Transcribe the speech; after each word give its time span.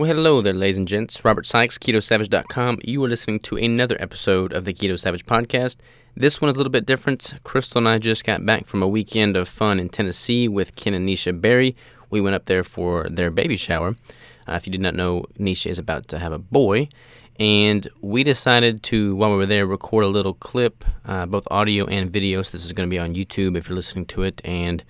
Well, 0.00 0.08
hello 0.08 0.40
there, 0.40 0.54
ladies 0.54 0.78
and 0.78 0.88
gents. 0.88 1.26
Robert 1.26 1.44
Sykes, 1.44 1.76
KetoSavage.com. 1.76 2.78
You 2.84 3.04
are 3.04 3.08
listening 3.08 3.38
to 3.40 3.58
another 3.58 3.98
episode 4.00 4.50
of 4.54 4.64
the 4.64 4.72
Keto 4.72 4.98
Savage 4.98 5.26
podcast. 5.26 5.76
This 6.16 6.40
one 6.40 6.48
is 6.48 6.54
a 6.54 6.58
little 6.58 6.70
bit 6.70 6.86
different. 6.86 7.34
Crystal 7.44 7.80
and 7.80 7.86
I 7.86 7.98
just 7.98 8.24
got 8.24 8.46
back 8.46 8.66
from 8.66 8.82
a 8.82 8.88
weekend 8.88 9.36
of 9.36 9.46
fun 9.46 9.78
in 9.78 9.90
Tennessee 9.90 10.48
with 10.48 10.74
Ken 10.74 10.94
and 10.94 11.06
Nisha 11.06 11.38
Berry. 11.38 11.76
We 12.08 12.22
went 12.22 12.34
up 12.34 12.46
there 12.46 12.64
for 12.64 13.10
their 13.10 13.30
baby 13.30 13.58
shower. 13.58 13.94
Uh, 14.48 14.54
if 14.54 14.66
you 14.66 14.72
did 14.72 14.80
not 14.80 14.94
know, 14.94 15.26
Nisha 15.38 15.66
is 15.66 15.78
about 15.78 16.08
to 16.08 16.18
have 16.18 16.32
a 16.32 16.38
boy. 16.38 16.88
And 17.38 17.86
we 18.00 18.24
decided 18.24 18.82
to, 18.84 19.14
while 19.16 19.32
we 19.32 19.36
were 19.36 19.44
there, 19.44 19.66
record 19.66 20.04
a 20.04 20.08
little 20.08 20.32
clip, 20.32 20.82
uh, 21.04 21.26
both 21.26 21.46
audio 21.50 21.84
and 21.84 22.10
video. 22.10 22.40
So 22.40 22.52
this 22.52 22.64
is 22.64 22.72
going 22.72 22.88
to 22.88 22.90
be 22.90 22.98
on 22.98 23.14
YouTube 23.14 23.54
if 23.54 23.68
you're 23.68 23.76
listening 23.76 24.06
to 24.06 24.22
it, 24.22 24.40
and 24.46 24.82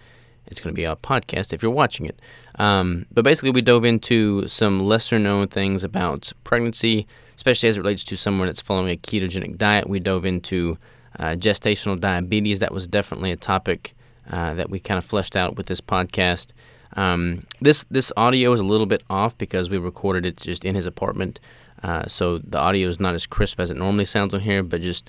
it's 0.50 0.60
going 0.60 0.74
to 0.74 0.76
be 0.76 0.84
a 0.84 0.96
podcast 0.96 1.52
if 1.52 1.62
you're 1.62 1.70
watching 1.70 2.06
it. 2.06 2.20
Um, 2.58 3.06
but 3.10 3.24
basically, 3.24 3.50
we 3.50 3.62
dove 3.62 3.84
into 3.84 4.46
some 4.48 4.80
lesser 4.80 5.18
known 5.18 5.48
things 5.48 5.84
about 5.84 6.32
pregnancy, 6.44 7.06
especially 7.36 7.68
as 7.68 7.76
it 7.76 7.80
relates 7.80 8.04
to 8.04 8.16
someone 8.16 8.48
that's 8.48 8.60
following 8.60 8.90
a 8.90 8.96
ketogenic 8.96 9.56
diet. 9.56 9.88
We 9.88 10.00
dove 10.00 10.24
into 10.24 10.76
uh, 11.18 11.36
gestational 11.36 11.98
diabetes. 11.98 12.58
That 12.58 12.72
was 12.72 12.86
definitely 12.86 13.32
a 13.32 13.36
topic 13.36 13.94
uh, 14.30 14.54
that 14.54 14.70
we 14.70 14.78
kind 14.78 14.98
of 14.98 15.04
fleshed 15.04 15.36
out 15.36 15.56
with 15.56 15.66
this 15.66 15.80
podcast. 15.80 16.52
Um, 16.96 17.46
this 17.60 17.84
this 17.84 18.12
audio 18.16 18.52
is 18.52 18.60
a 18.60 18.64
little 18.64 18.86
bit 18.86 19.02
off 19.08 19.38
because 19.38 19.70
we 19.70 19.78
recorded 19.78 20.26
it 20.26 20.36
just 20.36 20.64
in 20.64 20.74
his 20.74 20.86
apartment, 20.86 21.38
uh, 21.82 22.06
so 22.06 22.38
the 22.38 22.58
audio 22.58 22.88
is 22.88 22.98
not 22.98 23.14
as 23.14 23.26
crisp 23.26 23.60
as 23.60 23.70
it 23.70 23.76
normally 23.76 24.04
sounds 24.04 24.34
on 24.34 24.40
here. 24.40 24.62
But 24.62 24.82
just 24.82 25.08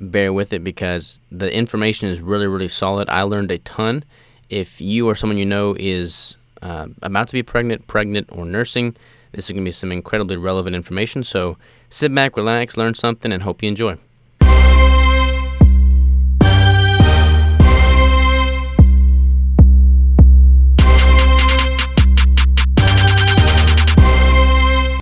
bear 0.00 0.32
with 0.32 0.52
it 0.52 0.64
because 0.64 1.20
the 1.30 1.52
information 1.54 2.08
is 2.08 2.20
really 2.20 2.46
really 2.46 2.68
solid. 2.68 3.08
I 3.10 3.22
learned 3.22 3.50
a 3.50 3.58
ton. 3.58 4.04
If 4.50 4.80
you 4.80 5.06
or 5.06 5.14
someone 5.14 5.36
you 5.36 5.44
know 5.44 5.76
is 5.78 6.38
uh, 6.62 6.88
about 7.02 7.28
to 7.28 7.34
be 7.34 7.42
pregnant, 7.42 7.86
pregnant, 7.86 8.28
or 8.32 8.46
nursing, 8.46 8.96
this 9.32 9.44
is 9.44 9.52
going 9.52 9.62
to 9.62 9.68
be 9.68 9.72
some 9.72 9.92
incredibly 9.92 10.38
relevant 10.38 10.74
information. 10.74 11.22
So 11.22 11.58
sit 11.90 12.14
back, 12.14 12.34
relax, 12.34 12.78
learn 12.78 12.94
something, 12.94 13.30
and 13.30 13.42
hope 13.42 13.62
you 13.62 13.68
enjoy. 13.68 13.98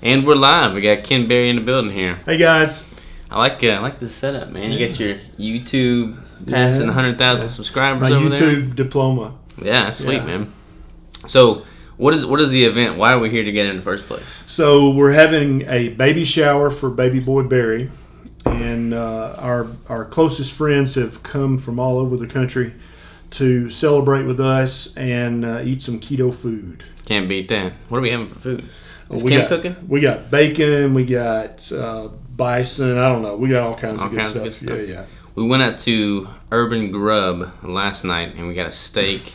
And 0.02 0.26
we're 0.26 0.34
live. 0.34 0.74
We 0.74 0.80
got 0.80 1.04
Ken 1.04 1.28
Berry 1.28 1.50
in 1.50 1.56
the 1.56 1.62
building 1.62 1.92
here. 1.92 2.16
Hey 2.26 2.36
guys. 2.36 2.84
I 3.36 3.38
like 3.38 3.62
uh, 3.62 3.66
I 3.68 3.78
like 3.80 4.00
this 4.00 4.14
setup, 4.14 4.48
man. 4.48 4.72
You 4.72 4.88
got 4.88 4.98
your 4.98 5.16
YouTube 5.38 6.16
passing 6.46 6.82
Yeah. 6.82 6.86
100,000 6.86 7.50
subscribers 7.50 8.08
My 8.08 8.16
over 8.16 8.30
YouTube 8.30 8.74
diploma. 8.74 9.34
Yeah, 9.62 9.90
sweet, 9.90 10.16
Yeah. 10.16 10.24
man. 10.26 10.52
So, 11.26 11.64
what 11.98 12.14
is 12.14 12.24
what 12.24 12.40
is 12.40 12.48
the 12.48 12.64
event? 12.64 12.96
Why 12.96 13.12
are 13.12 13.18
we 13.18 13.28
here 13.28 13.44
together 13.44 13.68
in 13.68 13.76
the 13.76 13.82
first 13.82 14.06
place? 14.06 14.22
So 14.46 14.88
we're 14.90 15.12
having 15.12 15.68
a 15.68 15.88
baby 15.90 16.24
shower 16.24 16.70
for 16.70 16.88
baby 16.88 17.20
boy 17.20 17.42
Berry, 17.42 17.90
and 18.46 18.94
uh, 18.94 19.34
our 19.36 19.66
our 19.86 20.06
closest 20.06 20.52
friends 20.54 20.94
have 20.94 21.22
come 21.22 21.58
from 21.58 21.78
all 21.78 21.98
over 21.98 22.16
the 22.16 22.26
country 22.26 22.72
to 23.32 23.68
celebrate 23.68 24.22
with 24.22 24.40
us 24.40 24.96
and 24.96 25.44
uh, 25.44 25.60
eat 25.62 25.82
some 25.82 26.00
keto 26.00 26.32
food. 26.34 26.84
Can't 27.04 27.28
beat 27.28 27.48
that. 27.48 27.74
What 27.90 27.98
are 27.98 28.00
we 28.00 28.10
having 28.10 28.28
for 28.30 28.40
food? 28.40 28.68
Is 29.10 29.22
we 29.22 29.30
Kim 29.32 29.42
got, 29.42 29.48
cooking? 29.50 29.76
We 29.88 30.00
got 30.00 30.30
bacon. 30.30 30.94
We 30.94 31.04
got 31.04 31.70
uh, 31.70 32.08
bison. 32.36 32.98
I 32.98 33.08
don't 33.08 33.22
know. 33.22 33.36
We 33.36 33.48
got 33.48 33.62
all 33.62 33.76
kinds 33.76 33.98
All 34.00 34.06
of 34.06 34.10
good 34.12 34.20
kinds 34.20 34.36
of 34.36 34.52
stuff. 34.54 34.68
Yeah, 34.68 34.74
yeah. 34.82 35.04
We 35.34 35.44
went 35.44 35.62
out 35.62 35.78
to 35.80 36.28
Urban 36.50 36.90
Grub 36.90 37.52
last 37.62 38.04
night 38.04 38.34
and 38.36 38.48
we 38.48 38.54
got 38.54 38.68
a 38.68 38.72
steak. 38.72 39.34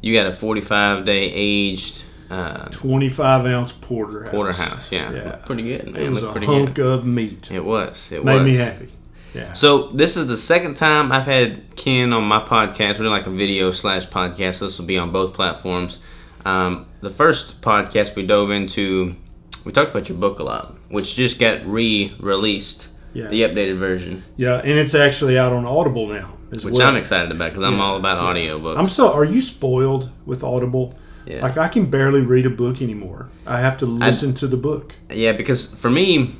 You 0.00 0.14
got 0.14 0.26
a 0.26 0.34
45 0.34 1.04
day 1.04 1.30
aged 1.32 2.04
uh, 2.30 2.68
Twenty-five 2.68 3.46
ounce 3.46 3.72
porterhouse. 3.72 4.30
porterhouse. 4.30 4.92
Yeah, 4.92 5.10
Yeah. 5.12 5.32
Pretty 5.46 5.62
good, 5.62 5.86
man. 5.92 6.02
It 6.02 6.10
was 6.10 6.22
Looked 6.22 6.36
a 6.36 6.38
pretty 6.38 6.46
hunk 6.52 6.74
good. 6.74 6.98
of 6.98 7.06
meat. 7.06 7.50
It 7.50 7.64
was. 7.64 8.06
It 8.12 8.22
Made 8.22 8.34
was. 8.34 8.42
me 8.44 8.54
happy. 8.56 8.92
Yeah. 9.32 9.54
So 9.54 9.88
this 9.88 10.14
is 10.16 10.26
the 10.26 10.36
second 10.36 10.74
time 10.76 11.10
I've 11.10 11.24
had 11.24 11.74
Ken 11.76 12.12
on 12.12 12.24
my 12.24 12.40
podcast. 12.40 12.92
We're 12.94 13.04
doing 13.04 13.10
like 13.10 13.26
a 13.26 13.30
video 13.30 13.70
slash 13.72 14.06
podcast. 14.08 14.56
So 14.56 14.66
this 14.66 14.78
will 14.78 14.84
be 14.86 14.98
on 14.98 15.10
both 15.10 15.32
platforms. 15.32 15.98
Um, 16.44 16.84
the 17.00 17.10
first 17.10 17.60
podcast 17.62 18.14
we 18.14 18.26
dove 18.26 18.50
into, 18.50 19.16
we 19.64 19.72
talked 19.72 19.90
about 19.90 20.08
your 20.10 20.18
book 20.18 20.38
a 20.38 20.42
lot, 20.42 20.76
which 20.90 21.14
just 21.14 21.38
got 21.38 21.64
re-released, 21.66 22.88
Yeah. 23.14 23.28
the 23.28 23.42
updated 23.42 23.78
version, 23.78 24.24
Yeah, 24.36 24.56
and 24.58 24.78
it's 24.78 24.94
actually 24.94 25.38
out 25.38 25.52
on 25.52 25.64
Audible 25.66 26.06
now 26.06 26.34
which 26.50 26.64
well. 26.64 26.88
I'm 26.88 26.96
excited 26.96 27.30
about 27.30 27.50
because 27.50 27.62
I'm 27.62 27.74
Yeah, 27.76 27.82
all 27.82 27.96
about 27.96 28.36
yeah. 28.36 28.50
audiobooks. 28.52 28.78
I'm 28.78 28.88
so. 28.88 29.12
Are 29.12 29.24
you 29.24 29.40
spoiled 29.42 30.08
with 30.24 30.42
Audible? 30.42 30.94
yeah. 31.26 31.42
Like 31.42 31.58
I 31.58 31.68
can 31.68 31.86
barely 31.90 32.20
read 32.22 32.46
a 32.46 32.50
book 32.50 32.80
anymore. 32.80 33.28
I 33.46 33.60
have 33.60 33.76
to 33.78 33.86
listen 33.86 34.32
to 34.34 34.46
the 34.46 34.56
book. 34.56 34.94
Yeah, 35.10 35.32
because 35.32 35.66
for 35.66 35.90
me, 35.90 36.36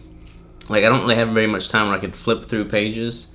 like 0.71 0.83
I 0.85 0.89
don't 0.89 1.03
really 1.03 1.17
have 1.17 1.29
very 1.31 1.47
much 1.47 1.69
time 1.69 1.89
where 1.89 1.97
I 1.97 2.01
could 2.01 2.17
flip 2.17 2.47
through 2.47 2.67
pages. 2.71 3.27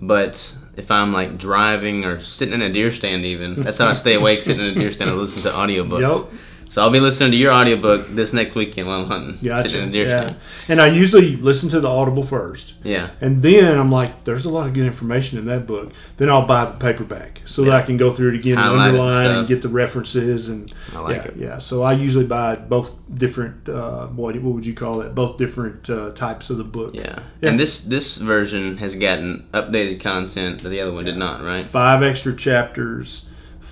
But 0.00 0.54
if 0.76 0.90
I'm 0.90 1.12
like 1.12 1.36
driving 1.38 2.04
or 2.06 2.20
sitting 2.22 2.54
in 2.54 2.62
a 2.62 2.72
deer 2.72 2.90
stand, 2.90 3.24
even 3.26 3.62
that's 3.62 3.76
how 3.78 3.88
I 3.88 3.94
stay 3.94 4.14
awake 4.14 4.42
sitting 4.42 4.60
in 4.66 4.76
a 4.76 4.80
deer 4.80 4.92
stand 4.92 5.10
and 5.10 5.20
listen 5.20 5.42
to 5.42 5.50
audiobooks. 5.62 6.00
Yep. 6.30 6.40
So 6.68 6.82
I'll 6.82 6.90
be 6.90 7.00
listening 7.00 7.30
to 7.30 7.36
your 7.36 7.52
audiobook 7.52 8.14
this 8.14 8.32
next 8.32 8.54
weekend 8.54 8.86
while 8.86 9.00
I'm 9.02 9.06
hunting, 9.06 9.38
Gotcha. 9.42 9.68
sitting 9.68 9.86
in 9.86 9.92
deer 9.92 10.08
yeah. 10.08 10.34
And 10.68 10.80
I 10.82 10.88
usually 10.88 11.36
listen 11.36 11.68
to 11.70 11.80
the 11.80 11.88
Audible 11.88 12.22
first, 12.24 12.74
Yeah, 12.84 13.10
and 13.20 13.42
then 13.42 13.78
I'm 13.78 13.90
like, 13.90 14.24
"There's 14.24 14.44
a 14.44 14.50
lot 14.50 14.66
of 14.66 14.74
good 14.74 14.84
information 14.86 15.38
in 15.38 15.46
that 15.46 15.66
book." 15.66 15.92
Then 16.16 16.28
I'll 16.28 16.46
buy 16.46 16.66
the 16.66 16.72
paperback 16.72 17.40
so 17.44 17.64
that 17.64 17.72
I 17.72 17.82
can 17.82 17.96
go 17.96 18.12
through 18.12 18.30
it 18.30 18.34
again, 18.36 18.58
and 18.58 18.80
underline, 18.80 19.30
and 19.30 19.48
get 19.48 19.62
the 19.62 19.68
references, 19.68 20.48
and 20.48 20.72
I 20.94 20.98
like 21.00 21.16
yeah, 21.16 21.22
it. 21.22 21.36
yeah. 21.36 21.58
So 21.58 21.82
I 21.82 21.92
usually 21.92 22.26
buy 22.26 22.56
both 22.56 22.90
different. 23.14 23.68
Uh, 23.68 24.08
what 24.08 24.34
what 24.36 24.54
would 24.54 24.66
you 24.66 24.74
call 24.74 25.00
it? 25.00 25.14
Both 25.14 25.38
different 25.38 25.88
uh, 25.88 26.10
types 26.10 26.50
of 26.50 26.58
the 26.58 26.64
book. 26.64 26.94
yeah, 26.94 27.20
Yeah. 27.40 27.50
And 27.50 27.60
this 27.60 27.80
this 27.80 28.16
version 28.16 28.76
has 28.78 28.94
gotten 28.94 29.46
updated 29.54 30.00
content 30.00 30.62
that 30.62 30.68
the 30.68 30.80
other 30.80 30.92
one 30.92 31.04
did 31.04 31.16
not, 31.16 31.42
right? 31.42 31.64
five 31.64 32.02
extra 32.02 32.34
chapters, 32.34 33.24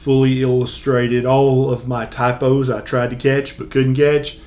fully 0.05 0.43
illustrated. 0.43 1.25
All 1.25 1.71
of 1.73 1.89
my 1.89 2.05
typos 2.07 2.69
I 2.69 2.83
tried 2.83 3.11
to 3.11 3.17
catch 3.17 3.57
but 3.57 3.71
couldn't 3.71 3.97
catch. 3.97 4.39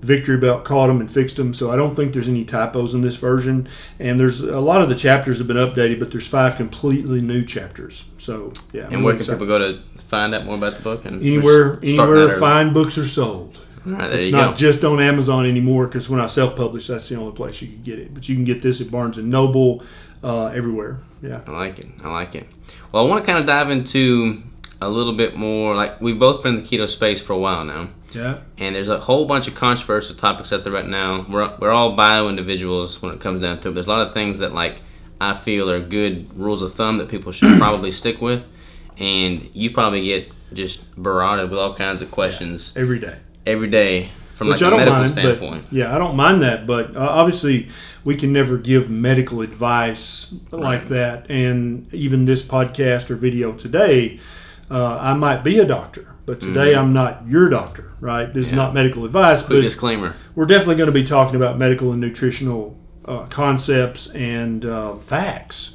Victory 0.00 0.36
Belt 0.36 0.64
caught 0.64 0.88
them 0.88 1.00
and 1.00 1.08
fixed 1.08 1.36
them, 1.36 1.54
so 1.54 1.70
I 1.70 1.76
don't 1.76 1.94
think 1.94 2.12
there's 2.12 2.26
any 2.28 2.44
typos 2.44 2.92
in 2.92 3.02
this 3.02 3.14
version. 3.14 3.68
And 4.00 4.18
there's 4.18 4.40
a 4.40 4.58
lot 4.60 4.82
of 4.82 4.88
the 4.88 4.96
chapters 4.96 5.38
have 5.38 5.46
been 5.46 5.56
updated, 5.56 6.00
but 6.00 6.10
there's 6.10 6.26
five 6.26 6.56
completely 6.56 7.20
new 7.20 7.44
chapters. 7.44 8.04
So 8.18 8.52
yeah, 8.72 8.86
And 8.86 8.96
I'm 8.96 9.02
where 9.04 9.16
can 9.16 9.24
people 9.26 9.46
go 9.46 9.58
to 9.58 9.80
find 10.08 10.34
out 10.34 10.44
more 10.44 10.56
about 10.56 10.74
the 10.74 10.82
book? 10.82 11.04
And 11.04 11.20
Anywhere, 11.24 11.78
anywhere 11.82 12.36
fine 12.38 12.72
books 12.72 12.98
are 12.98 13.06
sold. 13.06 13.58
early. 13.86 13.94
All 13.94 14.00
right, 14.00 14.08
there 14.10 14.18
It's 14.20 14.32
not 14.32 14.50
go. 14.50 14.56
just 14.56 14.84
on 14.84 15.00
Amazon 15.00 15.46
anymore 15.46 15.86
because 15.86 16.08
when 16.08 16.20
I 16.20 16.26
self-publish, 16.26 16.86
that's 16.88 17.08
the 17.08 17.16
only 17.16 17.32
place 17.32 17.62
you 17.62 17.68
can 17.68 17.82
get 17.84 17.98
it. 18.00 18.12
But 18.12 18.28
you 18.28 18.34
can 18.34 18.44
get 18.44 18.60
this 18.60 18.80
at 18.80 18.90
Barnes 18.90 19.18
and 19.18 19.30
Noble, 19.30 19.84
uh, 20.24 20.46
everywhere. 20.46 20.98
Yeah. 21.22 21.40
I 21.46 21.50
like 21.52 21.78
it. 21.78 21.86
I 22.02 22.08
like 22.10 22.34
it. 22.34 22.48
Well, 22.90 23.04
I 23.06 23.08
want 23.08 23.22
to 23.24 23.26
kind 23.26 23.38
of 23.38 23.46
dive 23.46 23.70
into 23.70 24.42
a 24.86 24.88
little 24.88 25.12
bit 25.14 25.36
more. 25.36 25.74
Like 25.74 26.00
we've 26.00 26.18
both 26.18 26.42
been 26.42 26.56
in 26.56 26.62
the 26.62 26.68
keto 26.68 26.88
space 26.88 27.20
for 27.20 27.32
a 27.32 27.38
while 27.38 27.64
now, 27.64 27.88
Yeah. 28.12 28.38
and 28.58 28.74
there's 28.74 28.88
a 28.88 28.98
whole 29.00 29.24
bunch 29.26 29.48
of 29.48 29.54
controversial 29.54 30.14
topics 30.14 30.52
out 30.52 30.64
there 30.64 30.72
right 30.72 30.88
now. 30.88 31.24
We're 31.28 31.50
we're 31.58 31.70
all 31.70 31.96
bio 31.96 32.28
individuals 32.28 33.00
when 33.02 33.12
it 33.14 33.20
comes 33.20 33.40
down 33.40 33.60
to 33.60 33.68
it. 33.68 33.72
There's 33.74 33.86
a 33.86 33.90
lot 33.90 34.06
of 34.06 34.14
things 34.14 34.38
that 34.40 34.52
like 34.52 34.76
I 35.20 35.34
feel 35.34 35.70
are 35.70 35.80
good 35.80 36.36
rules 36.38 36.62
of 36.62 36.74
thumb 36.74 36.98
that 36.98 37.08
people 37.08 37.32
should 37.32 37.58
probably 37.58 37.92
stick 37.92 38.20
with, 38.20 38.44
and 38.98 39.48
you 39.54 39.70
probably 39.70 40.04
get 40.04 40.30
just 40.52 40.80
barraged 41.00 41.48
with 41.50 41.58
all 41.58 41.74
kinds 41.74 42.02
of 42.02 42.10
questions 42.10 42.72
Every 42.76 42.98
day. 42.98 43.16
every 43.46 43.70
day 43.70 44.10
from 44.34 44.48
Which 44.48 44.60
like 44.60 44.72
I 44.72 44.74
a 44.74 44.78
medical 44.78 44.98
mind, 45.00 45.12
standpoint. 45.12 45.64
but 45.70 45.72
yeah, 45.72 45.94
I 45.94 45.98
don't 45.98 46.16
mind 46.16 46.42
that. 46.42 46.66
But 46.66 46.96
uh, 46.96 47.00
obviously, 47.00 47.68
we 48.04 48.16
can 48.16 48.32
never 48.32 48.56
give 48.58 48.90
medical 48.90 49.40
advice 49.40 50.34
like 50.50 50.88
that. 50.88 51.30
And 51.30 51.92
even 51.94 52.24
this 52.24 52.42
podcast 52.42 53.08
or 53.10 53.14
video 53.16 53.52
today, 53.52 54.18
uh, 54.70 54.98
I 54.98 55.14
might 55.14 55.42
be 55.44 55.58
a 55.58 55.64
doctor, 55.64 56.14
but 56.26 56.40
today 56.40 56.74
I'm 56.74 56.92
not 56.92 57.26
your 57.26 57.48
doctor. 57.48 57.92
Right? 58.00 58.26
This 58.32 58.46
is 58.46 58.48
Mm-hmm. 58.48 58.56
Not 58.56 58.74
medical 58.74 59.04
advice, 59.04 59.42
Quick 59.42 59.58
but 59.58 59.62
disclaimer. 59.62 60.16
we're 60.34 60.46
definitely 60.46 60.74
going 60.74 60.88
to 60.88 60.92
be 60.92 61.04
talking 61.04 61.36
about 61.36 61.56
medical 61.58 61.92
and 61.92 62.00
nutritional 62.00 62.76
uh, 63.04 63.26
concepts 63.26 64.08
and 64.08 64.64
uh, 64.64 64.96
facts. 64.96 65.74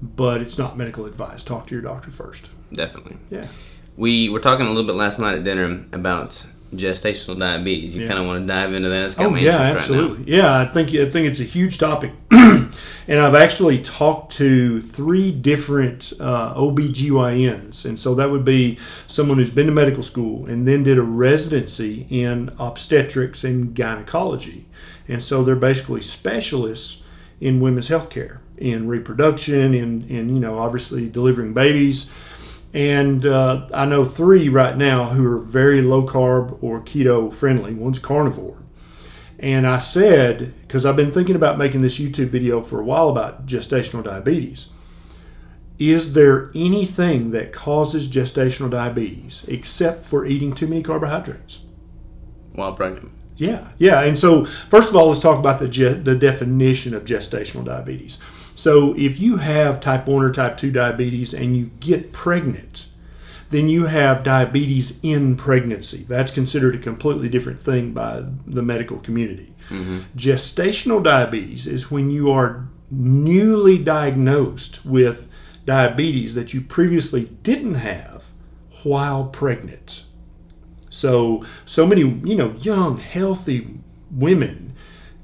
But 0.00 0.40
it's 0.40 0.56
not 0.58 0.76
medical 0.78 1.06
advice. 1.06 1.42
Talk 1.42 1.66
to 1.68 1.74
your 1.74 1.82
doctor 1.82 2.10
first. 2.10 2.48
Definitely. 2.72 3.16
Yeah. 3.30 3.46
We 3.96 4.28
were 4.28 4.40
talking 4.40 4.66
a 4.66 4.68
little 4.68 4.84
bit 4.86 4.94
last 4.96 5.18
night 5.18 5.36
at 5.38 5.44
dinner 5.44 5.84
about 5.92 6.44
gestational 6.74 7.38
diabetes. 7.38 7.94
You 7.94 8.02
Yeah. 8.02 8.08
kind 8.08 8.20
of 8.20 8.26
want 8.26 8.42
to 8.42 8.46
dive 8.46 8.72
into 8.74 8.88
that. 8.88 9.14
Oh 9.18 9.34
yeah, 9.34 9.36
interested 9.36 9.58
right 9.58 9.76
absolutely. 9.76 10.32
yeah, 10.36 10.60
I 10.60 10.64
think 10.66 10.88
I 10.90 11.08
think 11.10 11.28
it's 11.28 11.40
a 11.40 11.44
huge 11.44 11.78
topic, 11.78 12.12
and 12.30 12.70
I've 13.08 13.34
actually 13.34 13.78
talked 13.80 14.32
to 14.36 14.82
three 14.82 15.30
different 15.30 16.12
uh, 16.18 16.54
OBGYNs, 16.54 17.84
and 17.84 17.98
so 17.98 18.14
that 18.14 18.30
would 18.30 18.44
be 18.44 18.78
someone 19.06 19.38
who's 19.38 19.50
been 19.50 19.66
to 19.66 19.72
medical 19.72 20.02
school 20.02 20.46
and 20.46 20.66
then 20.66 20.82
did 20.82 20.98
a 20.98 21.02
residency 21.02 22.06
in 22.10 22.50
obstetrics 22.58 23.44
and 23.44 23.74
gynecology, 23.74 24.66
and 25.08 25.22
so 25.22 25.44
they're 25.44 25.54
basically 25.56 26.00
specialists 26.00 27.02
in 27.40 27.60
women's 27.60 27.88
health 27.88 28.10
care, 28.10 28.40
in 28.58 28.88
reproduction, 28.88 29.74
in 29.74 30.02
in 30.08 30.28
you 30.34 30.40
know 30.40 30.58
obviously 30.58 31.08
delivering 31.08 31.52
babies. 31.52 32.08
And 32.74 33.24
uh, 33.24 33.68
I 33.72 33.86
know 33.86 34.04
three 34.04 34.48
right 34.48 34.76
now 34.76 35.10
who 35.10 35.24
are 35.32 35.38
very 35.38 35.80
low 35.80 36.04
carb 36.04 36.58
or 36.60 36.80
keto 36.80 37.32
friendly. 37.32 37.72
One's 37.72 38.00
carnivore, 38.00 38.64
And 39.38 39.64
I 39.64 39.78
said, 39.78 40.52
because 40.62 40.84
I've 40.84 40.96
been 40.96 41.12
thinking 41.12 41.36
about 41.36 41.56
making 41.56 41.82
this 41.82 42.00
YouTube 42.00 42.30
video 42.30 42.60
for 42.60 42.80
a 42.80 42.84
while 42.84 43.08
about 43.08 43.46
gestational 43.46 44.02
diabetes, 44.02 44.70
is 45.78 46.14
there 46.14 46.50
anything 46.54 47.30
that 47.30 47.52
causes 47.52 48.08
gestational 48.08 48.70
diabetes 48.70 49.44
except 49.46 50.04
for 50.04 50.26
eating 50.26 50.52
too 50.52 50.66
many 50.66 50.82
carbohydrates? 50.82 51.60
While 52.54 52.74
pregnant. 52.74 53.10
Yeah, 53.36 53.68
yeah. 53.78 54.00
And 54.02 54.18
so, 54.18 54.44
first 54.68 54.88
of 54.88 54.96
all, 54.96 55.08
let's 55.08 55.20
talk 55.20 55.38
about 55.38 55.58
the, 55.58 55.68
ge- 55.68 56.04
the 56.04 56.14
definition 56.14 56.94
of 56.94 57.04
gestational 57.04 57.64
diabetes. 57.64 58.18
So, 58.54 58.94
if 58.96 59.18
you 59.18 59.38
have 59.38 59.80
type 59.80 60.06
1 60.06 60.24
or 60.24 60.30
type 60.30 60.58
2 60.58 60.70
diabetes 60.70 61.34
and 61.34 61.56
you 61.56 61.70
get 61.80 62.12
pregnant, 62.12 62.86
then 63.50 63.68
you 63.68 63.86
have 63.86 64.22
diabetes 64.22 64.94
in 65.02 65.36
pregnancy. 65.36 66.04
That's 66.08 66.32
considered 66.32 66.74
a 66.74 66.78
completely 66.78 67.28
different 67.28 67.60
thing 67.60 67.92
by 67.92 68.24
the 68.46 68.62
medical 68.62 68.98
community. 68.98 69.54
Mm-hmm. 69.70 70.00
Gestational 70.16 71.02
diabetes 71.02 71.66
is 71.66 71.90
when 71.90 72.10
you 72.10 72.30
are 72.30 72.68
newly 72.90 73.78
diagnosed 73.78 74.84
with 74.84 75.28
diabetes 75.66 76.34
that 76.34 76.52
you 76.52 76.60
previously 76.60 77.24
didn't 77.42 77.76
have 77.76 78.24
while 78.82 79.24
pregnant. 79.24 80.04
So, 80.90 81.44
so 81.64 81.86
many, 81.86 82.02
you 82.02 82.36
know, 82.36 82.52
young, 82.60 82.98
healthy 82.98 83.78
women 84.10 84.74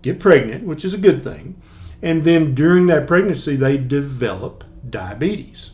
get 0.02 0.18
pregnant, 0.18 0.64
which 0.64 0.84
is 0.84 0.94
a 0.94 0.98
good 0.98 1.22
thing. 1.22 1.60
And 2.02 2.24
then 2.24 2.54
during 2.54 2.86
that 2.86 3.06
pregnancy, 3.06 3.56
they 3.56 3.76
develop 3.76 4.64
diabetes. 4.88 5.70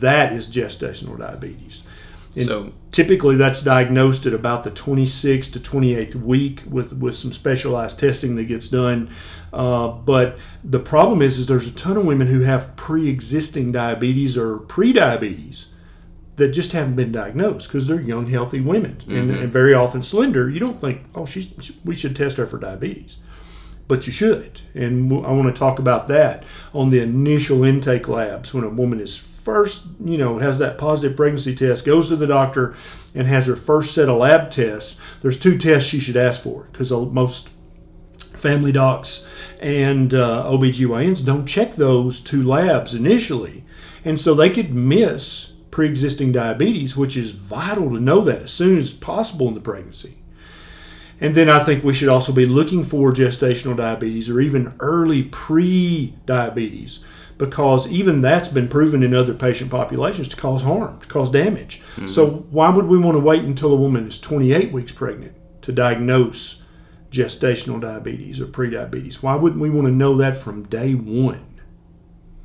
That 0.00 0.32
is 0.32 0.46
gestational 0.46 1.18
diabetes. 1.18 1.82
And 2.34 2.46
So- 2.46 2.72
typically 2.92 3.36
that's 3.36 3.62
diagnosed 3.62 4.26
at 4.26 4.34
about 4.34 4.64
the 4.64 4.70
26th 4.70 5.52
to 5.52 5.60
28th 5.60 6.14
week 6.14 6.62
with, 6.68 6.92
with 6.92 7.16
some 7.16 7.32
specialized 7.32 7.98
testing 7.98 8.36
that 8.36 8.44
gets 8.44 8.68
done. 8.68 9.08
Uh, 9.52 9.88
but 9.88 10.38
the 10.62 10.78
problem 10.78 11.22
is, 11.22 11.38
is 11.38 11.46
there's 11.46 11.66
a 11.66 11.72
ton 11.72 11.96
of 11.96 12.04
women 12.04 12.26
who 12.26 12.40
have 12.40 12.76
pre-existing 12.76 13.72
diabetes 13.72 14.36
or 14.36 14.58
pre-diabetes 14.58 15.66
that 16.36 16.48
just 16.48 16.72
haven't 16.72 16.96
been 16.96 17.12
diagnosed 17.12 17.68
because 17.68 17.86
they're 17.86 18.00
young, 18.00 18.26
healthy 18.28 18.60
women 18.60 18.98
and, 19.08 19.30
and 19.30 19.50
very 19.52 19.72
often 19.72 20.02
slender. 20.02 20.50
You 20.50 20.60
don't 20.60 20.78
think, 20.78 21.02
oh, 21.14 21.24
she's, 21.24 21.48
we 21.84 21.94
should 21.94 22.14
test 22.14 22.36
her 22.36 22.46
for 22.46 22.58
diabetes 22.58 23.16
but 23.88 24.06
you 24.06 24.12
should. 24.12 24.60
And 24.74 25.12
I 25.12 25.30
want 25.30 25.54
to 25.54 25.58
talk 25.58 25.78
about 25.78 26.08
that 26.08 26.44
on 26.74 26.90
the 26.90 27.00
initial 27.00 27.64
intake 27.64 28.08
labs 28.08 28.52
when 28.52 28.64
a 28.64 28.68
woman 28.68 29.00
is 29.00 29.16
first, 29.16 29.82
you 30.04 30.18
know, 30.18 30.38
has 30.38 30.58
that 30.58 30.76
positive 30.76 31.16
pregnancy 31.16 31.54
test, 31.54 31.84
goes 31.84 32.08
to 32.08 32.16
the 32.16 32.26
doctor, 32.26 32.74
and 33.14 33.28
has 33.28 33.46
her 33.46 33.56
first 33.56 33.94
set 33.94 34.08
of 34.08 34.18
lab 34.18 34.50
tests. 34.50 34.96
There's 35.22 35.38
two 35.38 35.56
tests 35.56 35.88
she 35.88 36.00
should 36.00 36.16
ask 36.16 36.42
for 36.42 36.66
because 36.72 36.90
most 36.90 37.50
family 38.18 38.72
docs 38.72 39.24
and 39.60 40.12
uh, 40.12 40.44
OBGYNs 40.50 41.24
don't 41.24 41.46
check 41.46 41.76
those 41.76 42.20
two 42.20 42.42
labs 42.42 42.92
initially. 42.92 43.64
And 44.04 44.20
so 44.20 44.34
they 44.34 44.50
could 44.50 44.74
miss 44.74 45.52
pre 45.70 45.88
existing 45.88 46.32
diabetes, 46.32 46.96
which 46.96 47.16
is 47.16 47.30
vital 47.30 47.90
to 47.90 48.00
know 48.00 48.22
that 48.22 48.42
as 48.42 48.52
soon 48.52 48.78
as 48.78 48.92
possible 48.92 49.48
in 49.48 49.54
the 49.54 49.60
pregnancy. 49.60 50.16
And 51.20 51.34
then 51.34 51.48
I 51.48 51.64
think 51.64 51.82
we 51.82 51.94
should 51.94 52.08
also 52.08 52.32
be 52.32 52.46
looking 52.46 52.84
for 52.84 53.12
gestational 53.12 53.76
diabetes 53.76 54.28
or 54.28 54.40
even 54.40 54.74
early 54.80 55.22
pre 55.22 56.14
diabetes 56.26 57.00
because 57.38 57.86
even 57.88 58.20
that's 58.20 58.48
been 58.48 58.68
proven 58.68 59.02
in 59.02 59.14
other 59.14 59.34
patient 59.34 59.70
populations 59.70 60.28
to 60.28 60.36
cause 60.36 60.62
harm, 60.62 61.00
to 61.00 61.06
cause 61.06 61.30
damage. 61.30 61.82
Mm-hmm. 61.96 62.08
So, 62.08 62.46
why 62.50 62.70
would 62.70 62.86
we 62.86 62.98
want 62.98 63.16
to 63.16 63.20
wait 63.20 63.44
until 63.44 63.72
a 63.72 63.76
woman 63.76 64.06
is 64.06 64.18
28 64.18 64.72
weeks 64.72 64.92
pregnant 64.92 65.34
to 65.62 65.72
diagnose 65.72 66.62
gestational 67.10 67.80
diabetes 67.80 68.40
or 68.40 68.46
pre-diabetes? 68.46 69.22
Why 69.22 69.34
wouldn't 69.34 69.60
we 69.60 69.70
want 69.70 69.86
to 69.86 69.92
know 69.92 70.16
that 70.16 70.38
from 70.38 70.64
day 70.64 70.94
one? 70.94 71.55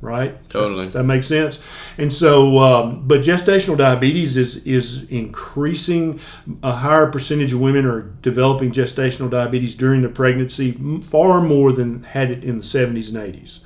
Right? 0.02 0.36
Totally. 0.50 0.88
That 0.88 1.04
makes 1.04 1.28
sense. 1.28 1.60
And 1.96 2.12
so, 2.12 2.58
um, 2.58 3.06
but 3.06 3.20
gestational 3.20 3.78
diabetes 3.78 4.36
is 4.36 4.56
is 4.58 5.04
increasing. 5.04 6.18
A 6.62 6.72
higher 6.72 7.06
percentage 7.06 7.52
of 7.52 7.60
women 7.60 7.86
are 7.86 8.02
developing 8.20 8.72
gestational 8.72 9.30
diabetes 9.30 9.76
during 9.76 10.02
the 10.02 10.08
pregnancy, 10.08 10.72
far 11.04 11.40
more 11.40 11.70
than 11.70 12.02
had 12.02 12.32
it 12.32 12.42
in 12.42 12.58
the 12.58 12.64
70s 12.64 13.14
and 13.14 13.16
80s. 13.16 13.60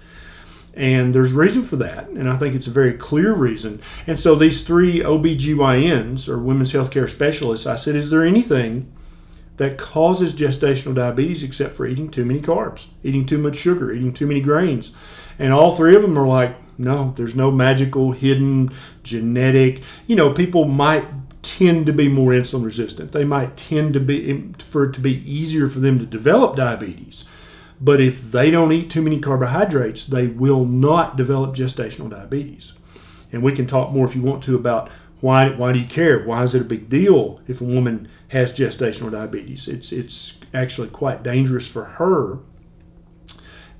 And 0.76 1.14
there's 1.14 1.32
reason 1.32 1.64
for 1.64 1.76
that, 1.76 2.10
and 2.10 2.28
I 2.28 2.36
think 2.36 2.54
it's 2.54 2.66
a 2.66 2.70
very 2.70 2.92
clear 2.92 3.32
reason. 3.32 3.80
And 4.06 4.20
so 4.20 4.34
these 4.34 4.62
three 4.62 5.00
OBGYNs 5.00 6.28
or 6.28 6.38
women's 6.38 6.74
healthcare 6.74 7.08
specialists, 7.08 7.66
I 7.66 7.76
said, 7.76 7.96
is 7.96 8.10
there 8.10 8.22
anything 8.22 8.92
that 9.56 9.78
causes 9.78 10.34
gestational 10.34 10.94
diabetes 10.94 11.42
except 11.42 11.76
for 11.76 11.86
eating 11.86 12.10
too 12.10 12.26
many 12.26 12.42
carbs, 12.42 12.88
eating 13.02 13.24
too 13.24 13.38
much 13.38 13.56
sugar, 13.56 13.90
eating 13.90 14.12
too 14.12 14.26
many 14.26 14.42
grains? 14.42 14.92
And 15.38 15.52
all 15.52 15.76
three 15.76 15.94
of 15.94 16.02
them 16.02 16.18
are 16.18 16.26
like, 16.26 16.56
no, 16.78 17.14
there's 17.16 17.34
no 17.34 17.50
magical, 17.50 18.12
hidden, 18.12 18.72
genetic. 19.02 19.82
You 20.06 20.16
know, 20.16 20.32
people 20.32 20.66
might 20.66 21.06
tend 21.42 21.86
to 21.86 21.92
be 21.92 22.08
more 22.08 22.32
insulin 22.32 22.64
resistant. 22.64 23.12
They 23.12 23.24
might 23.24 23.56
tend 23.56 23.94
to 23.94 24.00
be, 24.00 24.52
for 24.58 24.84
it 24.84 24.92
to 24.94 25.00
be 25.00 25.30
easier 25.30 25.68
for 25.68 25.80
them 25.80 25.98
to 25.98 26.06
develop 26.06 26.56
diabetes. 26.56 27.24
But 27.80 28.00
if 28.00 28.30
they 28.30 28.50
don't 28.50 28.72
eat 28.72 28.90
too 28.90 29.02
many 29.02 29.20
carbohydrates, 29.20 30.04
they 30.04 30.26
will 30.26 30.64
not 30.64 31.16
develop 31.16 31.54
gestational 31.54 32.10
diabetes. 32.10 32.72
And 33.32 33.42
we 33.42 33.52
can 33.52 33.66
talk 33.66 33.92
more 33.92 34.06
if 34.06 34.16
you 34.16 34.22
want 34.22 34.42
to 34.44 34.56
about 34.56 34.90
why 35.20 35.48
why 35.50 35.72
do 35.72 35.78
you 35.78 35.86
care? 35.86 36.22
Why 36.24 36.42
is 36.42 36.54
it 36.54 36.62
a 36.62 36.64
big 36.64 36.88
deal 36.88 37.40
if 37.48 37.60
a 37.60 37.64
woman 37.64 38.08
has 38.28 38.52
gestational 38.52 39.10
diabetes? 39.10 39.66
It's 39.66 39.92
it's 39.92 40.34
actually 40.52 40.88
quite 40.88 41.22
dangerous 41.22 41.66
for 41.66 41.84
her 41.84 42.38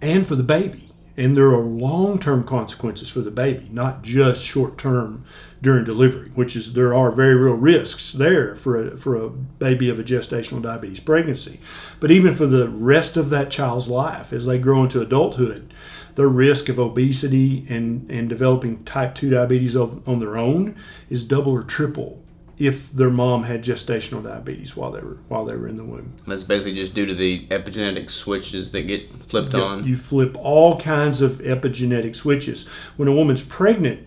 and 0.00 0.26
for 0.26 0.34
the 0.34 0.42
baby. 0.42 0.85
And 1.16 1.36
there 1.36 1.48
are 1.48 1.62
long 1.62 2.18
term 2.18 2.44
consequences 2.44 3.08
for 3.08 3.20
the 3.20 3.30
baby, 3.30 3.68
not 3.72 4.02
just 4.02 4.44
short 4.44 4.76
term 4.76 5.24
during 5.62 5.84
delivery, 5.84 6.30
which 6.34 6.54
is 6.54 6.74
there 6.74 6.92
are 6.92 7.10
very 7.10 7.34
real 7.34 7.54
risks 7.54 8.12
there 8.12 8.54
for 8.54 8.88
a, 8.88 8.96
for 8.98 9.16
a 9.16 9.30
baby 9.30 9.88
of 9.88 9.98
a 9.98 10.04
gestational 10.04 10.60
diabetes 10.60 11.00
pregnancy. 11.00 11.60
But 12.00 12.10
even 12.10 12.34
for 12.34 12.46
the 12.46 12.68
rest 12.68 13.16
of 13.16 13.30
that 13.30 13.50
child's 13.50 13.88
life, 13.88 14.32
as 14.32 14.44
they 14.44 14.58
grow 14.58 14.84
into 14.84 15.00
adulthood, 15.00 15.72
their 16.16 16.28
risk 16.28 16.68
of 16.68 16.78
obesity 16.78 17.66
and, 17.68 18.10
and 18.10 18.28
developing 18.28 18.84
type 18.84 19.14
2 19.14 19.30
diabetes 19.30 19.76
on 19.76 20.18
their 20.18 20.36
own 20.36 20.74
is 21.08 21.22
double 21.22 21.52
or 21.52 21.62
triple 21.62 22.22
if 22.58 22.90
their 22.92 23.10
mom 23.10 23.42
had 23.44 23.62
gestational 23.62 24.22
diabetes 24.22 24.74
while 24.74 24.90
they 24.90 25.00
were 25.00 25.18
while 25.28 25.44
they 25.44 25.54
were 25.54 25.68
in 25.68 25.76
the 25.76 25.84
womb. 25.84 26.14
That's 26.26 26.42
basically 26.42 26.74
just 26.74 26.94
due 26.94 27.06
to 27.06 27.14
the 27.14 27.46
epigenetic 27.48 28.10
switches 28.10 28.72
that 28.72 28.82
get 28.82 29.10
flipped 29.28 29.52
Yep, 29.52 29.62
on. 29.62 29.86
You 29.86 29.96
flip 29.96 30.36
all 30.38 30.78
kinds 30.80 31.20
of 31.20 31.38
epigenetic 31.38 32.16
switches. 32.16 32.66
When 32.96 33.08
a 33.08 33.12
woman's 33.12 33.42
pregnant, 33.42 34.06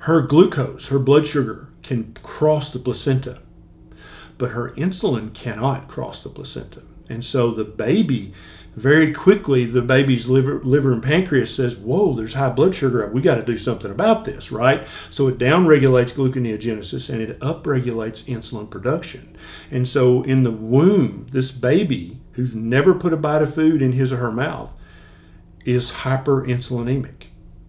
her 0.00 0.22
glucose, 0.22 0.88
her 0.88 0.98
blood 0.98 1.26
sugar, 1.26 1.68
can 1.82 2.16
cross 2.22 2.70
the 2.70 2.78
placenta, 2.78 3.38
but 4.38 4.50
her 4.50 4.70
insulin 4.72 5.32
cannot 5.32 5.88
cross 5.88 6.22
the 6.22 6.28
placenta. 6.30 6.82
And 7.08 7.24
so 7.24 7.50
the 7.50 7.64
baby, 7.64 8.32
very 8.76 9.12
quickly, 9.12 9.64
the 9.64 9.82
baby's 9.82 10.26
liver, 10.26 10.60
liver 10.62 10.92
and 10.92 11.02
pancreas 11.02 11.54
says, 11.54 11.76
Whoa, 11.76 12.14
there's 12.14 12.34
high 12.34 12.50
blood 12.50 12.74
sugar. 12.74 13.06
We 13.08 13.20
got 13.20 13.34
to 13.34 13.42
do 13.42 13.58
something 13.58 13.90
about 13.90 14.24
this, 14.24 14.52
right? 14.52 14.86
So 15.10 15.26
it 15.26 15.38
downregulates 15.38 16.12
gluconeogenesis 16.12 17.10
and 17.10 17.20
it 17.20 17.38
upregulates 17.40 18.22
insulin 18.24 18.70
production. 18.70 19.36
And 19.70 19.88
so 19.88 20.22
in 20.22 20.44
the 20.44 20.52
womb, 20.52 21.26
this 21.32 21.50
baby 21.50 22.20
who's 22.32 22.54
never 22.54 22.94
put 22.94 23.12
a 23.12 23.16
bite 23.16 23.42
of 23.42 23.54
food 23.54 23.82
in 23.82 23.92
his 23.92 24.12
or 24.12 24.18
her 24.18 24.32
mouth 24.32 24.72
is 25.64 25.90
hyperinsulinemic 25.90 27.24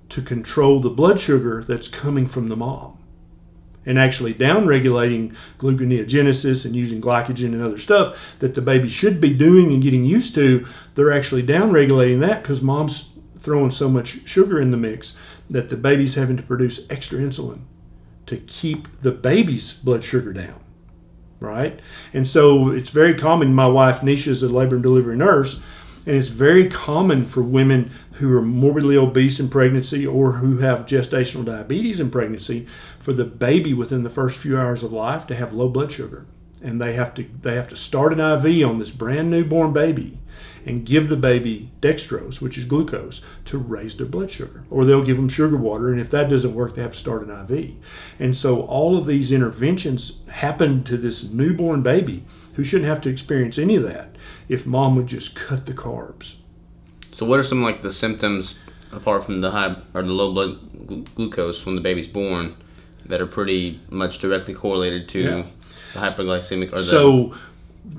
to 0.10 0.22
control 0.22 0.80
the 0.80 0.90
blood 0.90 1.20
sugar 1.20 1.64
that's 1.64 1.88
coming 1.88 2.28
from 2.28 2.48
the 2.48 2.56
mom 2.56 3.01
and 3.86 3.98
actually 3.98 4.34
downregulating 4.34 5.36
gluconeogenesis 5.58 6.66
and 6.66 6.76
using 6.76 7.02
glycogen 7.02 7.46
and 7.46 7.62
other 7.62 7.80
stuff 7.80 8.18
that 8.40 8.54
the 8.54 8.62
baby 8.62 8.90
should 8.90 9.20
be 9.20 9.34
doing 9.34 9.72
and 9.72 9.82
getting 9.82 10.06
used 10.06 10.36
to, 10.36 10.66
they're 10.96 11.12
actually 11.12 11.44
downregulating 11.44 12.20
that 12.20 12.42
because 12.42 12.62
mom's 12.62 13.10
throwing 13.40 13.72
so 13.72 13.90
much 13.90 14.28
sugar 14.30 14.62
in 14.62 14.72
the 14.72 14.78
mix 14.78 15.16
that 15.50 15.70
the 15.70 15.78
baby's 15.78 16.16
having 16.16 16.38
to 16.38 16.44
produce 16.44 16.82
extra 16.90 17.20
insulin 17.20 17.62
to 18.28 18.38
keep 18.38 19.02
the 19.02 19.12
baby's 19.12 19.74
blood 19.74 20.04
sugar 20.04 20.32
down. 20.32 20.56
Right? 21.40 21.80
And 22.14 22.28
so 22.28 22.70
it's 22.70 22.92
very 22.92 23.16
common. 23.16 23.56
My 23.56 23.68
wife, 23.68 24.02
Nisha, 24.02 24.28
is 24.28 24.44
a 24.44 24.48
labor 24.48 24.76
and 24.76 24.84
delivery 24.84 25.18
nurse, 25.18 25.60
and 26.06 26.16
it's 26.16 26.30
very 26.30 26.68
common 26.68 27.28
for 27.28 27.42
women 27.42 27.92
who 28.14 28.36
are 28.36 28.42
morbidly 28.42 28.98
obese 28.98 29.40
in 29.40 29.50
pregnancy 29.50 30.06
or 30.06 30.34
who 30.34 30.58
have 30.58 30.86
gestational 30.86 31.46
diabetes 31.46 32.00
in 32.00 32.10
pregnancy 32.10 32.66
for 33.00 33.14
the 33.14 33.26
baby 33.26 33.74
within 33.74 34.04
the 34.04 34.10
first 34.10 34.38
few 34.38 34.58
hours 34.58 34.84
of 34.84 34.92
life 34.92 35.28
to 35.28 35.36
have 35.36 35.54
low 35.54 35.70
blood 35.70 35.92
sugar. 35.92 36.26
And 36.64 36.80
they 36.80 36.94
have 36.94 37.16
to 37.16 37.26
they 37.42 37.56
have 37.56 37.70
to 37.70 37.76
start 37.76 38.14
an 38.14 38.20
IV 38.20 38.68
on 38.68 38.78
this 38.78 38.92
brand 38.92 39.32
new 39.32 39.44
born 39.44 39.74
baby 39.74 40.20
and 40.64 40.86
give 40.86 41.10
the 41.10 41.18
baby 41.18 41.72
dextrose, 41.82 42.40
which 42.40 42.58
is 42.58 42.66
glucose, 42.66 43.22
to 43.46 43.58
raise 43.58 43.96
their 43.96 44.06
blood 44.06 44.30
sugar. 44.30 44.64
Or 44.70 44.86
they'll 44.86 45.04
give 45.04 45.18
them 45.18 45.30
sugar 45.30 45.58
water, 45.58 45.92
and 45.92 46.00
if 46.00 46.12
that 46.12 46.30
doesn't 46.30 46.54
work, 46.54 46.76
they 46.76 46.84
have 46.84 46.94
to 46.94 47.00
start 47.00 47.28
an 47.28 47.32
IV. 47.32 47.72
And 48.20 48.38
so 48.38 48.62
all 48.62 48.96
of 48.96 49.08
these 49.08 49.32
interventions 49.32 50.14
happen 50.28 50.84
to 50.84 50.98
this 50.98 51.24
newborn 51.24 51.82
baby 51.82 52.26
who 52.54 52.64
shouldn't 52.64 52.90
have 52.90 53.02
to 53.02 53.10
experience 53.10 53.58
any 53.58 53.76
of 53.76 53.84
that 53.84 54.16
if 54.50 54.66
mom 54.66 54.96
would 54.96 55.08
just 55.08 55.36
cut 55.36 55.66
the 55.66 55.74
carbs. 55.74 56.34
So, 57.12 57.26
what 57.26 57.40
are 57.40 57.44
some 57.44 57.62
like 57.64 57.82
the 57.82 57.92
symptoms 57.92 58.56
apart 58.92 59.26
from 59.26 59.42
the 59.42 59.52
high 59.52 59.76
or 59.94 60.02
the 60.04 60.10
low 60.12 60.34
blood 60.34 60.88
glu- 60.88 61.04
glucose 61.16 61.66
when 61.66 61.76
the 61.76 61.82
baby's 61.82 62.08
born 62.08 62.56
that 63.06 63.22
are 63.22 63.26
pretty 63.28 63.80
much 63.90 64.20
directly 64.20 64.54
correlated 64.54 65.08
to 65.10 65.20
Yeah. 65.20 65.44
the 65.94 66.00
hyperglycemic 66.00 66.72
or 66.74 66.78
the 66.80 66.84
So 66.84 67.34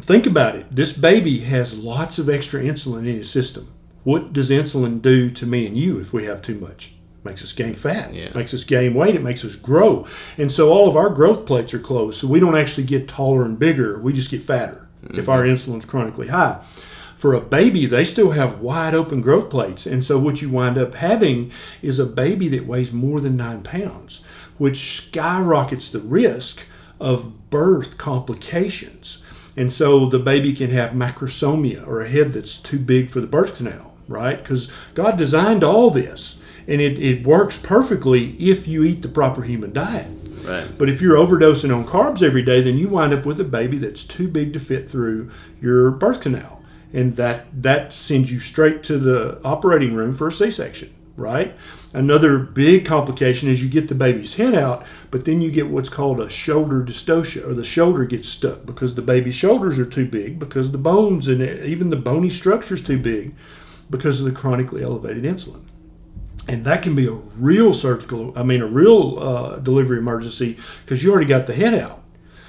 think 0.00 0.26
about 0.26 0.54
it. 0.56 0.66
This 0.74 0.92
baby 0.92 1.40
has 1.40 1.76
lots 1.76 2.18
of 2.18 2.28
extra 2.28 2.62
insulin 2.62 3.00
in 3.00 3.16
his 3.16 3.30
system. 3.30 3.68
What 4.04 4.32
does 4.32 4.50
insulin 4.50 5.00
do 5.02 5.30
to 5.30 5.46
me 5.46 5.66
and 5.66 5.76
you 5.76 5.98
if 5.98 6.12
we 6.12 6.24
have 6.24 6.42
too 6.42 6.54
much? 6.58 6.92
Makes 7.24 7.44
us 7.44 7.52
gain 7.52 7.74
fat. 7.74 8.12
Yeah. 8.12 8.32
Makes 8.34 8.52
us 8.52 8.64
gain 8.64 8.94
weight. 8.94 9.14
It 9.14 9.22
makes 9.22 9.44
us 9.44 9.54
grow. 9.54 10.06
And 10.36 10.50
so 10.50 10.72
all 10.72 10.88
of 10.88 10.96
our 10.96 11.08
growth 11.08 11.46
plates 11.46 11.72
are 11.72 11.78
closed. 11.78 12.18
So 12.18 12.26
we 12.26 12.40
don't 12.40 12.56
actually 12.56 12.84
get 12.84 13.08
taller 13.08 13.44
and 13.44 13.58
bigger. 13.58 13.98
We 13.98 14.12
just 14.12 14.30
get 14.30 14.42
fatter 14.42 14.88
if 15.10 15.28
our 15.28 15.42
mm-hmm. 15.42 15.50
insulin's 15.50 15.84
chronically 15.84 16.28
high. 16.28 16.62
For 17.16 17.34
a 17.34 17.40
baby, 17.40 17.86
they 17.86 18.04
still 18.04 18.32
have 18.32 18.60
wide 18.60 18.94
open 18.94 19.20
growth 19.20 19.48
plates. 19.48 19.86
And 19.86 20.04
so 20.04 20.18
what 20.18 20.42
you 20.42 20.50
wind 20.50 20.76
up 20.76 20.96
having 20.96 21.52
is 21.80 22.00
a 22.00 22.06
baby 22.06 22.48
that 22.48 22.66
weighs 22.66 22.90
more 22.90 23.20
than 23.20 23.36
nine 23.36 23.62
pounds, 23.62 24.22
which 24.58 24.96
skyrockets 24.96 25.88
the 25.88 26.00
risk 26.00 26.66
of 26.98 27.48
birth 27.48 27.96
complications. 27.96 29.18
And 29.56 29.72
so 29.72 30.06
the 30.06 30.18
baby 30.18 30.52
can 30.52 30.70
have 30.70 30.92
macrosomia 30.92 31.86
or 31.86 32.00
a 32.00 32.08
head 32.08 32.32
that's 32.32 32.58
too 32.58 32.80
big 32.80 33.10
for 33.10 33.20
the 33.20 33.28
birth 33.28 33.56
canal, 33.56 33.94
right? 34.08 34.42
Because 34.42 34.68
God 34.94 35.16
designed 35.16 35.62
all 35.62 35.90
this 35.90 36.38
and 36.66 36.80
it, 36.80 36.98
it 36.98 37.26
works 37.26 37.56
perfectly 37.56 38.36
if 38.38 38.66
you 38.66 38.84
eat 38.84 39.02
the 39.02 39.08
proper 39.08 39.42
human 39.42 39.72
diet. 39.72 40.08
right. 40.44 40.66
But 40.78 40.88
if 40.88 41.00
you're 41.00 41.16
overdosing 41.16 41.74
on 41.74 41.86
carbs 41.86 42.22
every 42.22 42.42
day, 42.42 42.60
then 42.60 42.78
you 42.78 42.88
wind 42.88 43.12
up 43.12 43.26
with 43.26 43.40
a 43.40 43.44
baby 43.44 43.78
that's 43.78 44.04
too 44.04 44.28
big 44.28 44.52
to 44.52 44.60
fit 44.60 44.88
through 44.88 45.30
your 45.60 45.90
birth 45.90 46.20
canal. 46.20 46.62
And 46.92 47.16
that, 47.16 47.46
that 47.62 47.92
sends 47.94 48.30
you 48.30 48.38
straight 48.38 48.82
to 48.84 48.98
the 48.98 49.40
operating 49.44 49.94
room 49.94 50.14
for 50.14 50.28
a 50.28 50.32
C 50.32 50.50
section, 50.50 50.92
right? 51.16 51.56
Another 51.94 52.38
big 52.38 52.84
complication 52.84 53.48
is 53.48 53.62
you 53.62 53.68
get 53.68 53.88
the 53.88 53.94
baby's 53.94 54.34
head 54.34 54.54
out, 54.54 54.84
but 55.10 55.24
then 55.24 55.40
you 55.40 55.50
get 55.50 55.68
what's 55.68 55.88
called 55.88 56.20
a 56.20 56.28
shoulder 56.28 56.82
dystocia, 56.82 57.46
or 57.46 57.54
the 57.54 57.64
shoulder 57.64 58.04
gets 58.04 58.28
stuck 58.28 58.66
because 58.66 58.94
the 58.94 59.02
baby's 59.02 59.34
shoulders 59.34 59.78
are 59.78 59.86
too 59.86 60.06
big, 60.06 60.38
because 60.38 60.70
the 60.70 60.78
bones 60.78 61.28
and 61.28 61.42
even 61.42 61.90
the 61.90 61.96
bony 61.96 62.28
structure 62.28 62.74
is 62.74 62.82
too 62.82 62.98
big 62.98 63.34
because 63.88 64.20
of 64.20 64.26
the 64.26 64.32
chronically 64.32 64.82
elevated 64.82 65.24
insulin 65.24 65.62
and 66.48 66.64
that 66.64 66.82
can 66.82 66.94
be 66.94 67.06
a 67.06 67.12
real 67.12 67.72
surgical 67.72 68.32
i 68.36 68.42
mean 68.42 68.60
a 68.60 68.66
real 68.66 69.18
uh, 69.20 69.56
delivery 69.58 69.98
emergency 69.98 70.56
because 70.84 71.02
you 71.02 71.10
already 71.12 71.26
got 71.26 71.46
the 71.46 71.54
head 71.54 71.74
out. 71.74 72.00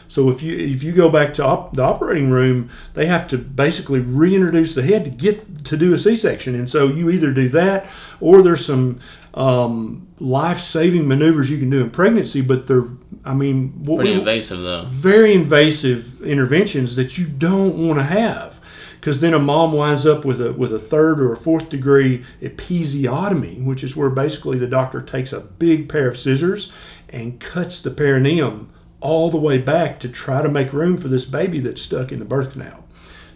So 0.09 0.29
if 0.29 0.43
you 0.43 0.55
if 0.57 0.83
you 0.83 0.91
go 0.91 1.09
back 1.09 1.33
to 1.35 1.45
op- 1.45 1.75
the 1.75 1.81
operating 1.81 2.29
room 2.29 2.69
they 2.93 3.05
have 3.07 3.27
to 3.29 3.37
basically 3.37 3.99
reintroduce 3.99 4.75
the 4.75 4.83
head 4.83 5.05
to 5.05 5.09
get 5.11 5.65
to 5.65 5.77
do 5.77 5.93
a 5.93 5.97
c-section. 5.97 6.53
And 6.55 6.69
so 6.69 6.87
you 6.87 7.09
either 7.09 7.31
do 7.31 7.49
that 7.49 7.87
or 8.19 8.43
there's 8.43 8.63
some 8.65 8.99
um, 9.33 10.07
life-saving 10.19 11.07
maneuvers 11.07 11.49
you 11.49 11.57
can 11.57 11.69
do 11.71 11.81
in 11.81 11.89
pregnancy 11.89 12.41
but 12.41 12.67
they're 12.67 12.85
i 13.25 13.33
mean 13.33 13.69
what 13.85 13.97
Pretty 13.97 14.11
we- 14.13 14.19
invasive 14.19 14.61
though. 14.61 14.85
very 14.89 15.33
invasive 15.33 16.21
interventions 16.21 16.95
that 16.95 17.17
you 17.17 17.25
don't 17.25 17.75
want 17.87 17.97
to 17.99 18.03
have 18.05 18.59
because 19.03 19.19
then 19.19 19.33
a 19.33 19.39
mom 19.39 19.73
winds 19.73 20.05
up 20.05 20.23
with 20.23 20.39
a 20.39 20.53
with 20.53 20.73
a 20.73 20.79
third 20.79 21.19
or 21.19 21.33
a 21.33 21.37
fourth 21.37 21.67
degree 21.67 22.23
episiotomy 22.41 23.61
which 23.61 23.83
is 23.83 23.97
where 23.97 24.09
basically 24.09 24.57
the 24.57 24.65
doctor 24.65 25.01
takes 25.01 25.33
a 25.33 25.41
big 25.41 25.89
pair 25.89 26.07
of 26.07 26.17
scissors 26.17 26.71
and 27.09 27.41
cuts 27.41 27.81
the 27.81 27.91
perineum 27.91 28.71
all 29.01 29.29
the 29.29 29.35
way 29.35 29.57
back 29.57 29.99
to 29.99 30.07
try 30.07 30.41
to 30.41 30.47
make 30.47 30.71
room 30.71 30.97
for 30.97 31.09
this 31.09 31.25
baby 31.25 31.59
that's 31.59 31.81
stuck 31.81 32.13
in 32.13 32.19
the 32.19 32.23
birth 32.23 32.53
canal. 32.53 32.85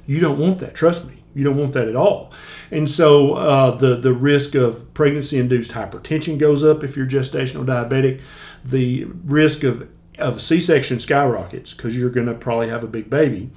You 0.05 0.21
don't 0.21 0.39
want 0.39 0.59
that 0.59 0.74
trust 0.74 1.03
me. 1.03 1.15
You 1.36 1.43
don't 1.43 1.57
want 1.57 1.74
that 1.74 1.89
at 1.89 1.97
all. 1.97 2.31
And 2.71 2.89
so 2.89 3.33
uh, 3.33 3.71
the 3.71 3.97
the 3.97 4.13
risk 4.13 4.55
of 4.55 4.93
pregnancy 4.93 5.38
induced 5.38 5.71
hypertension 5.71 6.38
goes 6.38 6.63
up 6.63 6.81
if 6.81 6.95
you're 6.95 7.05
gestational 7.05 7.65
diabetic. 7.65 8.21
The 8.63 9.03
risk 9.03 9.63
of 9.63 9.89
of 10.17 10.41
c-section 10.41 11.01
skyrockets 11.01 11.74
because 11.74 11.95
you're 11.95 12.09
going 12.09 12.25
to 12.25 12.33
probably 12.33 12.69
have 12.69 12.83
a 12.83 12.88
big 12.88 13.09
baby 13.09 13.51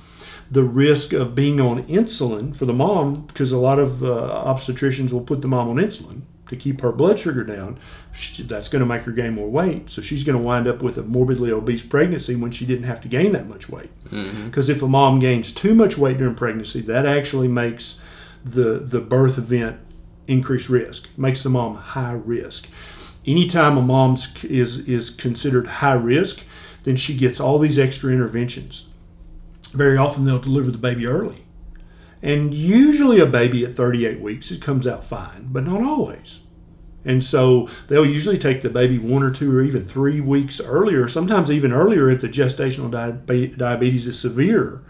the 0.51 0.65
risk 0.65 1.13
of 1.13 1.35
being 1.35 1.61
on 1.61 1.85
insulin 1.85 2.55
for 2.55 2.67
the 2.67 2.73
mom 2.73 3.23
because 3.27 3.53
a 3.53 3.59
lot 3.59 3.79
of 3.79 4.03
uh, 4.03 4.43
obstetricians 4.47 5.13
will 5.13 5.21
put 5.21 5.43
the 5.43 5.49
mom 5.49 5.69
on 5.69 5.77
insulin 5.77 6.23
to 6.49 6.57
keep 6.57 6.81
her 6.81 6.91
blood 6.91 7.21
sugar 7.21 7.45
down. 7.45 7.79
She- 8.13 8.43
that's 8.43 8.69
going 8.69 8.81
to 8.81 8.87
make 8.87 9.03
her 9.03 9.13
gain 9.13 9.35
more 9.35 9.49
weight. 9.49 9.89
So 9.91 10.03
she's 10.03 10.25
going 10.25 10.37
to 10.37 10.43
wind 10.43 10.67
up 10.67 10.83
with 10.83 10.99
a 10.99 11.03
morbidly 11.05 11.53
obese 11.53 11.85
pregnancy 11.85 12.35
when 12.35 12.51
she 12.51 12.67
didn't 12.67 12.87
have 12.87 13.01
to 13.03 13.09
gain 13.09 13.33
that 13.33 13.49
much 13.49 13.69
weight. 13.69 13.91
Because 14.47 14.69
if 14.69 14.83
a 14.83 14.89
mom 14.89 15.21
gains 15.21 15.53
too 15.53 15.75
much 15.77 15.97
weight 15.97 16.19
during 16.19 16.35
pregnancy 16.35 16.81
that 16.81 17.07
actually 17.07 17.47
makes 17.47 17.97
the 18.45 18.81
the 18.81 19.01
birth 19.01 19.39
event 19.39 19.77
increased 20.27 20.69
risk 20.69 21.09
makes 21.17 21.43
the 21.45 21.51
mom 21.51 21.77
high 21.77 22.13
risk. 22.13 22.67
Anytime 23.25 23.77
a 23.77 23.83
mom 23.83 24.17
is 24.43 24.79
is 24.79 25.11
considered 25.11 25.67
high 25.67 25.93
risk 25.95 26.43
then 26.83 26.97
she 26.97 27.15
gets 27.17 27.39
all 27.39 27.59
these 27.59 27.79
extra 27.79 28.11
interventions 28.11 28.87
very 29.71 29.97
often 29.97 30.25
they'll 30.25 30.39
deliver 30.39 30.71
the 30.71 30.79
baby 30.79 31.07
early. 31.07 31.45
And 32.23 32.53
usually 32.53 33.19
a 33.19 33.27
baby 33.27 33.65
at 33.65 33.75
38 33.75 34.21
weeks 34.21 34.51
it 34.51 34.61
comes 34.61 34.87
out 34.87 35.05
fine 35.05 35.49
but 35.51 35.65
not 35.65 35.83
always. 35.83 36.41
And 37.03 37.25
so 37.25 37.69
they'll 37.89 38.05
usually 38.05 38.39
take 38.39 38.61
the 38.61 38.69
baby 38.69 38.99
one 38.99 39.23
or 39.23 39.31
two 39.31 39.51
or 39.57 39.63
even 39.63 39.87
three 39.87 40.21
weeks 40.21 40.61
earlier 40.61 41.09
sometimes 41.09 41.51
even 41.51 41.73
earlier 41.73 42.11
if 42.11 42.21
the 42.21 42.29
gestational 42.29 42.91
diabe- 42.91 43.57
diabetes 43.57 44.07
is 44.07 44.19
severe. 44.19 44.83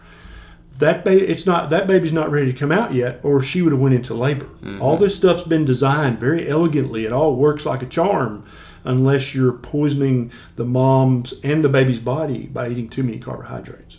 That 0.78 1.04
baby 1.04 1.26
it's 1.26 1.46
not 1.46 1.70
that 1.70 1.86
baby's 1.86 2.12
not 2.12 2.30
ready 2.30 2.52
to 2.52 2.58
come 2.58 2.72
out 2.72 2.94
yet 2.94 3.20
or 3.22 3.42
she 3.42 3.62
would 3.62 3.72
have 3.72 3.80
went 3.80 3.94
into 3.94 4.14
labor. 4.14 4.46
Mm-hmm. 4.46 4.82
All 4.82 4.96
this 4.96 5.14
stuff's 5.14 5.44
been 5.44 5.64
designed 5.64 6.18
very 6.18 6.48
elegantly. 6.48 7.04
It 7.04 7.12
all 7.12 7.36
works 7.36 7.64
like 7.64 7.82
a 7.82 7.86
charm 7.86 8.44
unless 8.82 9.34
you're 9.34 9.52
poisoning 9.52 10.32
the 10.56 10.64
mom's 10.64 11.34
and 11.44 11.62
the 11.62 11.68
baby's 11.68 12.00
body 12.00 12.46
by 12.46 12.68
eating 12.68 12.88
too 12.88 13.04
many 13.04 13.18
carbohydrates 13.18 13.98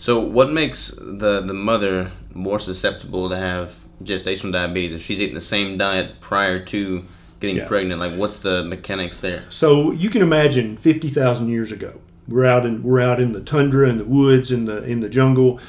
So, 0.00 0.18
what 0.18 0.50
makes 0.50 0.94
the 0.98 1.42
the 1.42 1.52
mother 1.52 2.10
more 2.32 2.58
susceptible 2.58 3.28
to 3.28 3.36
have 3.36 3.74
gestational 4.02 4.50
diabetes 4.50 4.94
if 4.94 5.02
she's 5.04 5.20
eating 5.20 5.34
the 5.34 5.42
same 5.42 5.76
diet 5.76 6.20
prior 6.22 6.58
to 6.72 7.04
getting 7.38 7.56
Yeah. 7.56 7.68
pregnant? 7.68 8.00
Like, 8.00 8.14
what's 8.16 8.38
the 8.38 8.64
mechanics 8.64 9.20
there? 9.20 9.42
So 9.50 9.92
you 9.92 10.08
can 10.08 10.22
imagine 10.22 10.78
fifty 10.78 11.10
thousand 11.10 11.50
years 11.50 11.70
ago, 11.70 12.00
we're 12.26 12.46
out 12.46 12.64
in 12.64 12.82
we're 12.82 13.00
out 13.02 13.20
in 13.20 13.32
the 13.32 13.40
tundra, 13.42 13.90
in 13.90 13.98
the 13.98 14.06
woods, 14.06 14.50
in 14.50 14.64
the 14.64 14.82
in 14.84 15.00
the 15.00 15.10
jungle. 15.10 15.60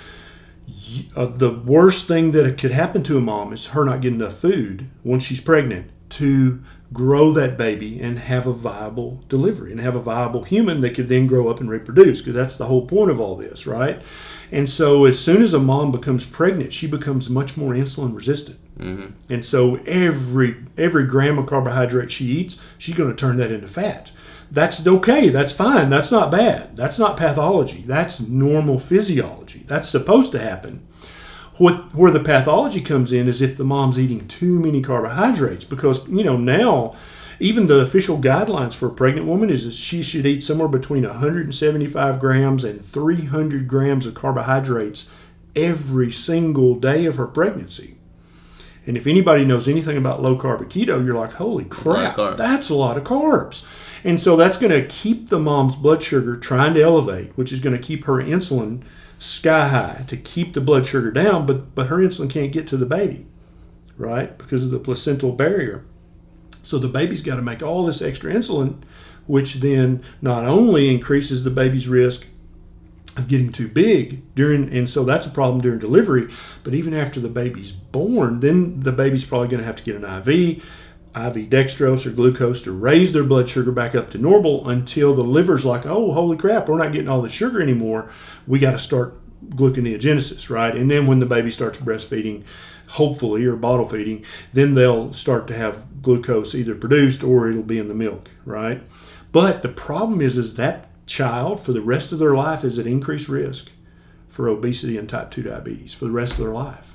Uh, 1.14 1.26
the 1.26 1.52
worst 1.52 2.08
thing 2.08 2.32
that 2.32 2.58
could 2.58 2.72
happen 2.72 3.04
to 3.04 3.18
a 3.18 3.22
mom 3.22 3.52
is 3.52 3.68
her 3.68 3.84
not 3.84 4.00
getting 4.00 4.22
enough 4.22 4.38
food 4.40 4.88
once 5.04 5.24
she's 5.26 5.42
pregnant 5.42 5.90
to 6.12 6.64
grow 6.94 7.32
that 7.32 7.58
baby 7.58 8.02
and 8.02 8.20
have 8.20 8.48
a 8.48 8.54
viable 8.54 9.24
delivery 9.30 9.72
and 9.72 9.80
have 9.80 9.96
a 9.96 10.02
viable 10.02 10.44
human 10.44 10.82
that 10.82 10.94
could 10.94 11.08
then 11.08 11.26
grow 11.26 11.50
up 11.50 11.60
and 11.60 11.70
reproduce 11.70 12.20
because 12.20 12.34
that's 12.34 12.58
the 12.58 12.66
whole 12.66 12.86
point 12.86 13.10
of 13.10 13.20
all 13.20 13.36
this, 13.36 13.66
right? 13.66 14.02
And 14.52 14.70
so 14.70 15.06
as 15.06 15.18
soon 15.18 15.42
as 15.42 15.54
a 15.54 15.60
mom 15.60 15.92
becomes 15.92 16.26
pregnant, 16.26 16.74
she 16.74 16.88
becomes 16.88 17.30
much 17.30 17.56
more 17.56 17.74
insulin 17.74 18.14
resistant. 18.14 18.60
Mm-hmm. 18.78 19.12
And 19.30 19.46
so 19.46 19.78
every 19.86 20.58
every 20.78 21.06
gram 21.06 21.38
of 21.38 21.46
carbohydrate 21.46 22.12
she 22.12 22.26
eats, 22.26 22.60
she's 22.78 22.96
going 22.96 23.10
to 23.10 23.16
turn 23.16 23.38
that 23.38 23.52
into 23.52 23.68
fat. 23.68 24.12
That's 24.50 24.86
okay. 24.86 25.30
That's 25.30 25.54
fine. 25.54 25.90
That's 25.90 26.12
not 26.12 26.30
bad. 26.30 26.76
That's 26.76 27.00
not 27.00 27.16
pathology. 27.16 27.86
That's 27.88 28.20
normal 28.20 28.80
physiology. 28.80 29.64
That's 29.66 29.88
supposed 29.88 30.34
to 30.34 30.40
happen. 30.40 30.86
What 31.58 31.94
where 31.94 32.12
the 32.12 32.20
pathology 32.20 32.82
comes 32.82 33.12
in 33.12 33.28
is 33.28 33.42
if 33.42 33.58
the 33.58 33.64
mom's 33.64 34.00
eating 34.00 34.28
too 34.28 34.60
many 34.60 34.82
carbohydrates 34.82 35.66
because 35.66 36.08
you 36.08 36.24
know 36.24 36.38
now 36.38 36.96
even 37.40 37.68
the 37.68 37.80
official 37.80 38.20
guidelines 38.20 38.74
for 38.74 38.88
a 38.88 38.92
pregnant 38.92 39.26
woman 39.26 39.50
is 39.50 39.66
that 39.66 39.74
she 39.74 40.04
should 40.04 40.26
eat 40.26 40.44
somewhere 40.44 40.68
between 40.68 41.04
175 41.04 42.20
grams 42.20 42.64
and 42.64 42.86
300 42.86 43.68
grams 43.68 44.06
of 44.06 44.14
carbohydrates 44.14 45.10
every 45.56 46.12
single 46.12 46.76
day 46.76 47.06
of 47.06 47.16
her 47.16 47.26
pregnancy. 47.26 47.98
And 48.86 48.96
if 48.96 49.06
anybody 49.06 49.44
knows 49.44 49.68
anything 49.68 49.98
about 49.98 50.22
low 50.22 50.38
carb 50.38 50.64
keto, 50.66 51.04
you're 51.04 51.16
like, 51.16 51.34
holy 51.34 51.66
crap, 51.66 52.16
carbs. 52.16 52.38
that's 52.38 52.70
a 52.70 52.76
lot 52.76 52.98
of 52.98 53.04
carbs. 53.04 53.64
And 54.04 54.20
so 54.20 54.36
that's 54.36 54.58
going 54.58 54.72
to 54.72 54.88
keep 54.88 55.30
the 55.30 55.40
mom's 55.40 55.76
blood 55.76 56.02
sugar 56.02 56.38
trying 56.38 56.74
to 56.76 56.82
elevate, 56.82 57.32
which 57.36 57.52
is 57.52 57.60
going 57.60 57.76
to 57.76 57.82
keep 57.82 58.06
her 58.06 58.16
insulin 58.16 58.84
sky 59.22 59.68
high 59.68 60.04
to 60.08 60.18
keep 60.18 60.54
the 60.54 60.62
blood 60.62 60.86
sugar 60.86 61.12
down, 61.12 61.46
but, 61.46 61.76
but 61.76 61.88
her 61.88 61.98
insulin 61.98 62.30
can't 62.30 62.52
get 62.52 62.68
to 62.68 62.76
the 62.76 62.88
baby, 62.88 63.28
right? 63.96 64.36
Because 64.38 64.64
of 64.64 64.72
the 64.72 64.80
placental 64.80 65.32
barrier. 65.32 65.86
So 66.64 66.80
the 66.80 66.88
baby's 66.88 67.22
got 67.22 67.36
to 67.36 67.42
make 67.44 67.62
all 67.62 67.86
this 67.86 68.02
extra 68.02 68.34
insulin, 68.34 68.82
which 69.28 69.56
then 69.56 70.04
not 70.22 70.46
only 70.46 70.90
increases 70.90 71.44
the 71.44 71.52
baby's 71.52 71.88
risk 71.88 72.26
of 73.16 73.28
getting 73.28 73.52
too 73.52 73.68
big 73.68 74.24
during 74.36 74.74
and 74.76 74.90
so 74.90 75.04
that's 75.04 75.28
a 75.28 75.30
problem 75.30 75.60
during 75.60 75.78
delivery 75.78 76.34
but 76.64 76.74
even 76.74 76.94
after 76.94 77.20
the 77.20 77.28
baby's 77.28 77.74
born 77.74 78.40
then 78.40 78.80
the 78.80 78.92
baby's 78.94 79.26
probably 79.26 79.50
going 79.50 79.60
to 79.60 79.66
have 79.66 79.76
to 79.76 79.84
get 79.84 79.98
an 79.98 80.06
iv 80.06 80.64
iv 81.16 81.36
dextrose 81.50 82.06
or 82.06 82.12
glucose 82.12 82.62
to 82.62 82.72
raise 82.72 83.14
their 83.14 83.24
blood 83.24 83.50
sugar 83.50 83.72
back 83.72 83.96
up 83.96 84.10
to 84.10 84.18
normal 84.18 84.68
until 84.70 85.14
the 85.14 85.24
liver's 85.24 85.66
like 85.66 85.86
oh 85.86 86.12
holy 86.12 86.38
crap 86.38 86.70
we're 86.70 86.78
not 86.78 86.92
getting 86.92 87.10
all 87.10 87.22
the 87.22 87.30
sugar 87.30 87.62
anymore 87.62 88.10
we 88.48 88.60
got 88.60 88.72
to 88.72 88.80
start 88.80 89.22
gluconeogenesis, 89.50 90.50
right? 90.50 90.76
And 90.76 90.90
then 90.90 91.08
when 91.08 91.20
the 91.20 91.26
baby 91.26 91.52
starts 91.52 91.80
breastfeeding, 91.80 92.44
hopefully, 92.90 93.46
or 93.46 93.56
bottle 93.56 93.88
feeding, 93.88 94.24
then 94.54 94.76
they'll 94.76 95.14
start 95.14 95.48
to 95.48 95.56
have 95.56 96.02
glucose 96.02 96.56
either 96.56 96.76
produced 96.76 97.24
or 97.24 97.50
it'll 97.50 97.64
be 97.64 97.80
in 97.80 97.88
the 97.88 97.94
milk, 97.94 98.30
right? 98.46 98.84
But 99.32 99.62
the 99.62 99.70
problem 99.70 100.22
is, 100.22 100.38
is 100.38 100.56
that 100.56 100.88
child 101.06 101.64
for 101.64 101.74
the 101.74 101.82
rest 101.82 102.12
of 102.12 102.20
their 102.20 102.36
life 102.36 102.64
is 102.64 102.78
at 102.78 102.88
increased 102.88 103.28
risk 103.28 103.70
for 104.30 104.48
obesity 104.48 104.98
and 104.98 105.10
type 105.10 105.32
2 105.32 105.44
diabetes 105.44 105.94
for 105.94 106.06
the 106.06 106.12
rest 106.12 106.34
of 106.34 106.40
their 106.40 106.54
life. 106.54 106.91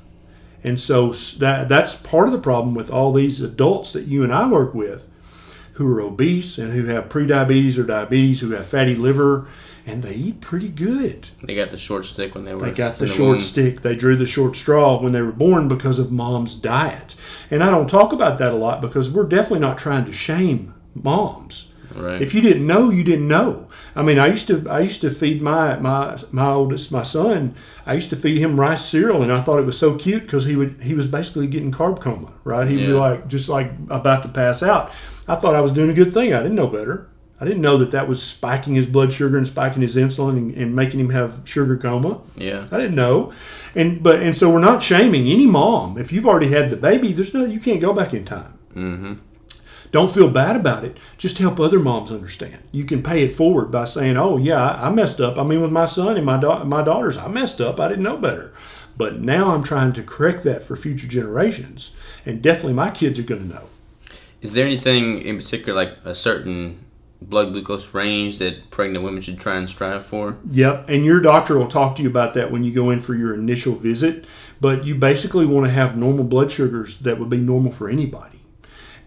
And 0.65 0.81
so 0.81 1.13
that, 1.13 1.69
that's 1.69 1.95
part 1.95 2.27
of 2.27 2.33
the 2.33 2.39
problem 2.39 2.75
with 2.75 2.91
all 2.91 3.13
these 3.13 3.41
adults 3.41 3.93
that 3.93 4.07
you 4.07 4.25
and 4.25 4.33
I 4.33 4.49
work 4.49 4.75
with 4.75 5.09
who 5.77 5.87
are 5.95 6.01
obese 6.01 6.57
and 6.57 6.73
who 6.73 6.87
have 6.87 7.09
prediabetes 7.09 7.79
or 7.79 7.83
diabetes, 7.83 8.41
who 8.41 8.53
have 8.53 8.67
fatty 8.67 8.95
liver, 8.95 9.47
and 9.85 10.03
they 10.03 10.15
eat 10.15 10.41
pretty 10.41 10.71
good. 10.71 11.29
They 11.43 11.55
got 11.55 11.71
the 11.71 11.77
short 11.77 12.07
stick 12.07 12.35
when 12.35 12.45
they 12.45 12.55
were. 12.55 12.63
They 12.63 12.73
got 12.73 12.99
the, 12.99 13.05
the 13.05 13.13
short 13.13 13.37
womb. 13.37 13.41
stick. 13.41 13.83
They 13.83 13.95
drew 13.95 14.17
the 14.17 14.27
short 14.27 14.57
straw 14.57 15.01
when 15.01 15.13
they 15.13 15.21
were 15.21 15.33
born 15.33 15.69
because 15.69 15.99
of 15.99 16.11
mom's 16.11 16.55
diet. 16.55 17.15
And 17.51 17.63
I 17.63 17.71
don't 17.71 17.89
talk 17.89 18.13
about 18.13 18.39
that 18.39 18.53
a 18.53 18.57
lot 18.57 18.81
because 18.81 19.11
we're 19.11 19.25
definitely 19.25 19.61
not 19.61 19.77
trying 19.77 20.07
to 20.07 20.13
shame 20.13 20.75
moms. 20.95 21.69
Right. 21.95 22.21
If 22.21 22.35
you 22.35 22.41
didn't 22.41 22.67
know, 22.67 22.91
you 22.91 23.05
didn't 23.05 23.29
know. 23.29 23.69
I 23.95 24.03
mean, 24.03 24.19
I 24.19 24.27
used 24.27 24.47
to 24.49 24.69
I 24.69 24.81
used 24.81 25.01
to 25.03 25.11
feed 25.11 25.43
my 25.43 25.77
my 25.79 26.19
my 26.31 26.51
oldest 26.51 26.91
my 26.93 27.03
son. 27.03 27.55
I 27.85 27.95
used 27.95 28.11
to 28.11 28.17
feed 28.17 28.39
him 28.39 28.59
rice 28.59 28.85
cereal, 28.85 29.23
and 29.23 29.33
I 29.33 29.43
thought 29.43 29.59
it 29.59 29.67
was 29.67 29.79
so 29.79 29.97
cute 29.97 30.23
because 30.23 30.45
he 30.45 30.57
would 30.57 30.83
he 30.83 30.95
was 30.95 31.07
basically 31.07 31.47
getting 31.47 31.73
carb 31.73 32.01
coma. 32.01 32.33
Right? 32.45 32.69
He'd 32.69 32.81
yeah. 32.81 32.87
be 32.87 32.93
like 32.93 33.29
just 33.29 33.49
like 33.49 33.73
about 33.89 34.23
to 34.23 34.29
pass 34.29 34.63
out. 34.63 34.93
I 35.29 35.37
thought 35.37 35.55
I 35.55 35.61
was 35.61 35.73
doing 35.73 35.91
a 35.91 35.95
good 35.95 36.13
thing. 36.13 36.33
I 36.33 36.43
didn't 36.43 36.57
know 36.57 36.69
better. 36.69 37.09
I 37.39 37.45
didn't 37.45 37.61
know 37.61 37.77
that 37.79 37.91
that 37.91 38.09
was 38.09 38.23
spiking 38.23 38.75
his 38.75 38.87
blood 38.87 39.13
sugar 39.13 39.37
and 39.37 39.47
spiking 39.47 39.83
his 39.83 39.97
insulin 39.97 40.39
and, 40.39 40.55
and, 40.55 40.75
making 40.75 40.99
him 40.99 41.11
have 41.11 41.43
sugar 41.45 41.77
coma. 41.77 42.23
Yeah, 42.35 42.67
I 42.73 42.79
didn't 42.79 42.95
know, 42.95 43.33
and 43.75 44.03
but 44.03 44.23
and 44.23 44.35
so 44.35 44.51
we're 44.51 44.61
not 44.61 44.83
shaming 44.83 45.29
any 45.29 45.47
mom 45.47 45.99
if 45.99 46.13
you've 46.13 46.27
already 46.27 46.49
had 46.49 46.71
the 46.71 46.77
baby. 46.77 47.13
There's 47.13 47.35
no 47.35 47.45
you 47.45 47.61
can't 47.61 47.81
go 47.81 47.93
back 47.93 48.15
in 48.15 48.25
time. 48.25 48.59
Mm-hmm. 48.75 49.15
Don't 49.97 50.13
feel 50.13 50.29
bad 50.29 50.57
about 50.57 50.85
it. 50.85 50.99
Just 51.17 51.39
help 51.39 51.59
other 51.59 51.81
moms 51.81 52.11
understand. 52.11 52.59
You 52.71 52.85
can 52.85 53.03
pay 53.03 53.23
it 53.23 53.35
forward 53.35 53.71
by 53.71 53.87
saying, 53.87 54.19
"Oh 54.19 54.37
yeah, 54.37 54.73
I 54.73 54.91
messed 54.91 55.23
up. 55.23 55.39
I 55.39 55.43
mean, 55.43 55.63
with 55.63 55.73
my 55.73 55.87
son 55.87 56.19
and 56.19 56.27
my 56.27 56.39
da- 56.39 56.65
my 56.65 56.83
daughters, 56.83 57.17
I 57.17 57.29
messed 57.29 57.63
up. 57.63 57.81
I 57.81 57.89
didn't 57.89 58.05
know 58.05 58.19
better." 58.19 58.53
But 58.95 59.23
now 59.23 59.55
I'm 59.55 59.63
trying 59.63 59.95
to 59.95 60.03
correct 60.03 60.45
that 60.45 60.67
for 60.67 60.77
future 60.77 61.07
generations, 61.07 61.93
and 62.27 62.43
definitely 62.43 62.75
my 62.75 62.91
kids 62.91 63.19
are 63.19 63.23
going 63.23 63.49
to 63.49 63.55
know. 63.55 63.63
Is 64.43 64.53
there 64.53 64.67
anything 64.67 65.23
in 65.23 65.39
particular, 65.39 65.75
like 65.75 65.97
a 66.05 66.15
certain 66.15 66.77
blood 67.23 67.53
glucose 67.53 67.95
range 67.95 68.39
that 68.41 68.71
pregnant 68.71 69.03
women 69.03 69.23
should 69.23 69.41
try 69.41 69.57
and 69.57 69.67
strive 69.67 70.05
for? 70.05 70.37
Yep, 70.51 70.91
and 70.91 71.07
your 71.07 71.21
doctor 71.21 71.57
will 71.57 71.69
talk 71.69 71.97
to 71.97 72.03
you 72.03 72.11
about 72.11 72.35
that 72.35 72.51
when 72.51 72.65
you 72.65 72.71
go 72.71 72.91
in 72.91 73.01
for 73.01 73.15
your 73.15 73.33
initial 73.33 73.75
visit. 73.77 74.27
But 74.61 74.85
you 74.85 74.95
basically 74.95 75.47
want 75.47 75.65
to 75.65 75.73
have 75.73 75.97
normal 75.97 76.25
blood 76.25 76.51
sugars 76.51 76.99
that 76.99 77.19
would 77.19 77.31
be 77.31 77.39
normal 77.39 77.73
for 77.73 77.89
anybody. 77.89 78.36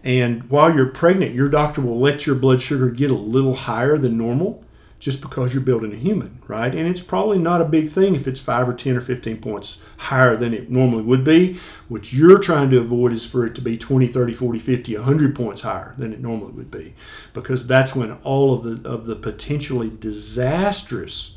And 0.02 0.48
while 0.50 0.74
you're 0.74 0.86
pregnant, 0.86 1.34
your 1.34 1.48
doctor 1.48 1.80
will 1.80 1.98
let 1.98 2.26
your 2.26 2.36
blood 2.36 2.62
sugar 2.62 2.88
get 2.88 3.10
a 3.10 3.14
little 3.14 3.54
higher 3.54 3.98
than 3.98 4.16
normal 4.16 4.64
just 5.00 5.22
because 5.22 5.54
you're 5.54 5.62
building 5.62 5.92
a 5.94 5.96
human, 5.96 6.42
right? 6.46 6.74
And 6.74 6.86
it's 6.86 7.00
probably 7.00 7.38
not 7.38 7.62
a 7.62 7.64
big 7.64 7.90
thing 7.90 8.14
if 8.14 8.28
it's 8.28 8.38
5 8.38 8.68
or 8.68 8.74
10 8.74 8.98
or 8.98 9.00
15 9.00 9.38
points 9.38 9.78
higher 9.96 10.36
than 10.36 10.52
it 10.52 10.70
normally 10.70 11.02
would 11.02 11.24
be. 11.24 11.58
What 11.88 12.12
you're 12.12 12.38
trying 12.38 12.70
to 12.70 12.78
avoid 12.78 13.12
is 13.14 13.26
for 13.26 13.46
it 13.46 13.54
to 13.54 13.62
be 13.62 13.78
20, 13.78 14.06
30, 14.06 14.34
40, 14.34 14.58
50, 14.58 14.96
100 14.96 15.34
points 15.34 15.62
higher 15.62 15.94
than 15.96 16.12
it 16.12 16.20
normally 16.20 16.52
would 16.52 16.70
be 16.70 16.94
because 17.32 17.66
that's 17.66 17.96
when 17.96 18.12
all 18.22 18.52
of 18.52 18.62
the 18.62 18.88
of 18.88 19.06
the 19.06 19.16
potentially 19.16 19.90
disastrous 19.90 21.34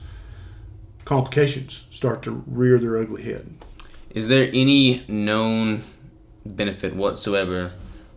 complications 1.05 1.85
start 1.89 2.21
to 2.23 2.43
rear 2.45 2.77
their 2.77 2.97
ugly 2.97 3.23
head. 3.23 3.55
Is 4.09 4.27
there 4.27 4.49
any 4.53 5.05
known 5.07 5.85
benefit 6.45 6.95
whatsoever 6.95 7.71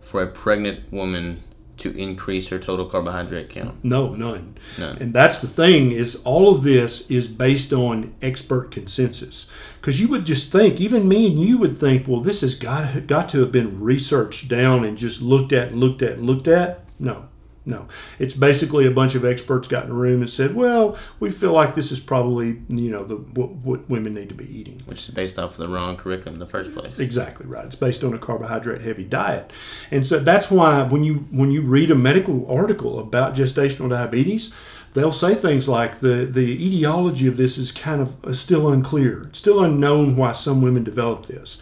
for 0.07 0.23
a 0.23 0.27
pregnant 0.27 0.91
woman 0.91 1.43
to 1.77 1.95
increase 1.95 2.47
her 2.47 2.59
total 2.59 2.85
carbohydrate 2.85 3.49
count? 3.49 3.83
No, 3.83 4.15
none. 4.15 4.57
None. 4.77 4.97
And 4.97 5.13
that's 5.13 5.39
the 5.39 5.47
thing 5.47 5.91
is 5.91 6.15
all 6.23 6.53
of 6.53 6.63
this 6.63 7.01
is 7.09 7.27
based 7.27 7.71
on 7.71 8.15
expert 8.21 8.71
consensus. 8.71 9.47
Because 9.79 9.99
you 9.99 10.07
would 10.07 10.25
just 10.25 10.51
think, 10.51 10.81
even 10.81 11.07
me 11.07 11.27
and 11.27 11.39
you 11.39 11.57
would 11.57 11.79
think, 11.79 12.07
well, 12.07 12.21
this 12.21 12.41
has 12.41 12.55
got 12.55 13.07
got 13.07 13.29
to 13.29 13.39
have 13.41 13.51
been 13.51 13.79
researched 13.79 14.47
down 14.47 14.83
and 14.83 14.97
just 14.97 15.21
looked 15.21 15.53
at 15.53 15.69
and 15.69 15.79
looked 15.79 16.01
at 16.01 16.13
and 16.13 16.25
looked 16.25 16.47
at. 16.47 16.83
No, 16.99 17.27
no, 17.67 17.85
it's 18.17 18.33
basically 18.33 18.87
a 18.87 18.91
bunch 18.91 19.13
of 19.13 19.25
experts 19.25 19.67
got 19.67 19.83
in 19.83 19.91
a 19.91 19.93
room 19.93 20.21
and 20.21 20.29
said, 20.29 20.55
"Well, 20.55 20.97
we 21.19 21.29
feel 21.29 21.51
like 21.51 21.75
this 21.75 21.91
is 21.91 21.99
probably 21.99 22.61
you 22.69 22.89
know 22.89 23.03
the 23.03 23.15
what, 23.15 23.49
what 23.55 23.89
women 23.89 24.13
need 24.13 24.29
to 24.29 24.35
be 24.35 24.45
eating," 24.45 24.81
which 24.85 25.07
is 25.07 25.13
based 25.13 25.37
off 25.37 25.51
of 25.51 25.57
the 25.57 25.67
wrong 25.67 25.97
curriculum 25.97 26.35
in 26.35 26.39
the 26.39 26.45
first 26.45 26.73
place. 26.73 26.97
Exactly 26.97 27.45
right. 27.45 27.65
It's 27.65 27.75
based 27.75 28.05
on 28.05 28.13
a 28.13 28.17
carbohydrate 28.17 28.81
heavy 28.81 29.03
diet, 29.03 29.51
and 29.91 30.07
so 30.07 30.17
that's 30.19 30.49
why 30.49 30.81
when 30.83 31.03
you 31.03 31.27
when 31.29 31.51
you 31.51 31.61
read 31.61 31.91
a 31.91 31.95
medical 31.95 32.49
article 32.49 32.99
about 32.99 33.35
gestational 33.35 33.89
diabetes, 33.89 34.53
they'll 34.93 35.11
say 35.11 35.35
things 35.35 35.67
like 35.67 35.99
the 35.99 36.25
the 36.25 36.65
etiology 36.65 37.27
of 37.27 37.35
this 37.35 37.57
is 37.57 37.73
kind 37.73 38.01
of 38.01 38.15
uh, 38.23 38.33
still 38.33 38.71
unclear. 38.71 39.23
It's 39.23 39.39
still 39.39 39.61
unknown 39.61 40.15
why 40.15 40.31
some 40.31 40.61
women 40.61 40.85
develop 40.85 41.25
this. 41.25 41.57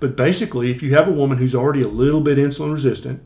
But 0.00 0.16
basically, 0.16 0.72
if 0.72 0.82
you 0.82 0.94
have 0.94 1.06
a 1.06 1.12
woman 1.12 1.38
who's 1.38 1.54
already 1.54 1.82
a 1.82 1.88
little 1.88 2.20
bit 2.20 2.38
insulin 2.38 2.72
resistant 2.72 3.22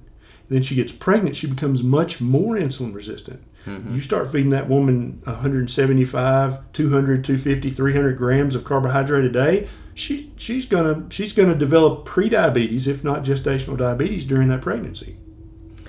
then 0.49 0.63
she 0.63 0.75
gets 0.75 0.93
pregnant, 0.93 1.37
she 1.37 1.47
becomes 1.47 1.83
much 1.83 2.21
more 2.21 2.57
insulin 2.57 2.95
resistant. 2.95 3.43
Mm-hmm. 3.67 3.95
You 3.95 4.01
start 4.01 4.33
feeding 4.33 4.51
that 4.51 4.69
woman 4.69 5.21
175, 5.25 6.73
200, 6.73 7.25
250, 7.25 7.71
300 7.71 8.17
grams 8.17 8.55
of 8.55 8.65
carbohydrate 8.65 9.25
a 9.25 9.31
day, 9.31 9.69
she, 9.95 10.33
she's 10.37 10.65
gonna 10.65 11.05
she's 11.11 11.33
gonna 11.33 11.55
develop 11.55 12.07
prediabetes, 12.07 12.87
if 12.87 13.05
not 13.05 13.25
gestational 13.25 13.77
diabetes, 13.77 14.25
during 14.25 14.49
that 14.49 14.63
pregnancy. 14.63 15.17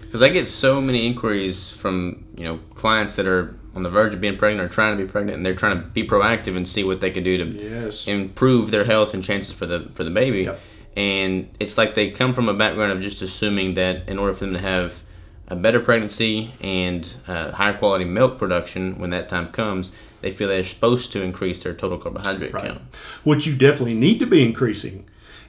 Because 0.02 0.24
I 0.24 0.30
get 0.30 0.48
so 0.48 0.82
many 0.82 1.06
inquiries 1.06 1.70
from 1.70 2.26
you 2.36 2.44
know 2.44 2.60
clients 2.74 3.16
that 3.16 3.28
are 3.28 3.58
on 3.76 3.84
the 3.84 3.90
verge 3.90 4.16
of 4.16 4.20
being 4.20 4.36
pregnant 4.36 4.68
or 4.68 4.74
trying 4.74 4.98
to 4.98 5.06
be 5.06 5.10
pregnant, 5.10 5.38
and 5.38 5.46
they're 5.46 5.56
trying 5.56 5.80
to 5.80 5.88
be 5.88 6.06
proactive 6.06 6.58
and 6.58 6.68
see 6.68 6.84
what 6.84 7.00
they 7.00 7.12
can 7.12 7.24
do 7.24 7.38
to 7.38 7.46
yes. 7.46 8.08
improve 8.08 8.72
their 8.72 8.84
health 8.84 9.14
and 9.14 9.24
chances 9.24 9.54
for 9.54 9.68
the 9.68 9.90
for 9.94 10.04
the 10.04 10.12
baby. 10.12 10.44
Yep 10.44 10.60
and 10.96 11.50
it's 11.60 11.78
like 11.78 11.96
they 11.96 12.12
come 12.12 12.34
from 12.34 12.50
a 12.50 12.54
background 12.54 12.92
of 12.92 13.02
just 13.02 13.22
assuming 13.22 13.76
that 13.76 14.08
in 14.08 14.18
order 14.18 14.34
for 14.34 14.46
them 14.46 14.54
to 14.54 14.60
have 14.60 15.00
a 15.48 15.56
better 15.56 15.80
pregnancy 15.80 16.54
and 16.62 17.08
uh, 17.28 17.52
higher 17.52 17.78
quality 17.78 18.06
milk 18.06 18.38
production 18.38 19.00
when 19.00 19.10
that 19.10 19.30
time 19.30 19.52
comes, 19.52 19.92
they 20.22 20.32
feel 20.32 20.48
they're 20.48 20.66
supposed 20.66 21.12
to 21.12 21.22
increase 21.22 21.64
their 21.64 21.74
total 21.74 21.98
carbohydrate 21.98 22.54
right. 22.54 22.68
count. 22.68 22.82
What 23.24 23.46
you 23.46 23.56
definitely 23.56 23.96
need 23.96 24.20
to 24.20 24.26
be 24.26 24.44
increasing 24.44 25.08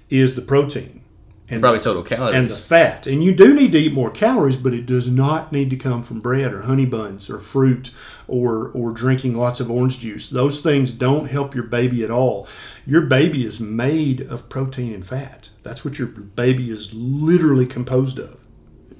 is 0.08 0.34
the 0.34 0.42
protein 0.42 1.02
and 1.50 1.60
probably 1.60 1.80
total 1.80 2.02
calories 2.02 2.36
and 2.36 2.48
the 2.48 2.56
fat. 2.56 3.06
And 3.06 3.24
you 3.24 3.34
do 3.34 3.52
need 3.52 3.72
to 3.72 3.78
eat 3.78 3.92
more 3.92 4.10
calories, 4.10 4.56
but 4.56 4.72
it 4.72 4.86
does 4.86 5.08
not 5.08 5.52
need 5.52 5.70
to 5.70 5.76
come 5.76 6.02
from 6.02 6.20
bread 6.20 6.52
or 6.52 6.62
honey 6.62 6.86
buns 6.86 7.28
or 7.28 7.38
fruit 7.38 7.90
or 8.28 8.68
or 8.68 8.92
drinking 8.92 9.34
lots 9.34 9.60
of 9.60 9.70
orange 9.70 9.98
juice. 9.98 10.28
Those 10.28 10.60
things 10.60 10.92
don't 10.92 11.26
help 11.26 11.54
your 11.54 11.64
baby 11.64 12.04
at 12.04 12.10
all. 12.10 12.46
Your 12.86 13.02
baby 13.02 13.44
is 13.44 13.60
made 13.60 14.20
of 14.20 14.48
protein 14.48 14.94
and 14.94 15.06
fat. 15.06 15.48
That's 15.62 15.84
what 15.84 15.98
your 15.98 16.08
baby 16.08 16.70
is 16.70 16.94
literally 16.94 17.66
composed 17.66 18.18
of. 18.18 18.38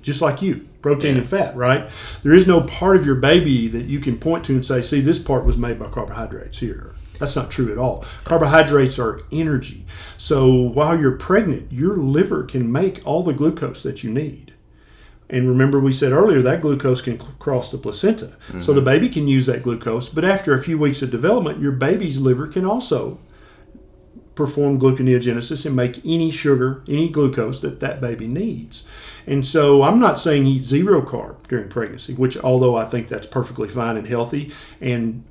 Just 0.03 0.23
like 0.23 0.41
you, 0.41 0.67
protein 0.83 1.17
yeah. 1.17 1.21
and 1.21 1.31
fat, 1.31 1.55
right? 1.57 1.91
There 2.23 2.33
is 2.33 2.47
no 2.47 2.63
part 2.63 2.97
of 2.97 3.05
your 3.05 3.17
baby 3.17 3.69
that 3.69 3.85
you 3.85 4.01
can 4.01 4.19
point 4.19 4.45
to 4.47 4.55
and 4.55 4.67
say, 4.67 4.81
"See, 4.83 5.01
this 5.01 5.19
part 5.19 5.45
was 5.45 5.57
made 5.57 5.79
by 5.79 5.89
carbohydrates 5.89 6.59
here." 6.59 6.95
That's 7.21 7.37
not 7.37 7.51
true 7.51 7.71
at 7.71 7.79
all. 7.79 8.05
Carbohydrates 8.25 8.99
are 8.99 9.21
energy. 9.31 9.87
So 10.17 10.51
while 10.53 10.99
you're 10.99 11.17
pregnant, 11.17 11.71
your 11.71 11.97
liver 11.97 12.43
can 12.43 12.73
make 12.73 13.01
all 13.07 13.23
the 13.23 13.35
glucose 13.35 13.83
that 13.85 14.03
you 14.03 14.11
need. 14.11 14.55
And 15.29 15.47
remember, 15.49 15.79
we 15.79 15.93
said 15.93 16.11
earlier 16.11 16.43
that 16.43 16.61
glucose 16.61 17.03
can 17.03 17.19
cross 17.39 17.71
the 17.71 17.79
placenta. 17.79 18.37
Mm-hmm. 18.49 18.63
So 18.63 18.73
the 18.73 18.81
baby 18.81 19.09
can 19.09 19.29
use 19.29 19.47
that 19.47 19.63
glucose, 19.63 20.09
but 20.09 20.25
after 20.25 20.53
a 20.55 20.63
few 20.63 20.77
weeks 20.77 21.03
of 21.03 21.11
development, 21.11 21.61
your 21.61 21.73
baby's 21.73 22.19
liver 22.19 22.49
can 22.49 22.65
also 22.65 23.21
perform 24.35 24.81
gluconeogenesis 24.81 25.67
and 25.67 25.77
make 25.77 26.01
any 26.05 26.31
sugar, 26.31 26.83
any 26.89 27.09
glucose 27.11 27.61
that 27.61 27.81
that 27.81 28.01
baby 28.01 28.27
needs. 28.27 28.85
And 29.27 29.47
so 29.47 29.83
I'm 29.83 30.01
not 30.01 30.19
saying 30.19 30.47
eat 30.47 30.65
zero 30.65 31.03
carb 31.03 31.47
during 31.49 31.69
pregnancy, 31.69 32.15
which 32.15 32.39
although 32.39 32.75
I 32.75 32.87
think 32.87 33.09
that's 33.09 33.27
perfectly 33.27 33.69
fine 33.69 33.99
and 33.99 34.09
healthy 34.09 34.53
and 34.81 35.25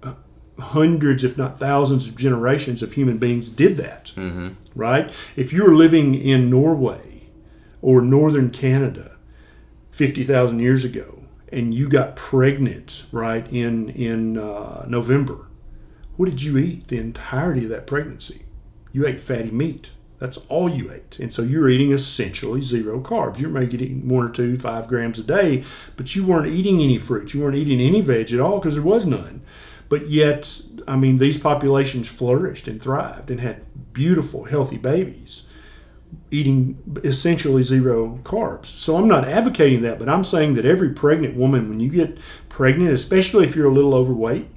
hundreds, 0.60 1.24
if 1.24 1.38
not 1.38 1.60
thousands, 1.60 2.08
of 2.08 2.16
generations 2.16 2.82
of 2.82 2.94
human 2.94 3.18
beings 3.18 3.50
did 3.50 3.78
that. 3.78 4.12
Mm-hmm. 4.16 4.50
Right? 4.76 5.12
If 5.36 5.52
you 5.54 5.64
were 5.64 5.76
living 5.76 6.16
in 6.16 6.50
Norway 6.50 7.30
or 7.82 8.02
northern 8.02 8.50
Canada 8.50 9.18
50,000 9.92 10.60
years 10.60 10.86
ago 10.86 11.24
and 11.52 11.74
you 11.74 11.90
got 11.90 12.16
pregnant, 12.16 13.06
right, 13.12 13.48
in, 13.52 13.90
in 13.90 14.38
uh, 14.38 14.86
November, 14.88 15.48
what 16.16 16.30
did 16.30 16.42
you 16.42 16.58
eat 16.58 16.88
the 16.90 16.98
entirety 16.98 17.64
of 17.64 17.70
that 17.70 17.88
pregnancy? 17.88 18.44
You 18.92 19.08
ate 19.08 19.22
fatty 19.22 19.52
meat. 19.52 19.92
That's 20.20 20.38
all 20.50 20.70
you 20.70 20.92
ate. 20.92 21.18
And 21.18 21.34
so 21.34 21.42
you're 21.42 21.70
eating 21.70 21.94
essentially 21.94 22.62
zero 22.62 23.00
carbs. 23.00 23.40
You're 23.40 23.50
maybe 23.50 23.76
eating 23.76 24.08
one 24.08 24.26
or 24.26 24.30
two, 24.30 24.58
five 24.58 24.88
grams 24.88 25.18
a 25.18 25.24
day, 25.24 25.64
but 25.96 26.14
you 26.16 26.26
weren't 26.26 26.52
eating 26.54 26.82
any 26.82 26.98
fruit. 26.98 27.34
You 27.34 27.40
weren't 27.40 27.56
eating 27.56 27.80
any 27.80 28.02
veg 28.02 28.34
at 28.34 28.40
all 28.40 28.60
because 28.60 28.74
there 28.74 28.84
was 28.84 29.06
none. 29.06 29.42
But 29.90 30.10
yet, 30.10 30.62
I 30.88 30.96
mean, 30.96 31.18
these 31.18 31.40
populations 31.40 32.08
flourished 32.08 32.68
and 32.68 32.82
thrived 32.82 33.32
and 33.32 33.42
had 33.42 33.66
beautiful, 33.94 34.46
healthy 34.46 34.78
babies 34.78 35.44
eating 36.32 36.78
essentially 37.04 37.64
zero 37.64 38.20
carbs. 38.24 38.66
So 38.66 38.98
I'm 38.98 39.08
not 39.08 39.28
advocating 39.28 39.82
that, 39.84 40.00
but 40.00 40.10
I'm 40.10 40.24
saying 40.24 40.56
that 40.56 40.66
every 40.66 40.90
pregnant 40.90 41.36
woman, 41.36 41.70
when 41.70 41.80
you 41.80 41.90
get 41.90 42.18
pregnant, 42.50 42.94
especially 42.94 43.46
if 43.46 43.56
you're 43.56 43.70
a 43.70 43.74
little 43.74 43.94
overweight, 43.94 44.48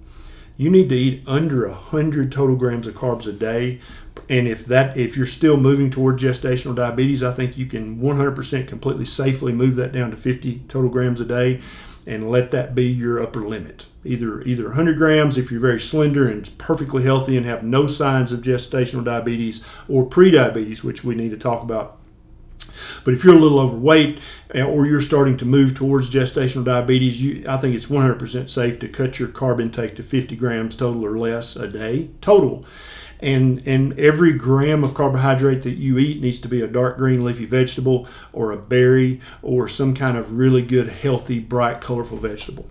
you 0.56 0.70
need 0.70 0.88
to 0.90 0.94
eat 0.94 1.22
under 1.26 1.68
100 1.68 2.30
total 2.30 2.56
grams 2.56 2.86
of 2.86 2.94
carbs 2.94 3.26
a 3.26 3.32
day 3.32 3.80
and 4.28 4.46
if 4.46 4.66
that 4.66 4.96
if 4.96 5.16
you're 5.16 5.26
still 5.26 5.56
moving 5.56 5.90
toward 5.90 6.18
gestational 6.18 6.76
diabetes 6.76 7.22
i 7.22 7.32
think 7.32 7.56
you 7.56 7.64
can 7.64 7.98
100% 7.98 8.68
completely 8.68 9.06
safely 9.06 9.52
move 9.52 9.74
that 9.76 9.92
down 9.92 10.10
to 10.10 10.16
50 10.16 10.62
total 10.68 10.90
grams 10.90 11.20
a 11.20 11.24
day 11.24 11.60
and 12.06 12.30
let 12.30 12.50
that 12.50 12.74
be 12.74 12.86
your 12.86 13.22
upper 13.22 13.46
limit. 13.46 13.86
Either 14.04 14.42
either 14.42 14.64
100 14.64 14.96
grams 14.96 15.38
if 15.38 15.50
you're 15.50 15.60
very 15.60 15.80
slender 15.80 16.28
and 16.28 16.56
perfectly 16.58 17.04
healthy 17.04 17.36
and 17.36 17.46
have 17.46 17.62
no 17.62 17.86
signs 17.86 18.32
of 18.32 18.40
gestational 18.40 19.04
diabetes 19.04 19.62
or 19.88 20.04
prediabetes 20.04 20.82
which 20.82 21.04
we 21.04 21.14
need 21.14 21.30
to 21.30 21.36
talk 21.36 21.62
about. 21.62 21.98
But 23.04 23.14
if 23.14 23.22
you're 23.22 23.36
a 23.36 23.38
little 23.38 23.60
overweight 23.60 24.18
eh, 24.54 24.62
or 24.62 24.86
you're 24.86 25.00
starting 25.00 25.36
to 25.38 25.44
move 25.44 25.74
towards 25.74 26.10
gestational 26.10 26.64
diabetes, 26.64 27.22
you, 27.22 27.44
I 27.48 27.56
think 27.58 27.74
it's 27.74 27.86
100% 27.86 28.50
safe 28.50 28.78
to 28.80 28.88
cut 28.88 29.18
your 29.18 29.28
carb 29.28 29.60
intake 29.60 29.96
to 29.96 30.02
50 30.02 30.36
grams 30.36 30.76
total 30.76 31.04
or 31.04 31.18
less 31.18 31.56
a 31.56 31.68
day 31.68 32.10
total 32.20 32.64
and 33.22 33.62
and 33.66 33.98
every 33.98 34.32
gram 34.32 34.84
of 34.84 34.94
carbohydrate 34.94 35.62
that 35.62 35.76
you 35.76 35.98
eat 35.98 36.20
needs 36.20 36.40
to 36.40 36.48
be 36.48 36.60
a 36.60 36.66
dark 36.66 36.98
green 36.98 37.24
leafy 37.24 37.46
vegetable 37.46 38.06
or 38.32 38.52
a 38.52 38.56
berry 38.56 39.20
or 39.42 39.68
some 39.68 39.94
kind 39.94 40.16
of 40.16 40.36
really 40.36 40.62
good 40.62 40.88
healthy 40.88 41.38
bright 41.38 41.80
colorful 41.80 42.18
vegetable. 42.18 42.66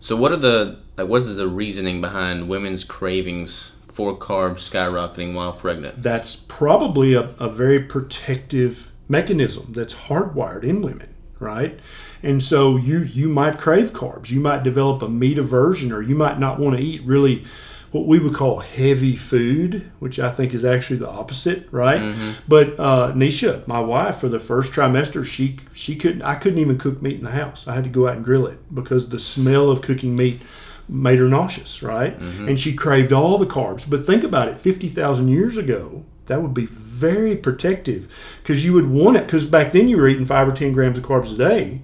So 0.00 0.16
what 0.16 0.32
are 0.32 0.36
the 0.36 0.78
like 0.96 1.08
what 1.08 1.22
is 1.22 1.36
the 1.36 1.48
reasoning 1.48 2.00
behind 2.00 2.48
women's 2.48 2.84
cravings 2.84 3.72
for 3.92 4.16
carbs 4.16 4.68
skyrocketing 4.68 5.34
while 5.34 5.52
pregnant? 5.52 6.02
That's 6.02 6.36
probably 6.36 7.12
a, 7.14 7.34
a 7.38 7.48
very 7.48 7.80
protective 7.80 8.90
mechanism 9.08 9.72
that's 9.72 9.94
hardwired 9.94 10.64
in 10.64 10.80
women 10.80 11.12
right? 11.42 11.78
And 12.22 12.42
so 12.42 12.76
you 12.76 13.00
you 13.00 13.28
might 13.28 13.58
crave 13.58 13.92
carbs. 13.92 14.30
You 14.30 14.40
might 14.40 14.62
develop 14.62 15.02
a 15.02 15.08
meat 15.08 15.38
aversion 15.38 15.92
or 15.92 16.00
you 16.00 16.14
might 16.14 16.38
not 16.38 16.58
want 16.58 16.76
to 16.76 16.82
eat 16.82 17.02
really 17.04 17.44
what 17.92 18.06
we 18.06 18.18
would 18.18 18.34
call 18.34 18.60
heavy 18.60 19.16
food, 19.16 19.90
which 19.98 20.18
I 20.18 20.30
think 20.30 20.54
is 20.54 20.64
actually 20.64 20.96
the 20.96 21.08
opposite, 21.08 21.68
right? 21.70 22.00
Mm-hmm. 22.00 22.30
But 22.48 22.80
uh, 22.80 23.12
Nisha, 23.12 23.66
my 23.68 23.80
wife, 23.80 24.18
for 24.18 24.30
the 24.30 24.40
first 24.40 24.72
trimester, 24.72 25.24
she 25.24 25.58
she 25.74 25.94
couldn't. 25.96 26.22
I 26.22 26.34
couldn't 26.34 26.58
even 26.58 26.78
cook 26.78 27.02
meat 27.02 27.18
in 27.18 27.24
the 27.24 27.30
house. 27.30 27.68
I 27.68 27.74
had 27.74 27.84
to 27.84 27.90
go 27.90 28.08
out 28.08 28.16
and 28.16 28.24
grill 28.24 28.46
it 28.46 28.74
because 28.74 29.10
the 29.10 29.20
smell 29.20 29.70
of 29.70 29.82
cooking 29.82 30.16
meat 30.16 30.40
made 30.88 31.18
her 31.18 31.28
nauseous, 31.28 31.82
right? 31.82 32.18
Mm-hmm. 32.18 32.48
And 32.48 32.58
she 32.58 32.74
craved 32.74 33.12
all 33.12 33.36
the 33.38 33.46
carbs. 33.46 33.88
But 33.88 34.06
think 34.06 34.24
about 34.24 34.48
it: 34.48 34.58
fifty 34.58 34.88
thousand 34.88 35.28
years 35.28 35.58
ago, 35.58 36.04
that 36.26 36.40
would 36.40 36.54
be 36.54 36.66
very 36.66 37.36
protective 37.36 38.08
because 38.42 38.64
you 38.64 38.72
would 38.72 38.88
want 38.88 39.18
it. 39.18 39.26
Because 39.26 39.44
back 39.44 39.72
then 39.72 39.88
you 39.88 39.98
were 39.98 40.08
eating 40.08 40.26
five 40.26 40.48
or 40.48 40.52
ten 40.52 40.72
grams 40.72 40.96
of 40.96 41.04
carbs 41.04 41.34
a 41.34 41.36
day, 41.36 41.82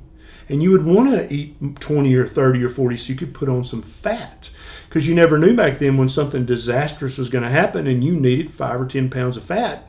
and 0.49 0.63
you 0.63 0.71
would 0.71 0.85
want 0.85 1.11
to 1.11 1.33
eat 1.33 1.81
twenty 1.81 2.15
or 2.15 2.27
thirty 2.27 2.63
or 2.63 2.71
forty 2.71 2.97
so 2.97 3.11
you 3.11 3.19
could 3.19 3.35
put 3.35 3.49
on 3.49 3.65
some 3.65 3.83
fat. 3.83 4.51
Because 4.89 5.07
you 5.07 5.15
never 5.15 5.39
knew 5.39 5.55
back 5.55 5.79
then 5.79 5.99
when 5.99 6.09
something 6.09 6.47
disastrous 6.47 7.19
was 7.19 7.29
going 7.29 7.45
to 7.45 7.51
happen 7.51 7.87
and 7.87 8.03
you 8.03 8.19
needed 8.19 8.55
five 8.55 8.81
or 8.81 8.87
ten 8.87 9.11
pounds 9.11 9.37
of 9.37 9.45
fat 9.45 9.89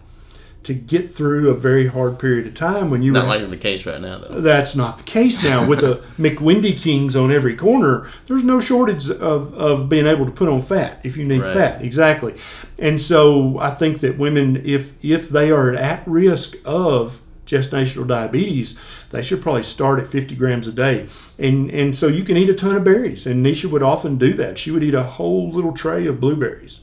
to 0.63 0.73
get 0.73 1.15
through 1.15 1.49
a 1.49 1.53
very 1.53 1.87
hard 1.87 2.19
period 2.19 2.45
of 2.45 2.53
time 2.53 2.89
when 2.89 3.01
you 3.01 3.13
not 3.13 3.23
were, 3.23 3.37
like 3.37 3.49
the 3.49 3.57
case 3.57 3.85
right 3.85 4.01
now 4.01 4.19
though. 4.19 4.41
That's 4.41 4.75
not 4.75 4.97
the 4.97 5.03
case 5.03 5.41
now. 5.41 5.65
With 5.65 5.79
the 5.79 6.03
mcwindy 6.19 6.77
kings 6.77 7.15
on 7.15 7.31
every 7.31 7.55
corner 7.55 8.09
there's 8.27 8.43
no 8.43 8.59
shortage 8.59 9.09
of, 9.09 9.53
of 9.53 9.87
being 9.87 10.05
able 10.05 10.25
to 10.25 10.31
put 10.31 10.49
on 10.49 10.61
fat 10.61 10.99
if 11.03 11.15
you 11.15 11.25
need 11.25 11.41
right. 11.41 11.55
fat. 11.55 11.81
Exactly. 11.81 12.35
And 12.77 13.01
so 13.01 13.57
i 13.59 13.71
think 13.71 13.99
that 14.01 14.17
women 14.17 14.61
if 14.65 14.93
if 15.01 15.29
they 15.29 15.49
are 15.49 15.73
at 15.73 16.05
risk 16.07 16.55
of 16.65 17.21
gestational 17.49 18.07
diabetes, 18.07 18.75
they 19.11 19.21
should 19.21 19.41
probably 19.41 19.63
start 19.63 19.99
at 19.99 20.11
50 20.11 20.35
grams 20.35 20.67
a 20.67 20.71
day. 20.71 21.07
And 21.37 21.69
and 21.71 21.95
so 21.95 22.07
you 22.07 22.23
can 22.23 22.37
eat 22.37 22.49
a 22.49 22.53
ton 22.53 22.75
of 22.75 22.83
berries. 22.83 23.25
And 23.25 23.45
Nisha 23.45 23.65
would 23.65 23.83
often 23.83 24.17
do 24.17 24.33
that. 24.35 24.57
She 24.57 24.71
would 24.71 24.83
eat 24.83 24.93
a 24.93 25.03
whole 25.03 25.51
little 25.51 25.73
tray 25.73 26.05
of 26.05 26.19
blueberries 26.19 26.81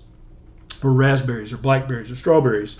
or 0.82 0.92
raspberries 0.92 1.52
or 1.52 1.56
blackberries 1.56 2.10
or 2.10 2.16
strawberries. 2.16 2.76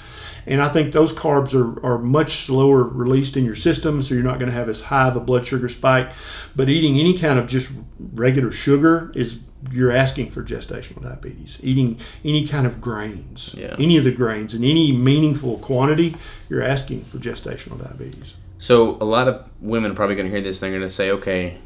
And 0.47 0.63
I 0.63 0.69
think 0.69 0.93
those 0.93 1.13
carbs 1.13 1.55
are, 1.55 1.85
are 1.85 1.99
much 1.99 2.45
slower 2.47 2.83
released 2.83 3.37
in 3.37 3.45
your 3.45 3.57
system, 3.57 4.03
so 4.03 4.15
you're 4.15 4.23
not 4.23 4.39
going 4.39 4.51
to 4.51 4.57
have 4.57 4.69
as 4.69 4.83
high 4.83 5.09
of 5.09 5.17
a 5.17 5.21
blood 5.21 5.47
sugar 5.47 5.69
spike. 5.69 6.13
But 6.55 6.69
eating 6.69 6.99
any 6.99 7.19
kind 7.19 7.39
of 7.39 7.47
just 7.47 7.73
regular 7.99 8.53
sugar 8.53 9.13
is 9.15 9.39
you're 9.71 9.93
asking 9.93 10.31
for 10.31 10.43
gestational 10.43 11.03
diabetes. 11.03 11.59
Eating 11.63 11.99
any 12.25 12.47
kind 12.47 12.67
of 12.67 12.81
grains, 12.81 13.55
yeah. 13.57 13.77
any 13.79 13.97
of 13.97 14.05
the 14.05 14.11
grains 14.11 14.55
in 14.55 14.65
any 14.65 14.93
meaningful 14.93 15.59
quantity, 15.59 16.17
you're 16.49 16.63
asking 16.63 17.05
for 17.05 17.19
gestational 17.19 17.83
diabetes. 17.83 18.35
So 18.59 18.97
a 19.01 19.05
lot 19.05 19.29
of 19.29 19.45
women 19.61 19.93
are 19.93 19.95
probably 19.95 20.17
going 20.17 20.27
to 20.27 20.33
hear 20.33 20.43
this. 20.43 20.59
They're 20.59 20.71
going 20.71 20.83
to 20.83 20.91
say, 20.91 21.11
"Okay, 21.11 21.59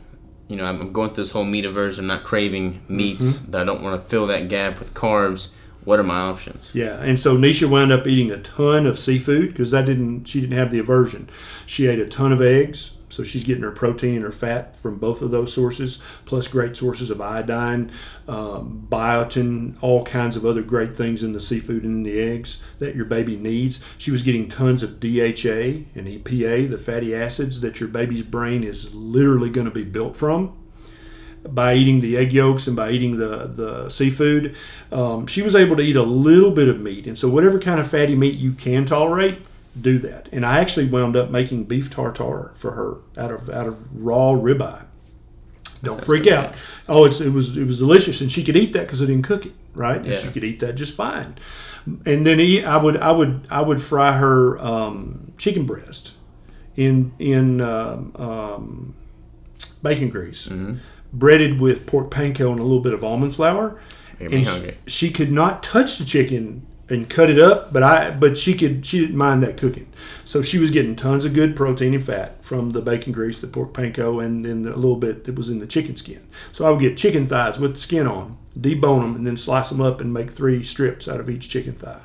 you 0.48 0.56
know, 0.56 0.64
I'm 0.64 0.92
going 0.92 1.14
through 1.14 1.24
this 1.24 1.30
whole 1.30 1.44
meat 1.44 1.64
aversion, 1.64 2.06
not 2.06 2.24
craving 2.24 2.82
meats, 2.88 3.22
mm-hmm. 3.22 3.50
but 3.50 3.60
I 3.60 3.64
don't 3.64 3.82
want 3.82 4.02
to 4.02 4.08
fill 4.08 4.26
that 4.28 4.48
gap 4.48 4.78
with 4.78 4.94
carbs." 4.94 5.48
What 5.84 5.98
are 5.98 6.02
my 6.02 6.18
options? 6.18 6.70
Yeah, 6.74 7.00
and 7.00 7.18
so 7.18 7.38
Nisha 7.38 7.66
wound 7.66 7.90
up 7.90 8.06
eating 8.06 8.30
a 8.30 8.36
ton 8.36 8.84
of 8.86 8.98
seafood 8.98 9.52
because 9.52 9.70
that 9.70 9.86
didn't 9.86 10.26
she 10.26 10.40
didn't 10.40 10.58
have 10.58 10.70
the 10.70 10.78
aversion. 10.78 11.30
She 11.64 11.86
ate 11.86 11.98
a 11.98 12.06
ton 12.06 12.32
of 12.32 12.42
eggs, 12.42 12.90
so 13.10 13.24
she's 13.24 13.44
getting 13.44 13.62
her 13.62 13.70
protein 13.70 14.14
and 14.14 14.24
her 14.24 14.32
fat 14.32 14.80
from 14.80 14.96
both 14.96 15.20
of 15.20 15.30
those 15.30 15.52
sources, 15.52 15.98
plus 16.24 16.48
great 16.48 16.76
sources 16.76 17.10
of 17.10 17.20
iodine, 17.20 17.90
um, 18.28 18.86
biotin, 18.90 19.76
all 19.80 20.04
kinds 20.04 20.36
of 20.36 20.46
other 20.46 20.62
great 20.62 20.94
things 20.94 21.22
in 21.22 21.32
the 21.32 21.40
seafood 21.40 21.82
and 21.82 22.06
in 22.06 22.12
the 22.12 22.20
eggs 22.20 22.60
that 22.78 22.94
your 22.94 23.04
baby 23.04 23.36
needs. 23.36 23.80
She 23.98 24.10
was 24.10 24.22
getting 24.22 24.48
tons 24.48 24.82
of 24.82 25.00
DHA 25.00 25.84
and 25.94 26.06
EPA, 26.06 26.70
the 26.70 26.78
fatty 26.78 27.14
acids 27.14 27.60
that 27.60 27.80
your 27.80 27.88
baby's 27.88 28.22
brain 28.22 28.64
is 28.64 28.94
literally 28.94 29.50
going 29.50 29.66
to 29.66 29.70
be 29.70 29.84
built 29.84 30.16
from 30.16 30.56
by 31.48 31.74
eating 31.74 32.00
the 32.00 32.16
egg 32.16 32.32
yolks 32.32 32.66
and 32.66 32.76
by 32.76 32.90
eating 32.90 33.16
the, 33.16 33.46
the 33.46 33.88
seafood. 33.88 34.54
Um, 34.92 35.26
she 35.26 35.42
was 35.42 35.56
able 35.56 35.76
to 35.76 35.82
eat 35.82 35.96
a 35.96 36.02
little 36.02 36.50
bit 36.50 36.68
of 36.68 36.80
meat. 36.80 37.06
And 37.06 37.18
so, 37.18 37.28
whatever 37.28 37.58
kind 37.58 37.80
of 37.80 37.90
fatty 37.90 38.14
meat 38.14 38.34
you 38.34 38.52
can 38.52 38.84
tolerate, 38.84 39.38
do 39.78 39.98
that. 40.00 40.28
And 40.32 40.44
I 40.44 40.58
actually 40.58 40.86
wound 40.86 41.16
up 41.16 41.30
making 41.30 41.64
beef 41.64 41.90
tartare 41.90 42.52
for 42.56 42.72
her 42.72 42.96
out 43.22 43.30
of 43.30 43.50
out 43.50 43.66
of 43.66 43.78
raw 43.92 44.32
ribeye. 44.32 44.84
Don't 45.82 46.04
freak 46.04 46.26
out. 46.26 46.52
Bad. 46.52 46.60
Oh, 46.88 47.04
it's 47.04 47.20
it 47.20 47.30
was 47.30 47.56
it 47.56 47.64
was 47.64 47.78
delicious, 47.78 48.20
and 48.20 48.30
she 48.30 48.44
could 48.44 48.56
eat 48.56 48.72
that 48.72 48.82
because 48.82 49.00
I 49.00 49.06
didn't 49.06 49.22
cook 49.22 49.46
it 49.46 49.52
right. 49.74 50.04
Yeah. 50.04 50.12
And 50.12 50.22
she 50.22 50.32
could 50.32 50.44
eat 50.44 50.60
that 50.60 50.74
just 50.74 50.94
fine. 50.94 51.38
And 52.04 52.26
then 52.26 52.38
he, 52.38 52.62
I 52.62 52.76
would 52.76 52.96
I 52.98 53.12
would 53.12 53.46
I 53.50 53.62
would 53.62 53.82
fry 53.82 54.16
her 54.18 54.58
um, 54.58 55.32
chicken 55.38 55.64
breast 55.64 56.12
in 56.76 57.12
in 57.18 57.60
um, 57.60 58.14
um, 58.16 58.94
bacon 59.82 60.10
grease, 60.10 60.46
mm-hmm. 60.46 60.76
breaded 61.12 61.60
with 61.60 61.86
pork 61.86 62.10
panko 62.10 62.50
and 62.50 62.60
a 62.60 62.64
little 62.64 62.80
bit 62.80 62.92
of 62.92 63.02
almond 63.02 63.34
flour. 63.34 63.80
and 64.18 64.46
she, 64.46 64.74
she 64.86 65.10
could 65.10 65.32
not 65.32 65.62
touch 65.62 65.96
the 65.96 66.04
chicken 66.04 66.66
and 66.90 67.08
cut 67.08 67.30
it 67.30 67.38
up, 67.38 67.72
but 67.72 67.82
I 67.82 68.10
but 68.10 68.36
she 68.36 68.54
could 68.54 68.84
she 68.84 69.00
didn't 69.00 69.16
mind 69.16 69.42
that 69.42 69.56
cooking. 69.56 69.90
So 70.24 70.42
she 70.42 70.58
was 70.58 70.70
getting 70.70 70.96
tons 70.96 71.24
of 71.24 71.32
good 71.32 71.54
protein 71.54 71.94
and 71.94 72.04
fat 72.04 72.44
from 72.44 72.70
the 72.70 72.82
bacon 72.82 73.12
grease, 73.12 73.40
the 73.40 73.46
pork 73.46 73.72
panko, 73.72 74.24
and 74.24 74.44
then 74.44 74.66
a 74.66 74.76
little 74.76 74.96
bit 74.96 75.24
that 75.24 75.36
was 75.36 75.48
in 75.48 75.60
the 75.60 75.66
chicken 75.66 75.96
skin. 75.96 76.26
So 76.52 76.66
I 76.66 76.70
would 76.70 76.80
get 76.80 76.96
chicken 76.96 77.26
thighs 77.26 77.58
with 77.58 77.74
the 77.74 77.80
skin 77.80 78.06
on, 78.06 78.36
debone 78.58 79.00
them, 79.00 79.16
and 79.16 79.26
then 79.26 79.36
slice 79.36 79.68
them 79.68 79.80
up 79.80 80.00
and 80.00 80.12
make 80.12 80.30
three 80.30 80.62
strips 80.62 81.08
out 81.08 81.20
of 81.20 81.30
each 81.30 81.48
chicken 81.48 81.74
thigh. 81.74 82.02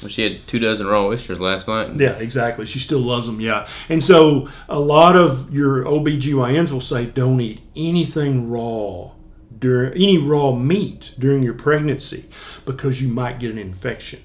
Well, 0.00 0.08
she 0.08 0.22
had 0.22 0.46
two 0.46 0.60
dozen 0.60 0.86
raw 0.86 1.06
oysters 1.06 1.40
last 1.40 1.66
night. 1.66 1.98
Yeah, 1.98 2.12
exactly. 2.12 2.66
She 2.66 2.78
still 2.78 3.00
loves 3.00 3.26
them, 3.26 3.40
yeah. 3.40 3.68
And 3.88 4.02
so 4.02 4.48
a 4.68 4.78
lot 4.78 5.16
of 5.16 5.52
your 5.52 5.84
OBGYNs 5.84 6.70
will 6.70 6.80
say 6.80 7.06
don't 7.06 7.40
eat 7.40 7.62
anything 7.74 8.48
raw 8.48 9.10
during 9.58 9.92
any 9.94 10.18
raw 10.18 10.52
meat 10.52 11.14
during 11.18 11.42
your 11.42 11.54
pregnancy 11.54 12.28
because 12.64 13.02
you 13.02 13.08
might 13.08 13.40
get 13.40 13.50
an 13.50 13.58
infection. 13.58 14.22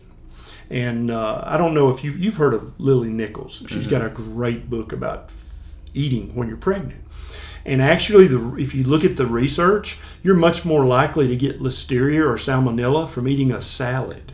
And 0.74 1.12
uh, 1.12 1.44
I 1.46 1.58
don't 1.58 1.76
know 1.76 1.92
if 1.92 2.04
you've, 2.04 2.18
you've 2.18 2.38
heard 2.38 2.56
of 2.56 2.80
Lily 2.80 3.10
Nichols. 3.10 3.62
She's 3.68 3.82
mm-hmm. 3.82 3.90
got 3.92 4.04
a 4.04 4.10
great 4.10 4.72
book 4.72 4.92
about 4.92 5.30
eating 5.94 6.34
when 6.34 6.48
you're 6.48 6.58
pregnant. 6.58 7.04
And 7.64 7.80
actually, 7.80 8.26
the, 8.26 8.56
if 8.56 8.74
you 8.74 8.84
look 8.84 9.06
at 9.06 9.16
the 9.16 9.28
research, 9.28 10.00
you're 10.24 10.36
much 10.36 10.66
more 10.66 10.84
likely 10.84 11.28
to 11.28 11.36
get 11.36 11.62
listeria 11.62 12.26
or 12.26 12.38
salmonella 12.38 13.08
from 13.08 13.28
eating 13.28 13.52
a 13.52 13.62
salad 13.62 14.34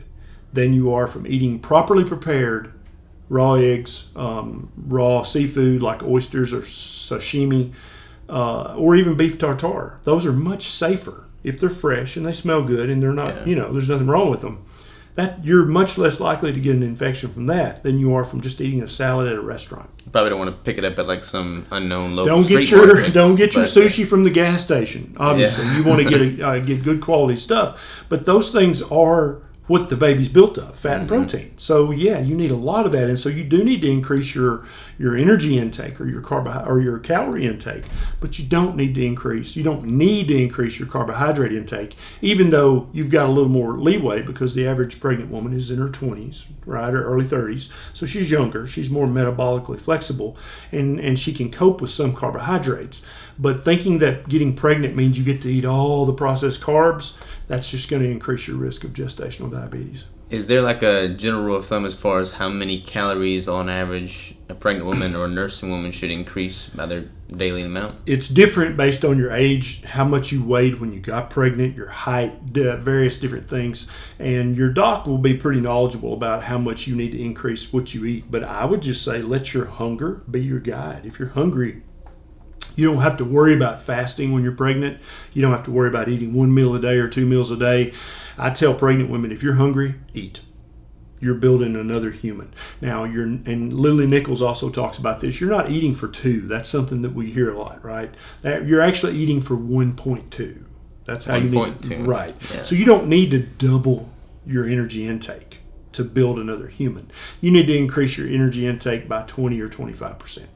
than 0.54 0.74
you 0.74 0.94
are 0.94 1.08
from 1.08 1.28
eating 1.28 1.60
properly 1.60 2.06
prepared 2.06 2.72
raw 3.28 3.56
eggs, 3.56 4.06
um, 4.16 4.72
raw 4.78 5.24
seafood 5.24 5.82
like 5.82 6.02
oysters 6.04 6.54
or 6.54 6.62
sashimi, 6.62 7.74
uh, 8.30 8.76
or 8.76 8.96
even 8.96 9.16
beef 9.16 9.38
tartare. 9.38 10.00
Those 10.06 10.26
are 10.26 10.32
much 10.32 10.70
safer 10.70 11.26
if 11.44 11.60
they're 11.60 11.70
fresh 11.70 12.16
and 12.16 12.26
they 12.26 12.32
smell 12.32 12.64
good 12.64 12.90
and 12.90 13.04
they're 13.04 13.12
not, 13.12 13.36
yeah. 13.36 13.46
you 13.46 13.56
know, 13.56 13.74
there's 13.74 13.90
nothing 13.90 14.08
wrong 14.08 14.30
with 14.32 14.40
them 14.40 14.66
that 15.20 15.44
you're 15.44 15.66
much 15.66 15.98
less 15.98 16.20
likely 16.22 16.54
to 16.54 16.60
get 16.60 16.76
an 16.76 16.82
infection 16.84 17.32
from 17.34 17.46
that 17.48 17.84
than 17.84 18.00
you 18.00 18.14
are 18.14 18.24
from 18.24 18.40
just 18.40 18.62
eating 18.62 18.82
a 18.82 18.88
salad 18.88 19.28
at 19.28 19.36
a 19.36 19.42
restaurant. 19.42 19.90
You 20.06 20.12
probably 20.12 20.30
don't 20.30 20.40
want 20.40 20.56
to 20.56 20.62
pick 20.64 20.78
it 20.78 20.86
up 20.86 20.98
at 20.98 21.08
like 21.08 21.24
some 21.26 21.66
unknown 21.72 22.16
local 22.16 22.38
Don't 22.38 22.48
get 22.48 22.70
your 22.72 22.88
market, 22.88 23.14
don't 23.14 23.36
get 23.36 23.54
your 23.54 23.66
sushi 23.66 24.08
from 24.08 24.24
the 24.24 24.30
gas 24.30 24.64
station. 24.64 25.16
Obviously, 25.20 25.66
Yeah. 25.66 25.78
you 25.78 25.84
want 25.84 26.02
to 26.02 26.10
get 26.10 26.22
a, 26.22 26.48
uh, 26.48 26.60
get 26.60 26.84
good 26.84 27.02
quality 27.02 27.36
stuff, 27.36 27.78
but 28.08 28.26
those 28.26 28.50
things 28.52 28.82
are 28.84 29.42
what 29.70 29.88
the 29.90 29.96
baby's 29.96 30.28
built 30.28 30.58
of, 30.58 30.76
fat 30.76 31.00
and 31.00 31.10
Mm-hmm. 31.10 31.16
protein. 31.22 31.54
So 31.58 31.92
yeah, 31.92 32.20
you 32.20 32.36
need 32.36 32.52
a 32.52 32.56
lot 32.56 32.86
of 32.86 32.92
that, 32.92 33.08
and 33.08 33.18
so 33.18 33.30
you 33.30 33.44
do 33.44 33.64
need 33.64 33.82
to 33.84 33.90
increase 33.90 34.36
your 34.36 34.66
your 34.98 35.16
energy 35.16 35.58
intake 35.58 36.02
or 36.02 36.08
your 36.08 36.22
carbohydrate 36.22 36.70
or 36.70 36.82
your 36.82 36.98
calorie 37.00 37.46
intake, 37.46 37.86
but 38.20 38.38
you 38.40 38.46
don't 38.46 38.76
need 38.76 38.96
to 38.96 39.06
increase. 39.06 39.56
You 39.56 39.64
don't 39.64 39.86
need 39.86 40.28
to 40.30 40.36
increase 40.36 40.78
your 40.80 40.88
carbohydrate 40.90 41.54
intake, 41.54 41.96
even 42.22 42.50
though 42.50 42.90
you've 42.92 43.12
got 43.12 43.28
a 43.28 43.32
little 43.32 43.48
more 43.50 43.80
leeway 43.80 44.22
because 44.24 44.56
the 44.56 44.68
average 44.68 45.00
pregnant 45.00 45.30
woman 45.32 45.54
is 45.54 45.70
in 45.72 45.78
her 45.78 45.88
20s, 45.88 46.44
right, 46.66 46.94
or 46.94 47.04
early 47.06 47.26
30s. 47.26 47.70
So 47.94 48.06
she's 48.06 48.30
younger. 48.32 48.68
She's 48.68 48.90
more 48.90 49.08
metabolically 49.08 49.80
flexible, 49.80 50.36
and 50.72 51.00
and 51.00 51.18
she 51.20 51.32
can 51.32 51.52
cope 51.52 51.80
with 51.80 51.92
some 51.92 52.14
carbohydrates. 52.16 53.02
But 53.40 53.64
thinking 53.64 54.00
that 54.00 54.28
getting 54.28 54.54
pregnant 54.54 54.96
means 54.96 55.18
you 55.18 55.24
get 55.24 55.42
to 55.44 55.50
eat 55.50 55.64
all 55.64 56.06
the 56.06 56.14
processed 56.14 56.62
carbs, 56.62 57.14
that's 57.48 57.72
just 57.72 57.90
going 57.90 58.04
to 58.04 58.10
increase 58.10 58.48
your 58.48 58.58
risk 58.58 58.84
of 58.84 58.92
gestational 58.92 59.50
diabetes. 59.50 60.04
Is 60.30 60.46
there 60.46 60.62
like 60.62 60.84
a 60.84 61.10
general 61.10 61.44
rule 61.44 61.56
of 61.56 61.66
thumb 61.66 61.88
as 61.88 61.96
far 61.96 62.20
as 62.20 62.34
how 62.34 62.50
many 62.50 62.82
calories 62.82 63.48
on 63.48 63.68
average 63.68 64.36
a 64.48 64.54
pregnant 64.54 64.86
woman 64.86 65.16
or 65.16 65.26
a 65.26 65.28
nursing 65.28 65.72
woman 65.72 65.92
should 65.92 66.12
increase 66.12 66.68
by 66.68 66.86
their 66.86 67.10
daily 67.36 67.64
amount? 67.64 67.98
It's 68.06 68.28
different 68.28 68.78
based 68.78 69.04
on 69.04 69.18
your 69.18 69.32
age, 69.32 69.84
how 69.84 70.06
much 70.06 70.32
you 70.32 70.44
weighed 70.44 70.80
when 70.80 70.94
you 70.94 71.00
got 71.00 71.32
pregnant, 71.32 71.76
your 71.76 71.88
height, 71.88 72.40
various 72.44 73.18
different 73.18 73.50
things, 73.50 73.88
and 74.20 74.56
your 74.56 74.70
doc 74.70 75.08
will 75.08 75.18
be 75.18 75.34
pretty 75.34 75.62
knowledgeable 75.62 76.14
about 76.14 76.44
how 76.44 76.60
much 76.60 76.86
you 76.86 76.96
need 76.96 77.14
to 77.14 77.20
increase 77.20 77.74
what 77.74 77.96
you 77.96 78.06
eat. 78.06 78.30
But 78.30 78.44
I 78.44 78.66
would 78.66 78.82
just 78.82 79.04
say 79.04 79.24
let 79.24 79.56
your 79.56 79.66
hunger 79.66 80.22
be 80.30 80.44
your 80.44 80.60
guide. 80.60 81.08
If 81.08 81.18
you're 81.18 81.30
hungry, 81.30 81.82
you 82.76 82.86
don't 82.90 83.02
have 83.02 83.18
to 83.18 83.26
worry 83.26 83.54
about 83.54 83.82
fasting 83.82 84.32
when 84.32 84.44
you're 84.44 84.52
pregnant. 84.52 85.00
You 85.34 85.42
don't 85.42 85.52
have 85.52 85.66
to 85.66 85.72
worry 85.72 85.90
about 85.90 86.10
eating 86.10 86.34
one 86.34 86.54
meal 86.54 86.76
a 86.76 86.80
day 86.80 86.98
or 86.98 87.08
two 87.08 87.26
meals 87.26 87.52
a 87.52 87.58
day. 87.58 87.94
I 88.38 88.50
tell 88.52 88.74
pregnant 88.74 89.10
women 89.10 89.32
if 89.32 89.44
you're 89.44 89.56
hungry, 89.56 89.96
eat. 90.14 90.42
You're 91.22 91.36
building 91.36 91.76
another 91.76 92.12
human. 92.12 92.54
Now, 92.80 93.04
you're 93.04 93.26
and 93.26 93.74
Lily 93.74 94.08
Nichols 94.08 94.42
also 94.42 94.70
talks 94.70 94.98
about 94.98 95.20
this. 95.20 95.42
You're 95.42 95.50
not 95.50 95.70
eating 95.70 95.94
for 95.94 96.08
two. 96.08 96.48
That's 96.48 96.70
something 96.70 97.02
that 97.02 97.14
we 97.14 97.32
hear 97.32 97.52
a 97.52 97.60
lot, 97.60 97.84
right? 97.84 98.14
That 98.42 98.66
you're 98.66 98.82
actually 98.82 99.18
eating 99.18 99.42
for 99.42 99.58
1.2. 99.58 100.64
That's 101.04 101.26
how 101.26 101.36
you 101.36 101.50
need 101.50 101.82
1.2, 101.82 102.08
right. 102.08 102.36
yeah. 102.54 102.64
So 102.64 102.76
you 102.76 102.86
don't 102.86 103.08
need 103.08 103.32
to 103.32 103.40
double 103.40 104.10
your 104.46 104.66
energy 104.66 105.08
intake 105.08 105.58
to 105.92 106.04
build 106.04 106.40
another 106.40 106.68
human. 106.68 107.12
You 107.42 107.52
need 107.52 107.66
to 107.68 107.76
increase 107.76 108.18
your 108.18 108.28
energy 108.28 108.66
intake 108.66 109.10
by 109.10 109.24
20 109.24 109.60
or 109.60 109.68
25 109.68 110.20
percent. 110.20 110.50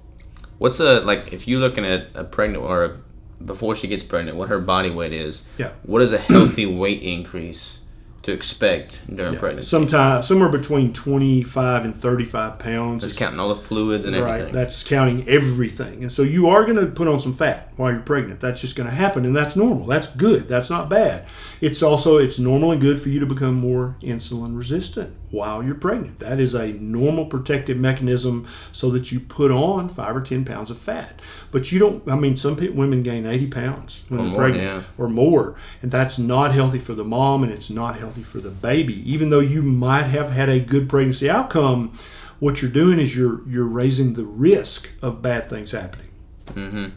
What's 0.63 0.80
a 0.80 1.02
like 1.02 1.34
if 1.34 1.45
you're 1.45 1.60
looking 1.60 1.84
at 1.84 2.08
a 2.15 2.23
pregnant 2.23 2.63
or 2.63 2.86
a, 2.86 2.97
before 3.43 3.76
she 3.76 3.89
gets 3.89 4.02
pregnant, 4.02 4.38
what 4.38 4.47
her 4.47 4.60
body 4.60 4.89
weight 4.89 5.12
is? 5.12 5.43
Yeah. 5.58 5.73
What 5.84 6.02
is 6.02 6.13
a 6.13 6.17
healthy 6.17 6.65
weight 6.65 7.04
increase 7.04 7.80
to 8.23 8.31
expect 8.31 9.01
during 9.13 9.33
Yeah. 9.33 9.39
pregnancy? 9.39 9.69
Sometime 9.69 10.23
somewhere 10.23 10.49
between 10.49 10.93
25 10.93 11.83
and 11.86 11.93
35 11.95 12.57
pounds. 12.57 13.03
Just 13.03 13.13
is- 13.13 13.19
counting 13.19 13.39
all 13.39 13.49
the 13.49 13.55
fluids 13.62 14.05
and 14.05 14.15
right. 14.15 14.31
everything. 14.36 14.53
That's 14.53 14.83
counting 14.83 15.27
everything. 15.27 16.01
And 16.01 16.12
so 16.12 16.23
you 16.23 16.47
are 16.47 16.63
going 16.63 16.77
to 16.77 16.86
put 16.88 17.07
on 17.07 17.19
some 17.19 17.33
fat 17.33 17.71
while 17.75 17.91
you're 17.91 17.99
pregnant. 18.01 18.39
That's 18.39 18.62
just 18.62 18.75
going 18.75 18.89
to 18.89 18.95
happen 18.95 19.25
and 19.25 19.36
that's 19.36 19.55
normal. 19.55 19.86
That's 19.86 20.07
good. 20.07 20.47
That's 20.47 20.69
not 20.69 20.89
bad. 20.89 21.25
It's 21.62 21.83
also 21.83 22.17
it's 22.17 22.39
normal 22.39 22.71
and 22.71 22.81
good 22.81 23.01
for 23.01 23.09
you 23.09 23.19
to 23.19 23.25
become 23.25 23.55
more 23.55 23.95
insulin 24.01 24.57
resistant 24.57 25.12
while 25.29 25.63
you're 25.63 25.75
pregnant. 25.75 26.19
That 26.19 26.39
is 26.39 26.53
a 26.53 26.67
normal 26.73 27.25
protective 27.25 27.77
mechanism 27.77 28.45
so 28.71 28.89
that 28.91 29.12
you 29.12 29.19
put 29.19 29.49
on 29.51 29.89
5 29.89 30.15
or 30.15 30.21
10 30.21 30.45
pounds 30.45 30.69
of 30.71 30.77
fat. 30.77 31.19
But 31.51 31.71
you 31.71 31.79
don't 31.79 32.07
I 32.07 32.15
mean 32.15 32.38
some 32.38 32.55
women 32.75 33.03
gain 33.03 33.25
80 33.25 33.47
pounds 33.47 34.03
when 34.09 34.19
Or 34.19 34.23
they're 34.23 34.31
more, 34.31 34.39
pregnant 34.41 34.63
yeah. 34.63 34.81
or 34.97 35.09
more. 35.09 35.55
And 35.81 35.91
that's 35.91 36.17
not 36.17 36.53
healthy 36.53 36.79
for 36.79 36.93
the 36.93 37.03
mom 37.03 37.43
and 37.43 37.51
it's 37.51 37.69
not 37.69 37.97
healthy 37.97 38.12
for 38.21 38.39
the 38.39 38.52
baby. 38.52 39.10
Even 39.12 39.32
though 39.32 39.39
you 39.39 39.63
might 39.63 40.04
have 40.04 40.30
had 40.30 40.49
a 40.49 40.60
good 40.60 40.88
pregnancy 40.88 41.28
outcome, 41.30 41.97
what 42.39 42.62
you're 42.62 42.69
doing 42.69 42.99
is 42.99 43.15
you're 43.15 43.47
you're 43.47 43.63
raising 43.65 44.13
the 44.13 44.26
risk 44.26 44.89
of 45.02 45.21
bad 45.21 45.49
things 45.49 45.71
happening. 45.71 46.10
hmm 46.54 46.88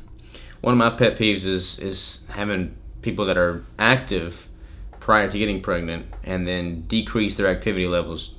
One 0.61 0.73
of 0.75 0.79
my 0.79 0.91
pet 0.91 1.17
peeves 1.17 1.45
is 1.47 1.79
is 1.79 2.21
having 2.29 2.75
people 3.01 3.25
that 3.27 3.39
are 3.39 3.65
active 3.79 4.47
prior 4.99 5.31
to 5.31 5.39
getting 5.39 5.63
pregnant 5.63 6.07
and 6.25 6.47
then 6.47 6.83
decrease 6.89 7.37
their 7.37 7.47
activity 7.47 7.87
levels, 7.87 8.35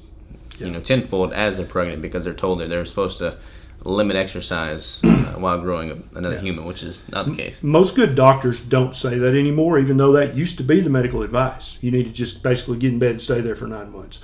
you 0.57 0.69
know, 0.69 0.81
tenfold 0.81 1.31
as 1.31 1.55
they're 1.55 1.65
pregnant 1.65 2.01
because 2.01 2.25
they're 2.25 2.33
told 2.33 2.59
that 2.59 2.67
they're 2.67 2.83
supposed 2.83 3.17
to 3.19 3.37
limit 3.83 4.15
exercise 4.15 5.01
uh, 5.03 5.35
while 5.37 5.59
growing 5.61 5.91
a, 5.91 6.17
another 6.17 6.39
human, 6.39 6.65
which 6.65 6.83
is 6.83 6.99
not 7.09 7.25
the 7.25 7.35
case. 7.35 7.55
Most 7.61 7.95
good 7.95 8.15
doctors 8.15 8.61
don't 8.61 8.95
say 8.95 9.17
that 9.17 9.35
anymore, 9.35 9.79
even 9.79 9.97
though 9.97 10.11
that 10.13 10.35
used 10.35 10.57
to 10.57 10.63
be 10.63 10.81
the 10.81 10.89
medical 10.89 11.21
advice. 11.21 11.77
You 11.81 11.91
need 11.91 12.03
to 12.03 12.11
just 12.11 12.43
basically 12.43 12.77
get 12.77 12.93
in 12.93 12.99
bed 12.99 13.11
and 13.11 13.21
stay 13.21 13.41
there 13.41 13.55
for 13.55 13.67
nine 13.67 13.91
months. 13.91 14.19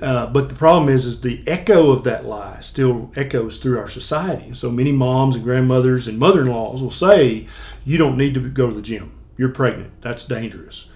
Uh, 0.00 0.26
but 0.26 0.48
the 0.48 0.54
problem 0.54 0.88
is, 0.88 1.04
is 1.04 1.20
the 1.20 1.42
echo 1.48 1.90
of 1.90 2.04
that 2.04 2.24
lie 2.24 2.60
still 2.60 3.10
echoes 3.16 3.58
through 3.58 3.76
our 3.78 3.88
society. 3.88 4.54
So 4.54 4.70
many 4.70 4.92
moms 4.92 5.34
and 5.34 5.42
grandmothers 5.42 6.06
and 6.06 6.16
mother-in-laws 6.16 6.80
will 6.80 6.92
say, 6.92 7.48
"You 7.84 7.98
don't 7.98 8.16
need 8.16 8.34
to 8.34 8.40
go 8.48 8.68
to 8.68 8.74
the 8.74 8.82
gym. 8.82 9.12
You're 9.36 9.48
pregnant. 9.48 10.00
That's 10.00 10.24
dangerous." 10.24 10.86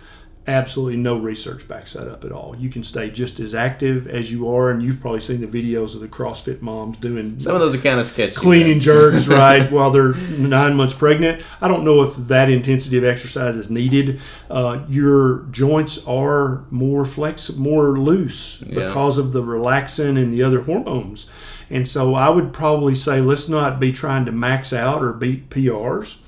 Absolutely 0.46 0.98
no 0.98 1.16
research 1.16 1.66
backs 1.66 1.94
that 1.94 2.07
up 2.07 2.22
at 2.22 2.30
all. 2.30 2.54
You 2.59 2.68
can 2.68 2.85
stay 2.85 3.09
just 3.09 3.40
as 3.40 3.54
active 3.54 4.07
as 4.07 4.30
you 4.30 4.46
are, 4.54 4.70
and 4.70 4.83
you've 4.83 5.00
probably 5.00 5.20
seen 5.22 5.40
the 5.40 5.46
videos 5.46 5.94
of 5.94 6.00
the 6.02 6.07
CrossFit 6.09 6.61
moms 6.61 6.98
doing 6.98 7.40
Some 7.40 7.54
of 7.54 7.61
those 7.61 7.74
are 7.74 7.78
kind 7.78 7.98
of 7.98 8.04
sketchy. 8.04 8.35
clean 8.35 8.70
and 8.70 8.78
jerks, 8.78 9.26
right, 9.28 9.72
while 9.72 9.90
they're 9.90 10.12
nine 10.12 10.76
months 10.76 10.92
pregnant. 10.92 11.42
I 11.62 11.68
don't 11.68 11.83
know 11.83 12.02
if 12.02 12.14
that 12.28 12.50
intensity 12.50 12.98
of 12.98 13.04
exercise 13.04 13.57
is 13.57 13.70
needed. 13.70 14.20
Uh, 14.50 14.80
your 14.87 15.46
joints 15.50 15.98
are 16.07 16.64
more 16.70 17.07
flex, 17.07 17.50
more 17.54 17.96
loose 17.98 18.62
Yeah. 18.66 18.85
because 18.87 19.16
of 19.16 19.33
the 19.33 19.42
relaxin 19.42 20.18
and 20.22 20.30
the 20.30 20.42
other 20.42 20.61
hormones. 20.61 21.24
And 21.70 21.88
so 21.88 22.14
I 22.14 22.28
would 22.28 22.52
probably 22.52 22.94
say 22.94 23.22
let's 23.22 23.48
not 23.48 23.80
be 23.80 23.92
trying 23.92 24.26
to 24.26 24.33
max 24.33 24.74
out 24.74 25.02
or 25.02 25.14
beat 25.14 25.48
PRs, 25.48 26.18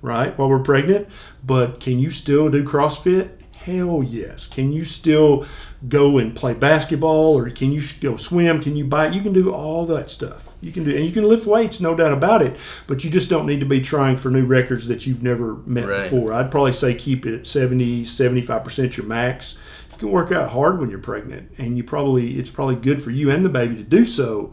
right, 0.00 0.36
while 0.38 0.48
we're 0.48 0.58
pregnant. 0.60 1.06
But 1.46 1.80
can 1.80 1.98
you 1.98 2.10
still 2.10 2.48
do 2.48 2.64
CrossFit? 2.64 3.28
Hell 3.68 4.02
yes. 4.02 4.46
Can 4.46 4.72
you 4.72 4.84
still 4.84 5.46
go 5.88 6.18
and 6.18 6.34
play 6.34 6.54
basketball 6.54 7.36
or 7.38 7.50
can 7.50 7.70
you 7.70 7.82
go 8.00 8.16
swim? 8.16 8.62
Can 8.62 8.76
you 8.76 8.84
bike? 8.84 9.14
You 9.14 9.20
can 9.20 9.32
do 9.32 9.52
all 9.52 9.84
that 9.86 10.10
stuff. 10.10 10.44
You 10.60 10.72
can 10.72 10.84
do, 10.84 10.96
and 10.96 11.04
you 11.04 11.12
can 11.12 11.22
lift 11.28 11.46
weights, 11.46 11.80
no 11.80 11.94
doubt 11.94 12.12
about 12.12 12.42
it. 12.42 12.56
But 12.86 13.04
you 13.04 13.10
just 13.10 13.28
don't 13.28 13.46
need 13.46 13.60
to 13.60 13.66
be 13.66 13.80
trying 13.80 14.16
for 14.16 14.30
new 14.30 14.44
records 14.44 14.88
that 14.88 15.06
you've 15.06 15.22
never 15.22 15.54
met 15.66 15.86
Right. 15.86 16.02
before. 16.10 16.32
I'd 16.32 16.50
probably 16.50 16.72
say 16.72 16.94
keep 16.94 17.26
it 17.26 17.34
at 17.34 17.46
70, 17.46 18.04
75% 18.04 18.96
your 18.96 19.06
max. 19.06 19.56
You 19.92 19.98
can 19.98 20.10
work 20.10 20.32
out 20.32 20.50
hard 20.50 20.80
when 20.80 20.90
you're 20.90 20.98
pregnant, 20.98 21.50
and 21.58 21.76
you 21.76 21.84
probably 21.84 22.38
it's 22.38 22.50
probably 22.50 22.74
good 22.76 23.02
for 23.02 23.10
you 23.10 23.30
and 23.30 23.44
the 23.44 23.48
baby 23.48 23.76
to 23.76 23.82
do 23.84 24.04
so. 24.04 24.52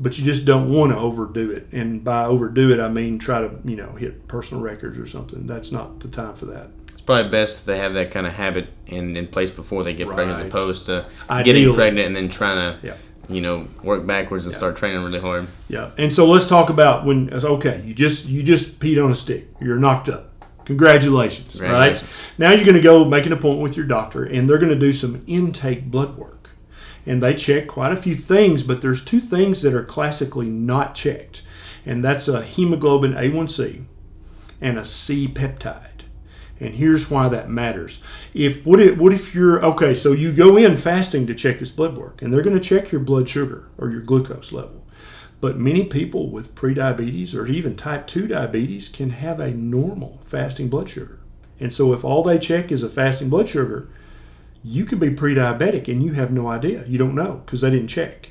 But 0.00 0.18
you 0.18 0.24
just 0.24 0.44
don't 0.44 0.70
want 0.70 0.92
to 0.92 0.98
overdo 0.98 1.50
it, 1.52 1.68
and 1.72 2.02
by 2.04 2.24
overdo 2.24 2.70
it, 2.72 2.80
I 2.80 2.88
mean 2.88 3.18
try 3.18 3.40
to 3.40 3.50
you 3.64 3.76
know 3.76 3.92
hit 3.92 4.26
personal 4.28 4.62
records 4.62 4.98
or 4.98 5.06
something. 5.06 5.46
That's 5.46 5.70
not 5.70 6.00
the 6.00 6.08
time 6.08 6.34
for 6.34 6.46
that. 6.46 6.70
Probably 7.06 7.30
best 7.30 7.58
if 7.58 7.64
they 7.64 7.78
have 7.78 7.94
that 7.94 8.10
kind 8.10 8.26
of 8.26 8.32
habit 8.34 8.68
in, 8.86 9.16
in 9.16 9.28
place 9.28 9.50
before 9.50 9.84
they 9.84 9.94
get 9.94 10.08
pregnant, 10.08 10.40
as 10.40 10.46
opposed 10.46 10.86
to 10.86 11.06
Ideally. 11.30 11.60
getting 11.60 11.74
pregnant 11.74 12.06
and 12.08 12.16
then 12.16 12.28
trying 12.28 12.56
to, 12.80 12.86
Yeah. 12.86 12.94
you 13.28 13.40
know, 13.40 13.68
work 13.82 14.04
backwards 14.06 14.44
and 14.44 14.54
start 14.54 14.76
training 14.76 15.02
really 15.04 15.20
hard. 15.20 15.46
Yeah, 15.68 15.90
and 15.98 16.12
so 16.12 16.26
let's 16.26 16.46
talk 16.46 16.68
about 16.68 17.04
when 17.06 17.28
it's 17.32 17.44
okay. 17.44 17.80
You 17.86 17.94
just 17.94 18.26
you 18.26 18.42
just 18.42 18.78
peed 18.80 19.02
on 19.02 19.10
a 19.12 19.14
stick. 19.14 19.48
You're 19.60 19.76
knocked 19.78 20.08
up. 20.08 20.32
Congratulations, 20.64 21.52
Congratulations. 21.52 22.02
right? 22.02 22.10
Now 22.38 22.50
you're 22.50 22.64
going 22.64 22.74
to 22.76 22.82
go 22.82 23.04
make 23.04 23.24
an 23.24 23.32
appointment 23.32 23.62
with 23.62 23.76
your 23.76 23.86
doctor, 23.86 24.24
and 24.24 24.50
they're 24.50 24.58
going 24.58 24.72
to 24.72 24.78
do 24.78 24.92
some 24.92 25.22
intake 25.28 25.84
blood 25.92 26.16
work, 26.18 26.50
and 27.06 27.22
they 27.22 27.34
check 27.34 27.68
quite 27.68 27.92
a 27.92 27.96
few 27.96 28.16
things. 28.16 28.64
But 28.64 28.80
there's 28.80 29.04
two 29.04 29.20
things 29.20 29.62
that 29.62 29.74
are 29.74 29.84
classically 29.84 30.46
not 30.48 30.96
checked, 30.96 31.42
and 31.86 32.04
that's 32.04 32.26
a 32.26 32.42
hemoglobin 32.42 33.12
A1C 33.14 33.84
and 34.60 34.76
a 34.76 34.84
C 34.84 35.28
peptide. 35.28 35.95
And 36.58 36.74
here's 36.74 37.10
why 37.10 37.28
that 37.28 37.50
matters. 37.50 38.00
If 38.32 38.64
what 38.64 38.80
if, 38.80 38.96
what 38.96 39.12
if 39.12 39.34
you're 39.34 39.62
okay, 39.64 39.94
so 39.94 40.12
you 40.12 40.32
go 40.32 40.56
in 40.56 40.76
fasting 40.76 41.26
to 41.26 41.34
check 41.34 41.58
this 41.58 41.70
blood 41.70 41.96
work, 41.96 42.22
and 42.22 42.32
they're 42.32 42.42
going 42.42 42.58
to 42.58 42.68
check 42.68 42.90
your 42.90 43.00
blood 43.00 43.28
sugar 43.28 43.68
or 43.76 43.90
your 43.90 44.00
glucose 44.00 44.52
level. 44.52 44.86
But 45.40 45.58
many 45.58 45.84
people 45.84 46.30
with 46.30 46.54
prediabetes 46.54 47.34
or 47.34 47.46
even 47.46 47.76
type 47.76 48.06
2 48.06 48.28
diabetes 48.28 48.88
can 48.88 49.10
have 49.10 49.38
a 49.38 49.50
normal 49.50 50.20
fasting 50.24 50.68
blood 50.68 50.88
sugar. 50.88 51.20
And 51.60 51.72
so 51.72 51.92
if 51.92 52.04
all 52.04 52.22
they 52.22 52.38
check 52.38 52.72
is 52.72 52.82
a 52.82 52.88
fasting 52.88 53.28
blood 53.28 53.48
sugar, 53.48 53.88
you 54.64 54.84
could 54.84 54.98
be 54.98 55.10
pre-diabetic 55.10 55.88
and 55.88 56.02
you 56.02 56.14
have 56.14 56.32
no 56.32 56.48
idea. 56.48 56.84
You 56.86 56.98
don't 56.98 57.14
know 57.14 57.42
because 57.44 57.60
they 57.60 57.70
didn't 57.70 57.88
check. 57.88 58.30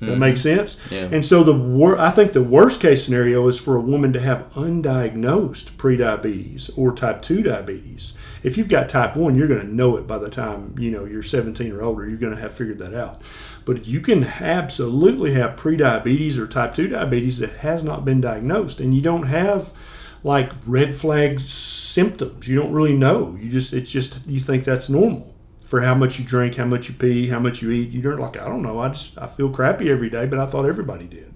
That 0.00 0.06
mm-hmm. 0.06 0.18
makes 0.18 0.40
sense. 0.40 0.78
Yeah. 0.90 1.10
And 1.12 1.24
so 1.24 1.44
the 1.44 1.52
wor- 1.52 1.98
I 1.98 2.10
think 2.10 2.32
the 2.32 2.42
worst 2.42 2.80
case 2.80 3.04
scenario 3.04 3.46
is 3.48 3.58
for 3.58 3.76
a 3.76 3.80
woman 3.82 4.14
to 4.14 4.20
have 4.20 4.50
undiagnosed 4.54 5.72
prediabetes 5.72 6.70
or 6.74 6.92
type 6.92 7.20
two 7.20 7.42
diabetes. 7.42 8.14
If 8.42 8.56
you've 8.56 8.68
got 8.68 8.88
type 8.88 9.14
one, 9.14 9.36
you're 9.36 9.46
going 9.46 9.60
to 9.60 9.74
know 9.74 9.98
it 9.98 10.06
by 10.06 10.16
the 10.16 10.30
time 10.30 10.74
you 10.78 10.90
know 10.90 11.04
you're 11.04 11.22
17 11.22 11.70
or 11.70 11.82
older. 11.82 12.08
You're 12.08 12.16
going 12.16 12.34
to 12.34 12.40
have 12.40 12.54
figured 12.54 12.78
that 12.78 12.94
out. 12.94 13.20
But 13.66 13.86
you 13.86 14.00
can 14.00 14.24
absolutely 14.24 15.34
have 15.34 15.58
prediabetes 15.58 16.38
or 16.38 16.46
type 16.46 16.74
two 16.74 16.88
diabetes 16.88 17.38
that 17.38 17.58
has 17.58 17.84
not 17.84 18.06
been 18.06 18.22
diagnosed, 18.22 18.80
and 18.80 18.94
you 18.94 19.02
don't 19.02 19.26
have 19.26 19.70
like 20.24 20.50
red 20.66 20.96
flag 20.96 21.40
symptoms. 21.40 22.48
You 22.48 22.56
don't 22.56 22.72
really 22.72 22.96
know. 22.96 23.36
You 23.38 23.50
just 23.50 23.74
it's 23.74 23.90
just 23.90 24.18
you 24.26 24.40
think 24.40 24.64
that's 24.64 24.88
normal 24.88 25.34
for 25.70 25.82
how 25.82 25.94
much 25.94 26.18
you 26.18 26.24
drink, 26.24 26.56
how 26.56 26.64
much 26.64 26.88
you 26.88 26.94
pee, 26.96 27.28
how 27.28 27.38
much 27.38 27.62
you 27.62 27.70
eat. 27.70 27.92
You're 27.92 28.18
like, 28.18 28.36
I 28.36 28.48
don't 28.48 28.60
know. 28.60 28.80
I 28.80 28.88
just 28.88 29.16
I 29.16 29.28
feel 29.28 29.48
crappy 29.48 29.88
every 29.88 30.10
day, 30.10 30.26
but 30.26 30.40
I 30.40 30.46
thought 30.46 30.66
everybody 30.66 31.06
did. 31.06 31.32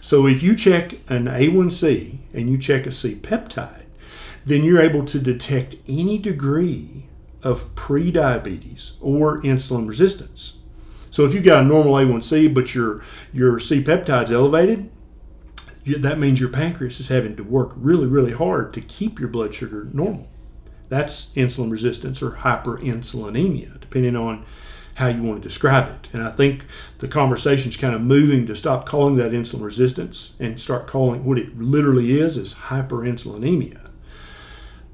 So 0.00 0.28
if 0.28 0.40
you 0.40 0.54
check 0.54 0.92
an 1.08 1.24
A1C 1.24 2.18
and 2.32 2.48
you 2.48 2.56
check 2.56 2.86
a 2.86 2.92
C 2.92 3.16
peptide, 3.16 3.86
then 4.46 4.62
you're 4.62 4.80
able 4.80 5.04
to 5.04 5.18
detect 5.18 5.74
any 5.88 6.16
degree 6.16 7.08
of 7.42 7.74
prediabetes 7.74 8.92
or 9.00 9.40
insulin 9.42 9.88
resistance. 9.88 10.54
So 11.10 11.26
if 11.26 11.34
you've 11.34 11.42
got 11.42 11.64
a 11.64 11.66
normal 11.66 11.94
A1C 11.94 12.54
but 12.54 12.72
your 12.72 13.02
your 13.32 13.58
C 13.58 13.82
peptide's 13.82 14.30
elevated, 14.30 14.88
that 15.84 16.20
means 16.20 16.38
your 16.38 16.50
pancreas 16.50 17.00
is 17.00 17.08
having 17.08 17.34
to 17.34 17.42
work 17.42 17.72
really 17.74 18.06
really 18.06 18.32
hard 18.32 18.72
to 18.74 18.80
keep 18.80 19.18
your 19.18 19.28
blood 19.28 19.52
sugar 19.52 19.88
normal. 19.92 20.28
That's 20.90 21.28
insulin 21.34 21.70
resistance 21.70 22.20
or 22.20 22.32
hyperinsulinemia, 22.32 23.80
depending 23.80 24.16
on 24.16 24.44
how 24.96 25.06
you 25.06 25.22
want 25.22 25.40
to 25.42 25.48
describe 25.48 25.88
it. 25.88 26.10
And 26.12 26.22
I 26.22 26.30
think 26.30 26.64
the 26.98 27.08
conversation's 27.08 27.78
kind 27.78 27.94
of 27.94 28.02
moving 28.02 28.46
to 28.46 28.54
stop 28.54 28.84
calling 28.84 29.16
that 29.16 29.32
insulin 29.32 29.62
resistance 29.62 30.32
and 30.38 30.60
start 30.60 30.86
calling 30.86 31.24
what 31.24 31.38
it 31.38 31.58
literally 31.58 32.20
is 32.20 32.36
is 32.36 32.54
hyperinsulinemia. 32.54 33.88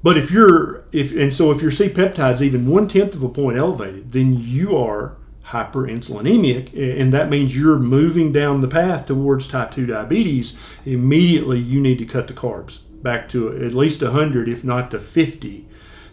But 0.03 0.17
if 0.17 0.31
you're 0.31 0.85
if 0.91 1.11
and 1.11 1.33
so 1.33 1.51
if 1.51 1.61
your 1.61 1.71
C 1.71 1.89
peptide's 1.89 2.41
even 2.41 2.67
one 2.67 2.87
tenth 2.87 3.15
of 3.15 3.23
a 3.23 3.29
point 3.29 3.57
elevated, 3.57 4.13
then 4.13 4.37
you 4.39 4.77
are 4.77 5.17
hyperinsulinemic, 5.47 7.01
and 7.01 7.13
that 7.13 7.29
means 7.29 7.57
you're 7.57 7.79
moving 7.79 8.31
down 8.31 8.61
the 8.61 8.67
path 8.67 9.05
towards 9.05 9.47
type 9.47 9.71
2 9.71 9.85
diabetes. 9.85 10.55
Immediately, 10.85 11.59
you 11.59 11.79
need 11.79 11.97
to 11.99 12.05
cut 12.05 12.27
the 12.27 12.33
carbs 12.33 12.79
back 13.01 13.29
to 13.29 13.49
at 13.65 13.73
least 13.73 14.01
100, 14.01 14.49
if 14.49 14.63
not 14.63 14.91
to 14.91 14.99
50, 14.99 15.65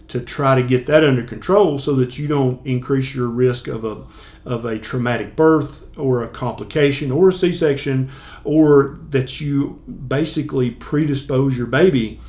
to 0.09 0.21
try 0.21 0.55
to 0.55 0.63
get 0.63 0.87
that 0.87 1.03
under 1.03 1.23
control 1.23 1.79
so 1.79 1.95
that 1.95 2.19
you 2.19 2.27
don't 2.27 2.65
increase 2.67 3.15
your 3.15 3.29
risk 3.29 3.67
of 3.69 3.85
a 3.85 4.05
of 4.45 4.65
a 4.67 4.79
traumatic 4.79 5.35
birth 5.35 5.89
or 5.97 6.23
a 6.23 6.29
complication 6.29 7.11
or 7.11 7.31
a 7.31 7.33
C-section 7.33 8.11
or 8.45 8.99
that 9.09 9.41
you 9.41 9.83
basically 10.07 10.71
predispose 10.71 11.57
your 11.57 11.67
baby 11.67 12.21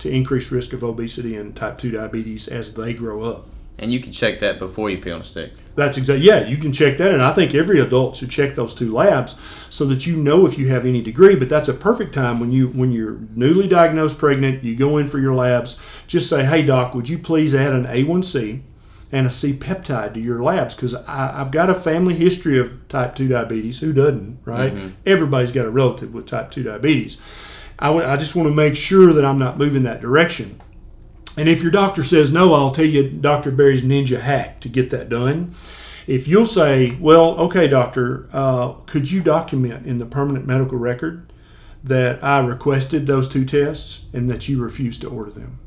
to 0.00 0.10
increased 0.10 0.50
risk 0.50 0.72
of 0.72 0.82
obesity 0.82 1.36
and 1.36 1.54
type 1.54 1.78
2 1.78 1.92
diabetes 1.92 2.48
as 2.48 2.74
they 2.74 2.92
grow 2.92 3.22
up. 3.22 3.46
And 3.80 3.92
you 3.92 3.98
can 3.98 4.12
check 4.12 4.38
that 4.40 4.58
before 4.58 4.90
you 4.90 4.98
pee 4.98 5.10
on 5.10 5.22
a 5.22 5.24
stick. 5.24 5.52
That's 5.74 5.96
exactly 5.96 6.26
yeah. 6.26 6.46
You 6.46 6.58
can 6.58 6.70
check 6.72 6.98
that, 6.98 7.12
and 7.12 7.22
I 7.22 7.32
think 7.32 7.54
every 7.54 7.80
adult 7.80 8.14
should 8.16 8.28
check 8.30 8.54
those 8.54 8.74
two 8.74 8.92
labs 8.92 9.34
so 9.70 9.86
that 9.86 10.06
you 10.06 10.16
know 10.16 10.46
if 10.46 10.58
you 10.58 10.68
have 10.68 10.84
any 10.84 11.00
degree. 11.00 11.34
But 11.34 11.48
that's 11.48 11.68
a 11.68 11.72
perfect 11.72 12.14
time 12.14 12.38
when 12.40 12.52
you 12.52 12.68
when 12.68 12.92
you're 12.92 13.16
newly 13.34 13.66
diagnosed 13.66 14.18
pregnant. 14.18 14.62
You 14.62 14.76
go 14.76 14.98
in 14.98 15.08
for 15.08 15.18
your 15.18 15.34
labs. 15.34 15.78
Just 16.06 16.28
say, 16.28 16.44
"Hey 16.44 16.60
doc, 16.62 16.94
would 16.94 17.08
you 17.08 17.18
please 17.18 17.54
add 17.54 17.72
an 17.72 17.86
A1C 17.86 18.60
and 19.12 19.26
a 19.26 19.30
C 19.30 19.54
peptide 19.54 20.12
to 20.14 20.20
your 20.20 20.42
labs? 20.42 20.74
Because 20.74 20.94
I've 20.94 21.50
got 21.50 21.70
a 21.70 21.74
family 21.74 22.14
history 22.14 22.58
of 22.58 22.86
type 22.90 23.14
two 23.16 23.28
diabetes. 23.28 23.78
Who 23.80 23.94
doesn't, 23.94 24.40
right? 24.44 24.74
Mm-hmm. 24.74 24.88
Everybody's 25.06 25.52
got 25.52 25.64
a 25.64 25.70
relative 25.70 26.12
with 26.12 26.26
type 26.26 26.50
two 26.50 26.62
diabetes. 26.64 27.16
I 27.78 27.88
would- 27.88 28.04
I 28.04 28.18
just 28.18 28.36
want 28.36 28.46
to 28.50 28.54
make 28.54 28.76
sure 28.76 29.14
that 29.14 29.24
I'm 29.24 29.38
not 29.38 29.56
moving 29.56 29.84
that 29.84 30.02
direction." 30.02 30.60
And 31.36 31.48
if 31.48 31.62
your 31.62 31.70
doctor 31.70 32.02
says 32.02 32.30
no, 32.30 32.54
I'll 32.54 32.72
tell 32.72 32.84
you 32.84 33.08
Dr. 33.08 33.50
Berry's 33.50 33.82
ninja 33.82 34.20
hack 34.20 34.60
to 34.60 34.68
get 34.68 34.90
that 34.90 35.08
done. 35.08 35.54
If 36.06 36.26
you'll 36.26 36.46
say, 36.46 36.96
well, 37.00 37.38
okay, 37.38 37.68
doctor, 37.68 38.28
uh, 38.32 38.72
could 38.86 39.10
you 39.10 39.22
document 39.22 39.86
in 39.86 39.98
the 39.98 40.06
permanent 40.06 40.46
medical 40.46 40.76
record 40.76 41.32
that 41.84 42.22
I 42.22 42.40
requested 42.40 43.06
those 43.06 43.28
two 43.28 43.44
tests 43.44 44.00
and 44.12 44.28
that 44.28 44.48
you 44.48 44.60
refused 44.60 45.02
to 45.02 45.08
order 45.08 45.30
them? 45.30 45.60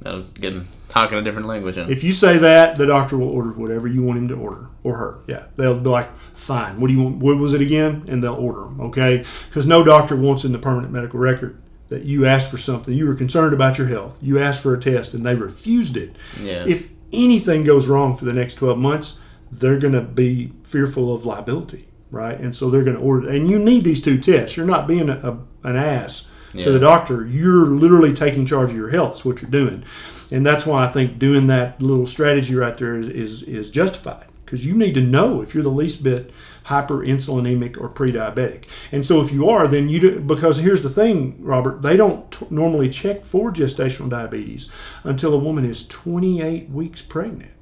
That'll 0.00 0.22
get 0.22 0.54
talking 0.88 1.18
a 1.18 1.22
different 1.22 1.48
language. 1.48 1.74
Huh? 1.74 1.86
If 1.88 2.04
you 2.04 2.12
say 2.12 2.38
that, 2.38 2.78
the 2.78 2.86
doctor 2.86 3.18
will 3.18 3.28
order 3.28 3.50
whatever 3.50 3.88
you 3.88 4.02
want 4.02 4.18
him 4.18 4.28
to 4.28 4.34
order 4.34 4.68
or 4.84 4.96
her. 4.96 5.18
Yeah, 5.26 5.46
they'll 5.56 5.78
be 5.78 5.90
like, 5.90 6.10
fine. 6.34 6.80
What 6.80 6.86
do 6.88 6.94
you 6.94 7.02
want? 7.02 7.16
What 7.16 7.38
was 7.38 7.52
it 7.52 7.60
again? 7.60 8.04
And 8.08 8.22
they'll 8.22 8.34
order 8.34 8.60
them. 8.60 8.80
Okay, 8.80 9.24
because 9.48 9.66
no 9.66 9.82
doctor 9.82 10.16
wants 10.16 10.44
in 10.44 10.52
the 10.52 10.58
permanent 10.58 10.92
medical 10.92 11.18
record 11.18 11.60
that 11.88 12.04
you 12.04 12.26
asked 12.26 12.50
for 12.50 12.58
something. 12.58 12.92
You 12.94 13.06
were 13.06 13.14
concerned 13.14 13.52
about 13.54 13.78
your 13.78 13.86
health. 13.86 14.18
You 14.20 14.38
asked 14.38 14.60
for 14.60 14.74
a 14.74 14.80
test 14.80 15.14
and 15.14 15.24
they 15.24 15.34
refused 15.34 15.96
it. 15.96 16.16
Yeah. 16.42 16.64
If 16.66 16.88
anything 17.12 17.64
goes 17.64 17.86
wrong 17.86 18.16
for 18.16 18.24
the 18.24 18.32
next 18.32 18.54
12 18.56 18.76
months, 18.78 19.14
they're 19.52 19.78
going 19.78 19.92
to 19.92 20.00
be 20.02 20.52
fearful 20.64 21.14
of 21.14 21.24
liability, 21.24 21.86
right? 22.10 22.38
And 22.38 22.54
so 22.56 22.68
they're 22.70 22.82
going 22.82 22.96
to 22.96 23.02
order. 23.02 23.28
And 23.28 23.48
you 23.48 23.58
need 23.58 23.84
these 23.84 24.02
two 24.02 24.18
tests. 24.18 24.56
You're 24.56 24.66
not 24.66 24.88
being 24.88 25.08
a, 25.08 25.14
a, 25.62 25.68
an 25.68 25.76
ass 25.76 26.26
Yeah. 26.52 26.64
to 26.64 26.72
the 26.72 26.80
doctor. 26.80 27.24
You're 27.24 27.66
literally 27.66 28.12
taking 28.12 28.44
charge 28.46 28.70
of 28.70 28.76
your 28.76 28.90
health. 28.90 29.12
That's 29.12 29.24
what 29.24 29.40
you're 29.42 29.50
doing. 29.50 29.84
And 30.32 30.44
that's 30.44 30.66
why 30.66 30.84
I 30.84 30.88
think 30.88 31.20
doing 31.20 31.46
that 31.46 31.80
little 31.80 32.06
strategy 32.06 32.56
right 32.56 32.76
there 32.76 32.96
is, 32.98 33.08
is, 33.08 33.42
is 33.44 33.70
justified 33.70 34.26
because 34.46 34.64
you 34.64 34.74
need 34.74 34.94
to 34.94 35.00
know 35.02 35.42
if 35.42 35.52
you're 35.52 35.62
the 35.62 35.68
least 35.68 36.02
bit 36.02 36.30
hyperinsulinemic 36.66 37.78
or 37.78 37.88
pre-diabetic. 37.88 38.64
And 38.90 39.04
so 39.04 39.20
if 39.20 39.32
you 39.32 39.50
are, 39.50 39.68
then 39.68 39.88
you 39.88 40.00
do, 40.00 40.20
because 40.20 40.58
here's 40.58 40.82
the 40.82 40.88
thing, 40.88 41.36
Robert, 41.40 41.82
they 41.82 41.96
don't 41.96 42.30
t- 42.30 42.46
normally 42.48 42.88
check 42.88 43.26
for 43.26 43.52
gestational 43.52 44.08
diabetes 44.08 44.68
until 45.04 45.34
a 45.34 45.38
woman 45.38 45.68
is 45.68 45.86
28 45.86 46.70
weeks 46.70 47.02
pregnant. 47.02 47.52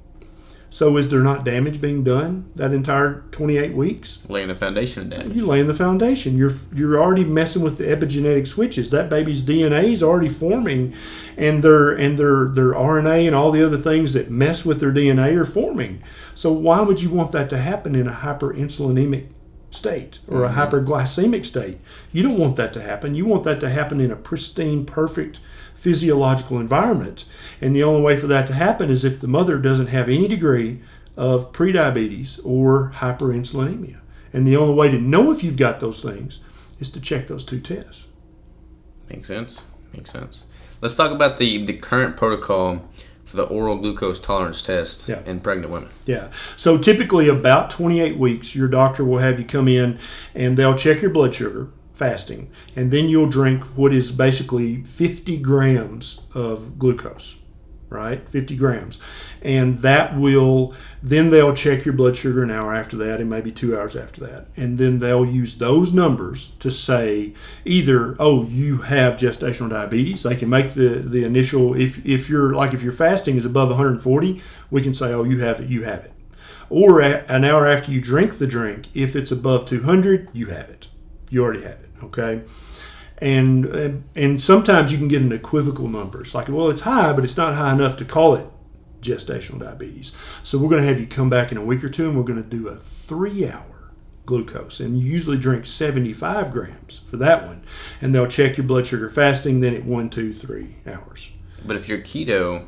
So 0.75 0.97
is 0.97 1.07
there 1.07 1.21
not 1.21 1.45
damage 1.45 1.79
being 1.79 2.03
done 2.03 2.51
that 2.57 2.73
entire 2.73 3.23
28 3.31 3.73
weeks? 3.73 4.17
Laying 4.27 4.49
the 4.49 4.55
foundation 4.55 5.03
of 5.03 5.09
damage. 5.09 5.33
You're 5.33 5.45
laying 5.45 5.67
the 5.67 5.73
foundation. 5.73 6.37
You're 6.37 6.55
you're 6.73 7.01
already 7.01 7.23
messing 7.23 7.61
with 7.61 7.77
the 7.77 7.85
epigenetic 7.85 8.45
switches. 8.45 8.89
That 8.89 9.09
baby's 9.09 9.41
DNA 9.41 9.93
is 9.93 10.03
already 10.03 10.27
forming, 10.27 10.93
and 11.37 11.63
their 11.63 11.91
and 11.91 12.19
their 12.19 12.49
their 12.49 12.73
RNA 12.73 13.25
and 13.25 13.33
all 13.33 13.51
the 13.51 13.65
other 13.65 13.77
things 13.77 14.11
that 14.11 14.29
mess 14.29 14.65
with 14.65 14.81
their 14.81 14.91
DNA 14.91 15.33
are 15.37 15.45
forming. 15.45 16.03
So 16.35 16.51
why 16.51 16.81
would 16.81 17.01
you 17.01 17.09
want 17.09 17.31
that 17.31 17.49
to 17.51 17.57
happen 17.57 17.95
in 17.95 18.09
a 18.09 18.13
hyperinsulinemic 18.13 19.29
state 19.71 20.19
or 20.27 20.43
a 20.43 20.49
mm-hmm. 20.49 20.59
hyperglycemic 20.59 21.45
state? 21.45 21.79
You 22.11 22.21
don't 22.21 22.37
want 22.37 22.57
that 22.57 22.73
to 22.73 22.81
happen. 22.81 23.15
You 23.15 23.25
want 23.25 23.45
that 23.45 23.61
to 23.61 23.69
happen 23.69 24.01
in 24.01 24.11
a 24.11 24.17
pristine, 24.17 24.85
perfect 24.85 25.39
physiological 25.89 26.59
environment. 26.59 27.25
And 27.61 27.75
the 27.75 27.83
only 27.83 28.01
way 28.01 28.19
for 28.19 28.25
that 28.25 28.47
to 28.47 28.53
happen 28.55 28.89
is 28.89 29.05
if 29.05 29.21
the 29.21 29.27
mother 29.27 29.59
doesn't 29.59 29.85
have 29.87 30.09
any 30.09 30.27
degree 30.27 30.81
of 31.15 31.51
prediabetes 31.53 32.39
or 32.43 32.91
hyperinsulinemia. 32.95 33.97
And 34.33 34.47
the 34.47 34.57
only 34.57 34.73
way 34.73 34.89
to 34.89 34.97
know 34.97 35.31
if 35.31 35.43
you've 35.43 35.57
got 35.57 35.79
those 35.79 36.01
things 36.01 36.39
is 36.79 36.89
to 36.89 36.99
check 36.99 37.27
those 37.27 37.45
two 37.45 37.59
tests. 37.59 38.05
Makes 39.11 39.27
sense. 39.27 39.59
Makes 39.93 40.09
sense. 40.11 40.45
Let's 40.81 40.95
talk 40.95 41.11
about 41.11 41.37
the, 41.37 41.63
the 41.63 41.73
current 41.73 42.17
protocol 42.17 42.81
for 43.25 43.35
the 43.37 43.43
oral 43.43 43.77
glucose 43.77 44.19
tolerance 44.19 44.63
test 44.63 45.07
Yeah. 45.07 45.21
in 45.27 45.39
pregnant 45.39 45.71
women. 45.71 45.89
Yeah. 46.07 46.31
So 46.57 46.79
typically, 46.79 47.27
about 47.29 47.69
28 47.69 48.17
weeks, 48.17 48.55
your 48.55 48.67
doctor 48.67 49.05
will 49.05 49.19
have 49.19 49.37
you 49.39 49.45
come 49.45 49.67
in 49.67 49.99
and 50.33 50.57
they'll 50.57 50.75
check 50.75 51.03
your 51.03 51.11
blood 51.11 51.35
sugar 51.35 51.67
fasting, 51.95 52.51
and 52.75 52.91
then 52.91 53.09
you'll 53.09 53.29
drink 53.29 53.63
what 53.75 53.93
is 53.93 54.11
basically 54.11 54.83
50 54.83 55.37
grams 55.37 56.19
of 56.33 56.77
glucose, 56.77 57.35
right? 57.89 58.27
50 58.29 58.55
grams. 58.57 58.99
And 59.41 59.81
that 59.81 60.17
will, 60.17 60.73
then 61.01 61.29
they'll 61.29 61.53
check 61.53 61.85
your 61.85 61.93
blood 61.93 62.17
sugar 62.17 62.43
an 62.43 62.51
hour 62.51 62.75
after 62.75 62.97
that 62.97 63.21
and 63.21 63.29
maybe 63.29 63.51
two 63.51 63.77
hours 63.77 63.95
after 63.95 64.21
that. 64.21 64.47
And 64.57 64.77
then 64.77 64.99
they'll 64.99 65.25
use 65.25 65.55
those 65.55 65.93
numbers 65.93 66.51
to 66.59 66.69
say 66.69 67.33
either, 67.63 68.15
oh, 68.19 68.43
you 68.45 68.79
have 68.79 69.13
gestational 69.13 69.69
diabetes. 69.69 70.23
They 70.23 70.35
can 70.35 70.49
make 70.49 70.73
the, 70.73 71.01
the 71.05 71.23
initial, 71.23 71.75
if, 71.79 72.05
if 72.05 72.27
you're 72.27 72.53
like, 72.53 72.73
if 72.73 72.81
your 72.81 72.93
fasting 72.93 73.37
is 73.37 73.45
above 73.45 73.69
140, 73.69 74.41
we 74.69 74.81
can 74.81 74.93
say, 74.93 75.13
oh, 75.13 75.23
you 75.23 75.39
have 75.39 75.61
it, 75.61 75.69
you 75.69 75.83
have 75.83 76.03
it. 76.03 76.11
Or 76.69 76.99
an 76.99 77.45
hour 77.45 77.67
after 77.67 77.91
you 77.91 78.01
drink 78.01 78.39
the 78.39 78.47
drink, 78.47 78.87
if 78.93 79.15
it's 79.15 79.31
above 79.31 79.67
200, 79.67 80.29
you 80.33 80.47
have 80.47 80.69
it. 80.69 80.87
You 81.29 81.43
already 81.43 81.61
have 81.61 81.79
it, 81.79 81.84
okay? 82.03 82.41
And, 83.19 84.03
and 84.15 84.41
sometimes 84.41 84.91
you 84.91 84.97
can 84.97 85.07
get 85.07 85.21
an 85.21 85.31
equivocal 85.31 85.87
number. 85.87 86.21
It's 86.21 86.35
like, 86.35 86.49
well, 86.49 86.69
it's 86.69 86.81
high, 86.81 87.13
but 87.13 87.23
it's 87.23 87.37
not 87.37 87.55
high 87.55 87.73
enough 87.73 87.97
to 87.97 88.05
call 88.05 88.35
it 88.35 88.45
gestational 89.01 89.59
diabetes. 89.59 90.11
So 90.43 90.57
we're 90.57 90.69
going 90.69 90.81
to 90.81 90.87
have 90.87 90.99
you 90.99 91.07
come 91.07 91.29
back 91.29 91.51
in 91.51 91.57
a 91.57 91.63
week 91.63 91.83
or 91.83 91.89
two, 91.89 92.07
and 92.07 92.17
we're 92.17 92.23
going 92.23 92.43
to 92.43 92.49
do 92.49 92.67
a 92.67 92.75
three-hour 92.75 93.91
glucose, 94.25 94.79
and 94.79 94.99
you 94.99 95.07
usually 95.07 95.37
drink 95.37 95.65
75 95.65 96.51
grams 96.51 97.01
for 97.09 97.17
that 97.17 97.45
one. 97.45 97.63
And 98.01 98.13
they'll 98.13 98.27
check 98.27 98.57
your 98.57 98.65
blood 98.65 98.87
sugar 98.87 99.09
fasting 99.09 99.61
then 99.61 99.75
at 99.75 99.85
one, 99.85 100.09
two, 100.09 100.33
three 100.33 100.77
hours. 100.87 101.29
But 101.63 101.77
if 101.77 101.87
you're 101.87 102.01
keto 102.01 102.67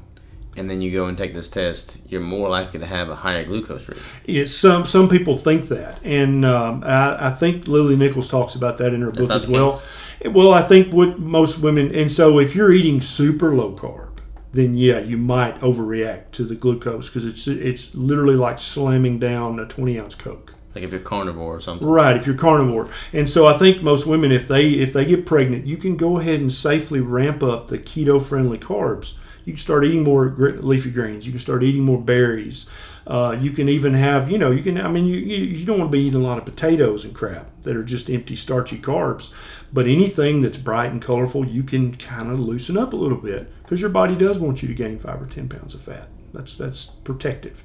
and 0.58 0.70
then 0.70 0.82
you 0.82 0.91
go 0.91 1.05
and 1.05 1.18
take 1.18 1.34
this 1.34 1.47
test, 1.47 1.95
you're 2.08 2.20
more 2.20 2.49
likely 2.49 2.80
to 2.80 2.86
have 2.86 3.10
a 3.10 3.16
higher 3.16 3.45
glucose 3.45 3.88
reading. 3.88 4.03
It's 4.26 4.53
some 4.53 4.86
some 4.86 5.08
people 5.08 5.38
think 5.38 5.68
that, 5.70 6.03
and 6.03 6.43
um, 6.43 6.84
I, 6.84 7.28
I, 7.28 7.34
think 7.34 7.68
Lily 7.68 7.95
Nichols 7.95 8.28
talks 8.28 8.55
about 8.55 8.78
that 8.80 8.93
in 8.93 9.01
her 9.01 9.12
That's 9.12 9.28
book 9.28 9.32
as 9.32 9.47
well. 9.47 9.82
Case. 10.20 10.34
Well, 10.34 10.53
I 10.53 10.64
think 10.64 10.91
what 10.91 11.20
most 11.20 11.60
women, 11.60 11.93
and 11.93 12.12
so 12.12 12.39
if 12.39 12.55
you're 12.55 12.72
eating 12.72 13.01
super 13.01 13.55
low 13.55 13.76
carb, 13.76 14.18
then 14.51 14.76
yeah, 14.76 14.99
you 14.99 15.16
might 15.16 15.60
overreact 15.60 16.32
to 16.32 16.43
the 16.43 16.55
glucose 16.55 17.08
because 17.08 17.26
it's 17.26 17.47
it's 17.47 17.93
literally 17.93 18.36
like 18.36 18.60
slamming 18.60 19.20
down 19.20 19.60
a 19.60 19.66
20 19.66 19.99
ounce 19.99 20.16
Coke. 20.16 20.55
Like 20.74 20.84
if 20.84 20.91
you're 20.91 20.99
carnivore 20.99 21.55
or 21.55 21.62
something. 21.62 21.88
Right, 21.88 22.16
if 22.18 22.26
you're 22.26 22.36
carnivore. 22.36 22.89
And 23.14 23.30
so 23.30 23.47
I 23.47 23.58
think 23.58 23.82
most 23.82 24.05
women, 24.05 24.32
if 24.32 24.47
they 24.47 24.70
if 24.70 24.93
they 24.93 25.05
get 25.05 25.26
pregnant, 25.26 25.68
you 25.68 25.78
can 25.78 25.97
go 25.97 26.20
ahead 26.20 26.39
and 26.39 26.51
safely 26.51 26.99
ramp 26.99 27.43
up 27.43 27.68
the 27.68 27.78
keto 27.78 28.24
friendly 28.24 28.58
carbs. 28.58 29.14
You 29.48 29.54
can 29.54 29.62
start 29.62 29.86
eating 29.86 30.04
more 30.04 30.36
leafy 30.60 30.91
greens. 30.91 31.26
You 31.26 31.32
can 31.32 31.39
start 31.39 31.64
eating 31.64 31.84
more 31.84 32.02
berries. 32.02 32.66
Uh, 33.08 33.38
you 33.39 33.52
can 33.52 33.70
even 33.70 33.93
have, 33.93 34.30
you 34.30 34.38
know, 34.38 34.52
you 34.52 34.62
can. 34.62 34.78
I 34.78 34.89
mean, 34.89 35.06
you, 35.06 35.16
you 35.16 35.38
you 35.38 35.66
don't 35.66 35.80
want 35.80 35.89
to 35.89 35.98
be 35.98 36.04
eating 36.04 36.20
a 36.20 36.24
lot 36.24 36.38
of 36.38 36.43
potatoes 36.43 37.06
and 37.06 37.16
crap 37.16 37.50
that 37.62 37.74
are 37.74 37.84
just 37.84 38.10
empty 38.10 38.36
starchy 38.36 38.78
carbs. 38.78 39.30
But 39.72 39.88
anything 39.88 40.41
that's 40.41 40.58
bright 40.58 40.91
and 40.91 41.02
colorful, 41.02 41.48
you 41.48 41.64
can 41.64 41.95
kind 41.95 42.30
of 42.30 42.41
loosen 42.41 42.78
up 42.78 42.91
a 42.91 42.98
little 42.98 43.18
bit 43.18 43.50
because 43.64 43.80
your 43.80 43.89
body 43.89 44.18
does 44.18 44.38
want 44.38 44.62
you 44.62 44.68
to 44.68 44.74
gain 44.74 45.00
five 45.00 45.22
or 45.22 45.28
ten 45.28 45.48
pounds 45.48 45.74
of 45.74 45.82
fat. 45.82 46.10
That's 46.34 46.58
that's 46.58 46.88
protective. 47.06 47.64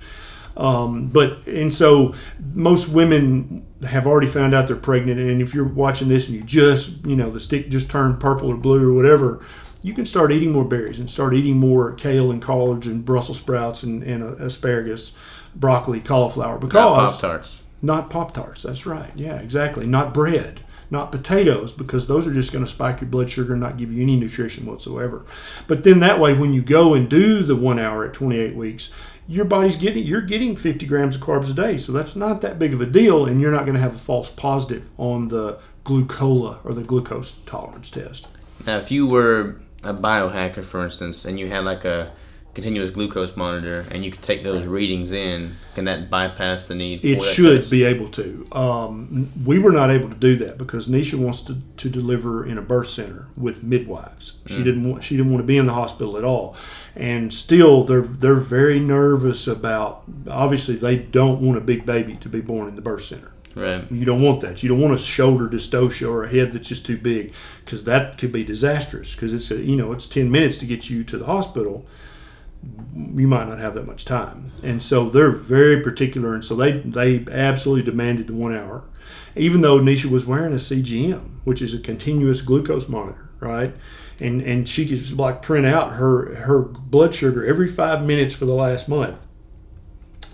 Um, 0.56 1.08
but 1.08 1.44
and 1.48 1.74
so 1.74 2.14
most 2.54 2.88
women 2.88 3.66
have 3.82 4.06
already 4.06 4.28
found 4.28 4.54
out 4.54 4.68
they're 4.68 4.76
pregnant, 4.76 5.18
and 5.18 5.42
if 5.42 5.52
you're 5.52 5.64
watching 5.64 6.08
this 6.08 6.28
and 6.28 6.36
you 6.36 6.44
just 6.44 7.04
you 7.04 7.16
know 7.16 7.28
the 7.32 7.40
stick 7.40 7.70
just 7.70 7.90
turned 7.90 8.20
purple 8.20 8.50
or 8.50 8.56
blue 8.56 8.88
or 8.88 8.94
whatever, 8.94 9.44
you 9.82 9.94
can 9.94 10.06
start 10.06 10.32
eating 10.32 10.52
more 10.52 10.64
berries 10.64 10.98
and 10.98 11.10
start 11.10 11.34
eating 11.34 11.58
more 11.58 11.92
kale 11.92 12.30
and 12.30 12.40
collards 12.40 12.86
and 12.86 13.04
Brussels 13.04 13.38
sprouts 13.38 13.82
and, 13.82 14.02
and 14.02 14.22
uh, 14.22 14.44
asparagus, 14.44 15.12
broccoli, 15.54 16.00
cauliflower 16.00 16.58
because 16.58 16.74
not 16.74 17.10
pop 17.10 17.20
tarts. 17.20 17.58
Not 17.84 18.10
pop 18.10 18.32
tarts. 18.34 18.62
That's 18.62 18.86
right. 18.86 19.10
Yeah, 19.16 19.36
exactly. 19.36 19.86
Not 19.86 20.14
bread 20.14 20.60
not 20.92 21.10
potatoes, 21.10 21.72
because 21.72 22.06
those 22.06 22.26
are 22.26 22.34
just 22.34 22.52
going 22.52 22.64
to 22.64 22.70
spike 22.70 23.00
your 23.00 23.08
blood 23.08 23.30
sugar 23.30 23.54
and 23.54 23.62
not 23.62 23.78
give 23.78 23.90
you 23.90 24.02
any 24.02 24.14
nutrition 24.14 24.66
whatsoever. 24.66 25.24
But 25.66 25.84
then 25.84 26.00
that 26.00 26.20
way, 26.20 26.34
when 26.34 26.52
you 26.52 26.60
go 26.60 26.92
and 26.92 27.08
do 27.08 27.42
the 27.42 27.56
one 27.56 27.78
hour 27.78 28.04
at 28.04 28.12
28 28.12 28.54
weeks, 28.54 28.90
your 29.26 29.46
body's 29.46 29.76
getting 29.76 30.04
you're 30.04 30.20
getting 30.20 30.54
50 30.54 30.84
grams 30.84 31.16
of 31.16 31.22
carbs 31.22 31.48
a 31.48 31.54
day, 31.54 31.78
so 31.78 31.92
that's 31.92 32.14
not 32.14 32.42
that 32.42 32.58
big 32.58 32.74
of 32.74 32.82
a 32.82 32.86
deal, 32.86 33.24
and 33.24 33.40
you're 33.40 33.50
not 33.50 33.64
going 33.64 33.74
to 33.74 33.80
have 33.80 33.94
a 33.94 33.98
false 33.98 34.28
positive 34.28 34.84
on 34.98 35.28
the 35.28 35.58
glucola 35.86 36.58
or 36.62 36.74
the 36.74 36.82
glucose 36.82 37.36
tolerance 37.46 37.88
test. 37.88 38.26
Now, 38.66 38.76
if 38.76 38.90
you 38.90 39.06
were 39.06 39.62
a 39.82 39.94
biohacker, 39.94 40.64
for 40.64 40.84
instance, 40.84 41.24
and 41.24 41.38
you 41.38 41.48
had 41.48 41.64
like 41.64 41.84
a 41.84 42.12
continuous 42.54 42.90
glucose 42.90 43.34
monitor 43.34 43.86
and 43.90 44.04
you 44.04 44.10
could 44.10 44.22
take 44.22 44.42
those 44.42 44.66
readings 44.66 45.10
in, 45.10 45.56
can 45.74 45.86
that 45.86 46.10
bypass 46.10 46.66
the 46.66 46.74
need? 46.74 47.00
For 47.00 47.06
it 47.06 47.22
should 47.22 47.60
test? 47.60 47.70
be 47.70 47.84
able 47.84 48.10
to. 48.10 48.46
Um, 48.52 49.32
we 49.44 49.58
were 49.58 49.72
not 49.72 49.90
able 49.90 50.10
to 50.10 50.14
do 50.14 50.36
that 50.36 50.58
because 50.58 50.86
Neisha 50.86 51.14
wants 51.14 51.40
to, 51.42 51.56
to 51.78 51.88
deliver 51.88 52.44
in 52.44 52.58
a 52.58 52.62
birth 52.62 52.90
center 52.90 53.26
with 53.36 53.62
midwives. 53.62 54.34
She 54.46 54.56
mm. 54.56 54.64
didn't 54.64 54.90
want 54.90 55.04
she 55.04 55.16
didn't 55.16 55.32
want 55.32 55.42
to 55.42 55.46
be 55.46 55.56
in 55.56 55.66
the 55.66 55.72
hospital 55.72 56.18
at 56.18 56.24
all, 56.24 56.54
and 56.94 57.32
still 57.32 57.84
they're 57.84 58.02
they're 58.02 58.34
very 58.34 58.78
nervous 58.78 59.46
about. 59.46 60.04
Obviously, 60.28 60.76
they 60.76 60.96
don't 60.96 61.40
want 61.40 61.56
a 61.56 61.62
big 61.62 61.86
baby 61.86 62.16
to 62.16 62.28
be 62.28 62.40
born 62.40 62.68
in 62.68 62.76
the 62.76 62.82
birth 62.82 63.04
center. 63.04 63.31
Right. 63.54 63.90
You 63.92 64.04
don't 64.04 64.22
want 64.22 64.40
that. 64.40 64.62
You 64.62 64.70
don't 64.70 64.80
want 64.80 64.94
a 64.94 64.98
shoulder 64.98 65.46
dystocia 65.46 66.08
or 66.08 66.24
a 66.24 66.28
head 66.28 66.52
that's 66.52 66.68
just 66.68 66.86
too 66.86 66.96
big, 66.96 67.32
because 67.64 67.84
that 67.84 68.16
could 68.16 68.32
be 68.32 68.44
disastrous. 68.44 69.14
Because 69.14 69.32
it's 69.32 69.50
a, 69.50 69.60
you 69.60 69.76
know 69.76 69.92
it's 69.92 70.06
ten 70.06 70.30
minutes 70.30 70.56
to 70.58 70.66
get 70.66 70.88
you 70.88 71.04
to 71.04 71.18
the 71.18 71.26
hospital 71.26 71.86
you 73.14 73.26
might 73.26 73.48
not 73.48 73.58
have 73.58 73.74
that 73.74 73.86
much 73.86 74.04
time. 74.04 74.52
And 74.62 74.82
so 74.82 75.08
they're 75.08 75.30
very 75.30 75.82
particular. 75.82 76.34
And 76.34 76.44
so 76.44 76.54
they, 76.54 76.78
they 76.78 77.24
absolutely 77.30 77.82
demanded 77.90 78.28
the 78.28 78.34
one 78.34 78.54
hour, 78.54 78.84
even 79.34 79.60
though 79.60 79.80
Neisha 79.80 80.06
was 80.06 80.26
wearing 80.26 80.52
a 80.52 80.56
CGM, 80.56 81.38
which 81.44 81.60
is 81.60 81.74
a 81.74 81.78
continuous 81.78 82.40
glucose 82.40 82.88
monitor, 82.88 83.28
right? 83.40 83.74
And, 84.20 84.40
and 84.42 84.68
she 84.68 84.86
could 84.86 85.18
like 85.18 85.42
print 85.42 85.66
out 85.66 85.94
her, 85.94 86.36
her 86.36 86.60
blood 86.60 87.14
sugar 87.14 87.44
every 87.44 87.68
five 87.68 88.04
minutes 88.04 88.34
for 88.34 88.44
the 88.44 88.54
last 88.54 88.88
month 88.88 89.20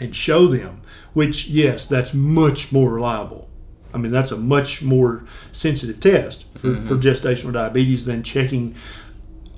and 0.01 0.15
show 0.15 0.47
them, 0.47 0.83
which, 1.13 1.49
yes, 1.49 1.87
that's 1.87 2.15
much 2.15 2.73
more 2.73 2.91
reliable. 2.91 3.49
I 3.93 3.99
mean, 3.99 4.13
that's 4.13 4.31
a 4.31 4.37
much 4.37 4.83
more 4.83 5.25
sensitive 5.51 6.01
test 6.01 6.45
for, 6.57 6.69
mm-hmm. 6.69 6.87
for 6.87 6.97
gestational 6.97 7.53
diabetes 7.53 8.05
than 8.05 8.23
checking 8.23 8.75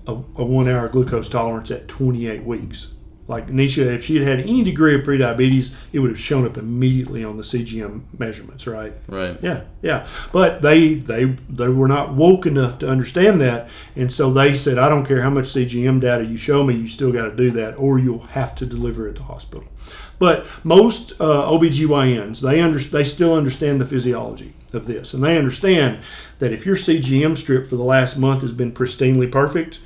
a, 0.07 0.13
a 0.13 0.45
one 0.45 0.69
hour 0.69 0.89
glucose 0.89 1.29
tolerance 1.29 1.71
at 1.71 1.89
28 1.89 2.45
weeks. 2.45 2.89
Like 3.31 3.47
Neisha, 3.47 3.87
if 3.87 4.05
she 4.05 4.17
had 4.17 4.27
had 4.27 4.41
any 4.41 4.65
degree 4.65 4.97
of 4.97 5.03
prediabetes, 5.03 5.73
it 5.93 6.01
would 6.01 6.11
have 6.11 6.19
shown 6.19 6.45
up 6.45 6.59
immediately 6.59 7.23
on 7.23 7.37
the 7.37 7.45
CGM 7.45 8.03
measurements, 8.19 8.67
right? 8.67 8.93
Right. 9.07 9.39
Yeah, 9.41 9.63
yeah. 9.83 10.09
But 10.33 10.63
they 10.63 10.95
they 10.95 11.37
they 11.49 11.69
were 11.69 11.87
not 11.87 12.13
woke 12.13 12.45
enough 12.45 12.81
to 12.81 12.89
understand 12.89 13.41
that, 13.41 13.69
and 13.95 14.13
so 14.13 14.33
they 14.33 14.57
said, 14.57 14.79
"I 14.79 14.89
don't 14.89 15.07
care 15.07 15.23
how 15.23 15.31
much 15.31 15.47
CGM 15.47 16.01
data 16.01 16.25
you 16.25 16.37
show 16.37 16.65
me, 16.65 16.75
you 16.75 16.89
still 16.89 17.13
got 17.13 17.27
to 17.27 17.37
do 17.37 17.53
that, 17.53 17.75
or 17.79 18.01
you'll 18.01 18.27
have 18.27 18.57
to 18.57 18.67
deliver 18.67 19.07
at 19.07 19.15
the 19.15 19.23
hospital." 19.23 19.69
But 20.19 20.45
most 20.65 21.13
uh, 21.21 21.49
OBGYNs, 21.51 22.41
they 22.41 22.61
under, 22.61 22.81
they 22.81 23.05
still 23.05 23.33
understand 23.33 23.81
the 23.81 23.87
physiology 23.87 24.55
of 24.73 24.89
this, 24.89 25.15
and 25.15 25.23
they 25.23 25.39
understand 25.39 26.01
that 26.41 26.53
if 26.53 26.67
your 26.67 26.77
CGM 26.77 27.39
strip 27.39 27.71
for 27.71 27.77
the 27.77 27.85
last 27.85 28.19
month 28.19 28.43
has 28.43 28.53
been 28.53 28.73
pristinely 28.73 29.31
perfect, 29.31 29.79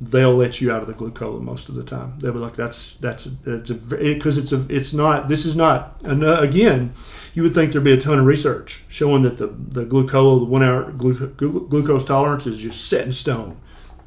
they'll 0.00 0.34
let 0.34 0.60
you 0.60 0.72
out 0.72 0.80
of 0.80 0.88
the 0.88 0.94
glucola 0.94 1.40
most 1.40 1.68
of 1.68 1.74
the 1.74 1.82
time. 1.82 2.14
They'll 2.18 2.32
be 2.32 2.38
like, 2.38 2.56
"That's 2.56 2.94
that's 2.96 3.26
a 3.26 3.30
because 3.30 4.38
it, 4.38 4.42
it's 4.44 4.52
a 4.52 4.66
it's 4.68 4.92
not 4.92 5.28
this 5.28 5.44
is 5.44 5.54
not 5.54 6.00
and 6.04 6.24
uh, 6.24 6.40
again." 6.40 6.94
You 7.32 7.44
would 7.44 7.54
think 7.54 7.70
there'd 7.70 7.84
be 7.84 7.92
a 7.92 8.00
ton 8.00 8.18
of 8.18 8.26
research 8.26 8.82
showing 8.88 9.22
that 9.22 9.38
the 9.38 9.46
the 9.46 9.84
glucola, 9.84 10.40
the 10.40 10.46
one 10.46 10.64
hour 10.64 10.90
glu- 10.90 11.28
glucose 11.36 12.04
tolerance 12.04 12.46
is 12.46 12.58
just 12.58 12.88
set 12.88 13.06
in 13.06 13.12
stone, 13.12 13.56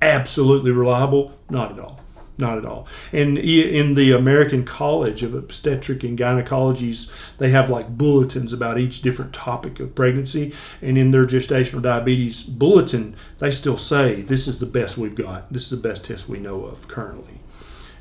absolutely 0.01 0.71
reliable. 0.71 1.31
Not 1.49 1.71
at 1.71 1.79
all. 1.79 2.02
Not 2.35 2.57
at 2.57 2.65
all. 2.65 2.87
And 3.11 3.37
in 3.37 3.93
the 3.93 4.11
American 4.11 4.65
College 4.65 5.21
of 5.21 5.35
Obstetric 5.35 6.03
and 6.03 6.17
Gynecology's, 6.17 7.07
they 7.37 7.51
have 7.51 7.69
like 7.69 7.95
bulletins 7.95 8.51
about 8.51 8.79
each 8.79 9.03
different 9.03 9.33
topic 9.33 9.79
of 9.79 9.93
pregnancy. 9.93 10.53
And 10.81 10.97
in 10.97 11.11
their 11.11 11.25
gestational 11.25 11.83
diabetes 11.83 12.41
bulletin, 12.41 13.15
they 13.39 13.51
still 13.51 13.77
say 13.77 14.21
this 14.21 14.47
is 14.47 14.57
the 14.57 14.65
best 14.65 14.97
we've 14.97 15.15
got. 15.15 15.51
This 15.53 15.63
is 15.63 15.69
the 15.69 15.77
best 15.77 16.05
test 16.05 16.27
we 16.27 16.39
know 16.39 16.65
of 16.65 16.87
currently. 16.87 17.39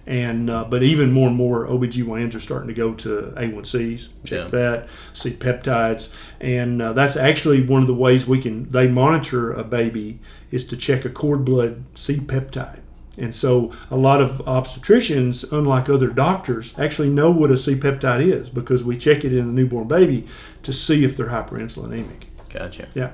And 0.07 0.51
uh, 0.51 0.64
but 0.64 0.83
even 0.83 1.12
more 1.12 1.28
and 1.28 1.37
more 1.37 1.66
OBGYNs 1.66 2.35
are 2.35 2.41
starting 2.41 2.68
to 2.68 2.74
go 2.74 2.93
to 2.95 3.35
A1Cs, 3.37 4.09
check 4.24 4.45
yeah. 4.45 4.49
that, 4.49 4.89
C 5.14 5.30
peptides, 5.30 6.09
and 6.41 6.83
uh, 6.83 6.93
that's 6.93 7.16
actually 7.16 7.62
one 7.62 7.83
of 7.83 7.87
the 7.87 7.95
ways 7.95 8.26
we 8.26 8.43
can 8.43 8.68
they 8.72 8.89
monitor 8.89 9.53
a 9.53 9.62
baby 9.62 10.18
is 10.51 10.64
to 10.64 10.76
check 10.76 11.05
a 11.05 11.09
cord 11.09 11.45
blood 11.45 11.85
C 11.95 12.16
peptide 12.16 12.82
and 13.19 13.35
so 13.35 13.73
a 13.91 13.97
lot 13.97 14.21
of 14.23 14.39
obstetricians, 14.47 15.51
unlike 15.53 15.89
other 15.89 16.09
doctors, 16.09 16.75
actually 16.79 17.11
know 17.11 17.31
what 17.31 17.51
a 17.51 17.57
C 17.57 17.75
peptide 17.75 18.33
is 18.33 18.49
because 18.49 18.83
we 18.83 18.97
check 18.97 19.25
it 19.25 19.33
in 19.33 19.41
a 19.41 19.53
newborn 19.53 19.89
baby 19.89 20.27
to 20.63 20.73
see 20.73 21.05
if 21.05 21.17
they're 21.17 21.27
hyperinsulinemic. 21.27 22.25
Gotcha. 22.49 22.89
Yeah. 22.95 23.13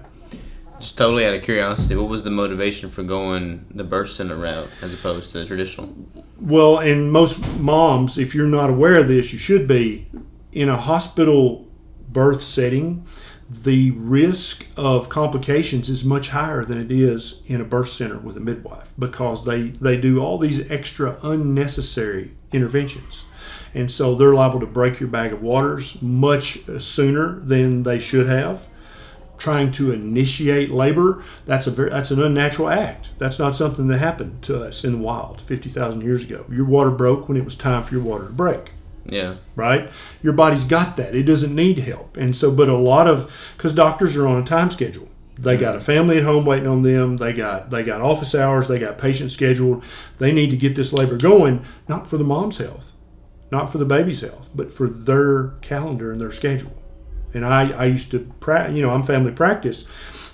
Just 0.78 0.96
totally 0.96 1.26
out 1.26 1.34
of 1.34 1.42
curiosity, 1.42 1.96
what 1.96 2.08
was 2.08 2.22
the 2.22 2.30
motivation 2.30 2.90
for 2.90 3.02
going 3.02 3.66
the 3.74 3.82
birth 3.82 4.10
center 4.10 4.36
route 4.36 4.70
as 4.80 4.94
opposed 4.94 5.30
to 5.30 5.38
the 5.38 5.46
traditional? 5.46 5.92
Well, 6.40 6.78
and 6.78 7.10
most 7.10 7.44
moms, 7.56 8.16
if 8.16 8.32
you're 8.32 8.46
not 8.46 8.70
aware 8.70 9.00
of 9.00 9.08
this, 9.08 9.32
you 9.32 9.40
should 9.40 9.66
be 9.66 10.08
in 10.52 10.68
a 10.68 10.76
hospital 10.76 11.66
birth 12.08 12.42
setting 12.42 13.04
the 13.50 13.92
risk 13.92 14.66
of 14.76 15.08
complications 15.08 15.88
is 15.88 16.04
much 16.04 16.28
higher 16.28 16.64
than 16.64 16.78
it 16.78 16.90
is 16.90 17.40
in 17.46 17.60
a 17.60 17.64
birth 17.64 17.88
center 17.88 18.18
with 18.18 18.36
a 18.36 18.40
midwife 18.40 18.92
because 18.98 19.44
they, 19.44 19.68
they 19.68 19.96
do 19.96 20.20
all 20.20 20.38
these 20.38 20.70
extra 20.70 21.18
unnecessary 21.22 22.32
interventions. 22.52 23.22
And 23.74 23.90
so 23.90 24.14
they're 24.14 24.34
liable 24.34 24.60
to 24.60 24.66
break 24.66 25.00
your 25.00 25.08
bag 25.08 25.32
of 25.32 25.42
waters 25.42 26.00
much 26.02 26.60
sooner 26.78 27.40
than 27.40 27.84
they 27.84 27.98
should 27.98 28.26
have. 28.26 28.66
Trying 29.38 29.70
to 29.72 29.92
initiate 29.92 30.70
labor, 30.70 31.22
that's 31.46 31.68
a 31.68 31.70
very, 31.70 31.90
that's 31.90 32.10
an 32.10 32.20
unnatural 32.20 32.68
act. 32.68 33.10
That's 33.18 33.38
not 33.38 33.54
something 33.54 33.86
that 33.86 33.98
happened 33.98 34.42
to 34.42 34.60
us 34.60 34.82
in 34.82 34.92
the 34.92 34.98
wild 34.98 35.40
50,000 35.42 36.02
years 36.02 36.24
ago. 36.24 36.44
Your 36.50 36.64
water 36.64 36.90
broke 36.90 37.28
when 37.28 37.38
it 37.38 37.44
was 37.44 37.54
time 37.54 37.84
for 37.84 37.94
your 37.94 38.02
water 38.02 38.26
to 38.26 38.32
break. 38.32 38.72
Yeah. 39.08 39.36
Right? 39.56 39.90
Your 40.22 40.32
body's 40.32 40.64
got 40.64 40.96
that. 40.96 41.14
It 41.14 41.24
doesn't 41.24 41.54
need 41.54 41.78
help. 41.78 42.16
And 42.16 42.36
so, 42.36 42.50
but 42.50 42.68
a 42.68 42.76
lot 42.76 43.06
of, 43.06 43.30
because 43.56 43.72
doctors 43.72 44.16
are 44.16 44.26
on 44.26 44.42
a 44.42 44.46
time 44.46 44.70
schedule. 44.70 45.08
They 45.38 45.56
got 45.56 45.74
a 45.74 45.78
mm-hmm. 45.78 45.86
family 45.86 46.18
at 46.18 46.24
home 46.24 46.44
waiting 46.44 46.66
on 46.66 46.82
them. 46.82 47.16
They 47.16 47.32
got 47.32 47.70
they 47.70 47.84
got 47.84 48.00
office 48.00 48.34
hours. 48.34 48.68
They 48.68 48.78
got 48.78 48.98
patients 48.98 49.34
scheduled. 49.34 49.84
They 50.18 50.32
need 50.32 50.50
to 50.50 50.56
get 50.56 50.74
this 50.74 50.92
labor 50.92 51.16
going, 51.16 51.64
not 51.86 52.08
for 52.08 52.18
the 52.18 52.24
mom's 52.24 52.58
health, 52.58 52.92
not 53.52 53.70
for 53.70 53.78
the 53.78 53.84
baby's 53.84 54.20
health, 54.20 54.50
but 54.54 54.72
for 54.72 54.88
their 54.88 55.50
calendar 55.60 56.10
and 56.10 56.20
their 56.20 56.32
schedule. 56.32 56.74
And 57.34 57.44
I, 57.44 57.70
I 57.70 57.84
used 57.84 58.10
to, 58.12 58.20
pra- 58.40 58.72
you 58.72 58.82
know, 58.82 58.90
I'm 58.90 59.02
family 59.02 59.30
practice, 59.30 59.84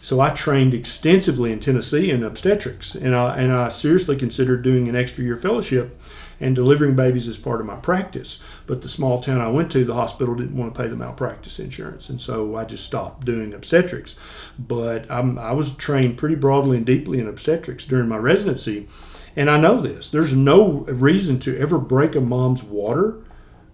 so 0.00 0.20
I 0.20 0.30
trained 0.30 0.72
extensively 0.72 1.52
in 1.52 1.60
Tennessee 1.60 2.10
in 2.10 2.22
obstetrics, 2.22 2.94
and 2.94 3.14
I 3.14 3.36
and 3.36 3.52
I 3.52 3.68
seriously 3.68 4.16
considered 4.16 4.62
doing 4.62 4.88
an 4.88 4.96
extra 4.96 5.22
year 5.22 5.36
fellowship 5.36 6.00
and 6.40 6.54
delivering 6.54 6.96
babies 6.96 7.28
is 7.28 7.38
part 7.38 7.60
of 7.60 7.66
my 7.66 7.76
practice. 7.76 8.38
But 8.66 8.82
the 8.82 8.88
small 8.88 9.20
town 9.20 9.40
I 9.40 9.48
went 9.48 9.70
to, 9.72 9.84
the 9.84 9.94
hospital 9.94 10.34
didn't 10.34 10.56
want 10.56 10.74
to 10.74 10.82
pay 10.82 10.88
the 10.88 10.96
malpractice 10.96 11.58
insurance, 11.58 12.08
and 12.08 12.20
so 12.20 12.56
I 12.56 12.64
just 12.64 12.84
stopped 12.84 13.24
doing 13.24 13.54
obstetrics. 13.54 14.16
But 14.58 15.10
I'm, 15.10 15.38
I 15.38 15.52
was 15.52 15.72
trained 15.72 16.18
pretty 16.18 16.36
broadly 16.36 16.76
and 16.76 16.86
deeply 16.86 17.18
in 17.20 17.28
obstetrics 17.28 17.86
during 17.86 18.08
my 18.08 18.16
residency, 18.16 18.88
and 19.36 19.50
I 19.50 19.58
know 19.58 19.80
this. 19.80 20.10
There's 20.10 20.34
no 20.34 20.80
reason 20.88 21.38
to 21.40 21.58
ever 21.58 21.78
break 21.78 22.14
a 22.14 22.20
mom's 22.20 22.62
water 22.62 23.16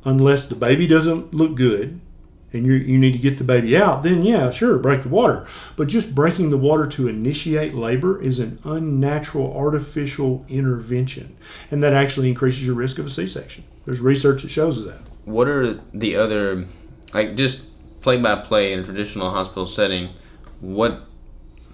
unless 0.04 0.46
the 0.46 0.54
baby 0.54 0.86
doesn't 0.86 1.34
look 1.34 1.54
good 1.54 2.00
and 2.52 2.66
you 2.66 2.74
you 2.74 2.98
need 2.98 3.12
to 3.12 3.18
get 3.18 3.38
the 3.38 3.44
baby 3.44 3.76
out, 3.76 4.02
then 4.02 4.22
yeah, 4.24 4.50
sure, 4.50 4.78
break 4.78 5.02
the 5.02 5.08
water. 5.08 5.46
But 5.76 5.88
just 5.88 6.14
breaking 6.14 6.50
the 6.50 6.56
water 6.56 6.86
to 6.88 7.08
initiate 7.08 7.74
labor 7.74 8.20
is 8.20 8.38
an 8.38 8.58
unnatural, 8.64 9.56
artificial 9.56 10.44
intervention, 10.48 11.36
and 11.70 11.82
that 11.82 11.92
actually 11.92 12.28
increases 12.28 12.66
your 12.66 12.74
risk 12.74 12.98
of 12.98 13.06
a 13.06 13.10
C-section. 13.10 13.64
There's 13.84 14.00
research 14.00 14.42
that 14.42 14.50
shows 14.50 14.84
that. 14.84 15.00
What 15.24 15.48
are 15.48 15.80
the 15.94 16.16
other, 16.16 16.66
like 17.14 17.36
just 17.36 17.62
play 18.00 18.20
by 18.20 18.36
play 18.36 18.72
in 18.72 18.80
a 18.80 18.84
traditional 18.84 19.30
hospital 19.30 19.66
setting? 19.66 20.10
What 20.60 21.06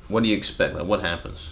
what 0.08 0.22
do 0.22 0.28
you 0.28 0.36
expect? 0.36 0.74
Like 0.74 0.86
what 0.86 1.00
happens? 1.00 1.50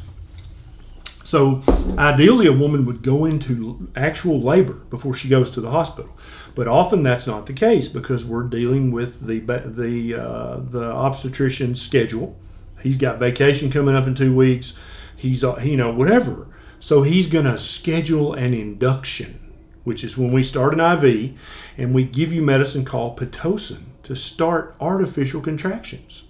So, 1.25 1.63
ideally, 1.97 2.47
a 2.47 2.53
woman 2.53 2.85
would 2.85 3.03
go 3.03 3.25
into 3.25 3.89
actual 3.97 4.43
labor 4.43 4.75
before 4.75 5.15
she 5.15 5.27
goes 5.27 5.51
to 5.53 5.63
the 5.63 5.71
hospital, 5.71 6.15
but 6.55 6.69
often 6.69 7.03
that's 7.03 7.27
not 7.27 7.47
the 7.47 7.55
case 7.55 7.89
because 7.89 8.27
we're 8.27 8.43
dealing 8.43 8.93
with 8.93 9.27
the 9.27 9.41
the 9.41 10.15
uh, 10.15 10.57
the 10.59 10.93
obstetrician's 10.93 11.81
schedule. 11.81 12.37
He's 12.83 12.99
got 12.99 13.19
vacation 13.19 13.71
coming 13.71 13.97
up 13.97 14.07
in 14.07 14.15
two 14.15 14.37
weeks. 14.37 14.75
He's 15.17 15.43
uh, 15.43 15.59
you 15.63 15.79
know 15.79 15.91
whatever. 15.91 16.47
So 16.79 17.01
he's 17.01 17.29
going 17.29 17.47
to 17.47 17.59
schedule 17.59 18.35
an 18.35 18.53
induction, 18.53 19.41
which 19.85 20.05
is 20.05 20.19
when 20.19 20.31
we 20.31 20.43
start 20.43 20.79
an 20.79 20.81
IV, 20.81 21.33
and 21.79 21.95
we 21.95 22.05
give 22.05 22.35
you 22.35 22.43
medicine 22.43 22.85
called 22.85 23.17
pitocin 23.17 23.85
to 24.03 24.15
start 24.15 24.77
artificial 24.79 25.41
contractions. 25.41 26.25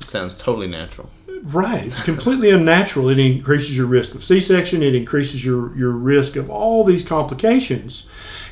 Sounds 0.00 0.34
totally 0.34 0.66
natural. 0.66 1.10
Right. 1.42 1.86
It's 1.86 2.02
completely 2.02 2.50
unnatural. 2.50 3.08
It 3.08 3.18
increases 3.18 3.76
your 3.76 3.86
risk 3.86 4.14
of 4.14 4.24
C-section. 4.24 4.82
It 4.82 4.94
increases 4.94 5.44
your, 5.44 5.76
your 5.76 5.90
risk 5.90 6.36
of 6.36 6.50
all 6.50 6.84
these 6.84 7.04
complications. 7.04 8.04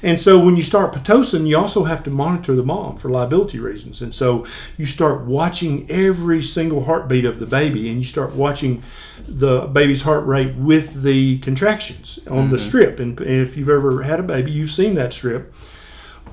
And 0.03 0.21
so 0.21 0.39
when 0.39 0.57
you 0.57 0.63
start 0.63 0.93
Pitocin, 0.93 1.47
you 1.47 1.59
also 1.59 1.85
have 1.85 2.05
to 2.05 2.11
monitor 2.11 2.55
the 2.55 2.63
mom 2.63 2.97
for 2.97 3.09
liability 3.09 3.59
reasons. 3.59 4.03
And 4.03 4.15
so 4.15 4.47
you 4.77 4.87
start 4.87 5.23
watching 5.23 5.91
every 5.91 6.43
single 6.43 6.85
heartbeat 6.85 7.25
of 7.25 7.41
the 7.41 7.47
baby 7.47 7.89
and 7.89 7.99
you 7.99 8.05
start 8.05 8.35
watching 8.35 8.83
the 9.27 9.63
baby's 9.63 10.03
heart 10.03 10.27
rate 10.27 10.55
with 10.55 11.03
the 11.03 11.39
contractions 11.39 12.19
on 12.27 12.45
mm-hmm. 12.45 12.53
the 12.53 12.59
strip. 12.59 13.01
And, 13.01 13.19
and 13.21 13.47
if 13.47 13.57
you've 13.57 13.69
ever 13.69 14.03
had 14.03 14.21
a 14.21 14.23
baby, 14.25 14.51
you've 14.51 14.71
seen 14.71 14.95
that 14.95 15.13
strip. 15.13 15.53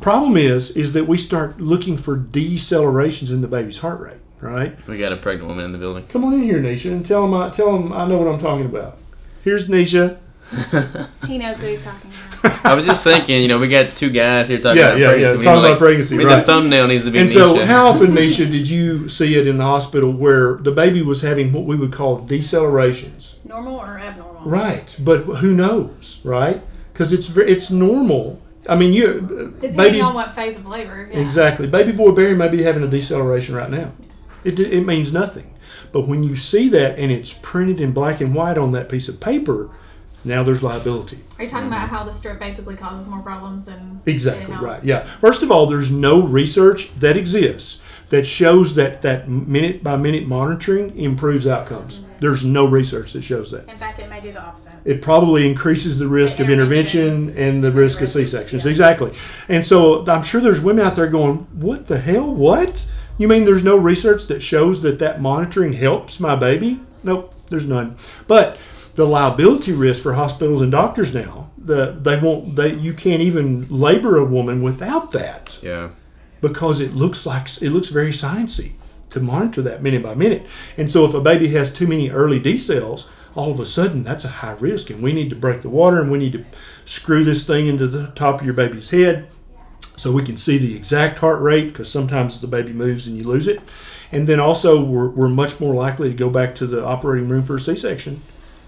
Problem 0.02 0.36
is, 0.36 0.72
is 0.72 0.94
that 0.94 1.08
we 1.08 1.18
start 1.18 1.62
looking 1.62 1.98
for 1.98 2.18
decelerations 2.18 3.30
in 3.30 3.42
the 3.42 3.48
baby's 3.48 3.78
heart 3.80 4.02
rate 4.02 4.23
right? 4.44 4.88
We 4.88 4.98
got 4.98 5.12
a 5.12 5.18
pregnant 5.18 5.50
woman 5.50 5.66
in 5.66 5.72
the 5.72 5.78
building. 5.78 6.06
Come 6.08 6.26
on 6.26 6.34
in 6.34 6.44
here, 6.44 6.60
Neisha, 6.60 6.92
and 6.92 7.06
tell 7.06 7.26
him 7.26 7.34
I 7.34 7.50
tell 7.50 7.76
him 7.76 7.94
I 7.94 8.06
know 8.08 8.18
what 8.18 8.28
I'm 8.28 8.40
talking 8.40 8.66
about. 8.66 8.98
Here's 9.44 9.68
Neisha. 9.68 10.20
he 11.26 11.38
knows 11.38 11.58
what 11.58 11.68
he's 11.68 11.84
talking 11.84 12.12
about. 12.42 12.66
I 12.66 12.74
was 12.74 12.86
just 12.86 13.04
thinking, 13.04 13.42
you 13.42 13.48
know, 13.48 13.58
we 13.58 13.70
got 13.70 13.96
two 13.96 14.10
guys 14.10 14.50
here 14.50 14.60
talking 14.60 14.82
yeah, 14.82 14.90
about 14.90 15.00
yeah, 15.00 15.08
pregnancy. 15.08 15.38
Yeah, 15.38 15.44
talking 15.44 15.60
about 15.60 15.72
like, 15.72 15.78
pregnancy, 15.80 16.18
right. 16.18 16.36
The 16.36 16.44
thumbnail 16.44 16.88
needs 16.88 17.04
to 17.06 17.12
be 17.12 17.20
And 17.20 17.30
Neisha. 17.30 17.34
so, 17.34 17.66
how 17.66 17.88
often, 17.88 18.08
Neisha, 18.16 18.52
did 18.52 18.70
you 18.70 19.10
see 19.10 19.36
it 19.36 19.48
in 19.48 19.58
the 19.58 19.64
hospital 19.64 20.12
where 20.12 20.58
the 20.58 20.72
baby 20.72 21.02
was 21.02 21.22
having 21.22 21.54
what 21.54 21.64
we 21.64 21.76
would 21.76 21.94
call 21.94 22.22
decelerations? 22.22 23.44
Normal 23.46 23.78
or 23.78 23.98
abnormal? 23.98 24.44
Right, 24.44 24.96
but 25.00 25.22
who 25.24 25.54
knows, 25.54 26.20
right? 26.24 26.62
Because 26.92 27.14
it's 27.14 27.30
it's 27.36 27.72
normal 27.72 28.44
I 28.68 28.76
mean, 28.76 28.94
you 28.94 29.06
uh, 29.08 29.60
depending 29.60 29.76
baby, 29.76 30.02
on 30.02 30.14
what 30.14 30.36
phase 30.36 30.58
of 30.58 30.66
labor. 30.66 31.10
Yeah. 31.12 31.20
Exactly. 31.20 31.68
Baby 31.68 31.92
boy 31.92 32.12
Berry 32.12 32.36
may 32.36 32.48
be 32.48 32.64
having 32.64 32.84
a 32.84 32.88
deceleration 32.88 33.56
right 33.56 33.70
now. 33.70 33.92
It, 34.44 34.60
it 34.60 34.86
means 34.86 35.12
nothing. 35.12 35.54
But 35.92 36.08
when 36.08 36.24
you 36.24 36.36
see 36.36 36.70
that 36.70 36.98
and 36.98 37.12
it's 37.12 37.34
printed 37.34 37.80
in 37.80 37.92
black 37.92 38.22
and 38.22 38.34
white 38.34 38.58
on 38.58 38.72
that 38.72 38.90
piece 38.90 39.08
of 39.08 39.20
paper, 39.20 39.70
now 40.26 40.44
there's 40.44 40.64
liability. 40.64 41.20
Are 41.38 41.44
you 41.44 41.50
talking 41.50 41.68
about 41.68 41.90
how 41.90 42.04
the 42.04 42.14
strip 42.14 42.40
basically 42.40 42.76
causes 42.76 43.08
more 43.08 43.22
problems 43.22 43.66
than 43.66 44.02
exactly 44.06 44.56
right? 44.56 44.84
Yeah. 44.84 45.08
First 45.20 45.44
of 45.44 45.52
all, 45.52 45.68
there's 45.68 45.92
no 45.92 46.22
research 46.22 46.92
that 47.00 47.18
exists 47.18 47.80
that 48.10 48.26
shows 48.26 48.76
that 48.76 49.02
that 49.02 49.28
minute 49.28 49.84
by 49.84 49.98
minute 49.98 50.28
monitoring 50.28 50.98
improves 50.98 51.46
outcomes. 51.46 51.96
Mm-hmm. 51.96 52.12
There's 52.20 52.46
no 52.46 52.66
research 52.66 53.14
that 53.14 53.24
shows 53.24 53.52
that. 53.52 53.68
In 53.68 53.78
fact, 53.78 54.00
it 54.00 54.10
may 54.10 54.22
do 54.22 54.32
the 54.32 54.42
opposite. 54.42 54.72
It 54.86 55.02
probably 55.02 55.46
increases 55.46 56.00
the 56.00 56.08
risk 56.08 56.38
the 56.38 56.44
of 56.44 56.50
intervention 56.50 57.36
and 57.38 57.64
the 57.64 57.72
risk 57.72 58.00
of 58.02 58.10
C 58.10 58.26
sections. 58.28 58.64
Yeah. 58.64 58.72
Exactly. 58.72 59.14
And 59.50 59.66
so 59.66 60.06
I'm 60.06 60.24
sure 60.24 60.40
there's 60.40 60.62
women 60.62 60.86
out 60.86 60.96
there 60.96 61.08
going, 61.08 61.48
"What 61.54 61.88
the 61.88 62.00
hell? 62.00 62.34
What?" 62.34 62.86
You 63.18 63.28
mean 63.28 63.46
there's 63.46 63.64
no 63.64 63.78
research 63.78 64.28
that 64.28 64.42
shows 64.42 64.82
that 64.82 65.00
that 65.00 65.22
monitoring 65.22 65.74
helps 65.74 66.20
my 66.20 66.36
baby? 66.36 66.82
Nope, 67.04 67.34
there's 67.50 67.68
none. 67.68 67.98
But 68.28 68.58
the 68.96 69.06
liability 69.06 69.72
risk 69.72 70.02
for 70.02 70.14
hospitals 70.14 70.62
and 70.62 70.72
doctors 70.72 71.14
now, 71.14 71.52
the, 71.58 71.98
they 72.00 72.18
won't, 72.18 72.56
they, 72.56 72.74
you 72.76 72.94
can't 72.94 73.22
even 73.22 73.68
labor 73.70 74.18
a 74.18 74.26
woman 74.26 74.62
without 74.62 75.12
that. 75.12 75.58
Yeah. 75.62 75.90
Because 76.42 76.80
it 76.80 76.94
looks 76.94 77.26
like, 77.26 77.62
it 77.62 77.70
looks 77.70 77.88
very 77.90 78.12
sciencey 78.12 78.74
to 79.12 79.20
monitor 79.20 79.62
that 79.62 79.84
minute 79.84 80.04
by 80.04 80.16
minute. 80.16 80.46
And 80.76 80.92
so 80.92 81.06
if 81.06 81.14
a 81.14 81.22
baby 81.22 81.50
has 81.50 81.72
too 81.72 81.88
many 81.88 82.10
early 82.10 82.40
decels, 82.40 83.06
all 83.36 83.52
of 83.52 83.60
a 83.60 83.66
sudden 83.66 84.04
that's 84.04 84.26
a 84.26 84.30
high 84.30 84.54
risk 84.54 84.90
and 84.90 85.02
we 85.02 85.14
need 85.14 85.30
to 85.30 85.36
break 85.36 85.62
the 85.62 85.70
water 85.70 86.02
and 86.02 86.12
we 86.12 86.18
need 86.18 86.34
to 86.34 86.46
screw 86.86 87.24
this 87.24 87.46
thing 87.46 87.68
into 87.68 87.88
the 87.88 88.08
top 88.08 88.40
of 88.40 88.46
your 88.46 88.54
baby's 88.54 88.90
head 88.90 89.28
so 90.04 90.12
we 90.12 90.22
can 90.22 90.36
see 90.36 90.58
the 90.58 90.76
exact 90.76 91.20
heart 91.20 91.42
rate 91.42 91.68
because 91.68 91.90
sometimes 91.90 92.42
the 92.42 92.48
baby 92.48 92.74
moves 92.74 93.08
and 93.08 93.18
you 93.18 93.24
lose 93.24 93.48
it. 93.48 93.62
And 94.12 94.28
then 94.28 94.38
also, 94.38 94.84
we're, 94.84 95.08
we're 95.08 95.30
much 95.30 95.62
more 95.62 95.74
likely 95.74 96.10
to 96.10 96.14
go 96.14 96.30
back 96.30 96.56
to 96.56 96.68
the 96.68 96.84
operating 96.84 97.30
room 97.30 97.44
for 97.44 97.56
a 97.56 97.60
C 97.60 97.78
section 97.78 98.22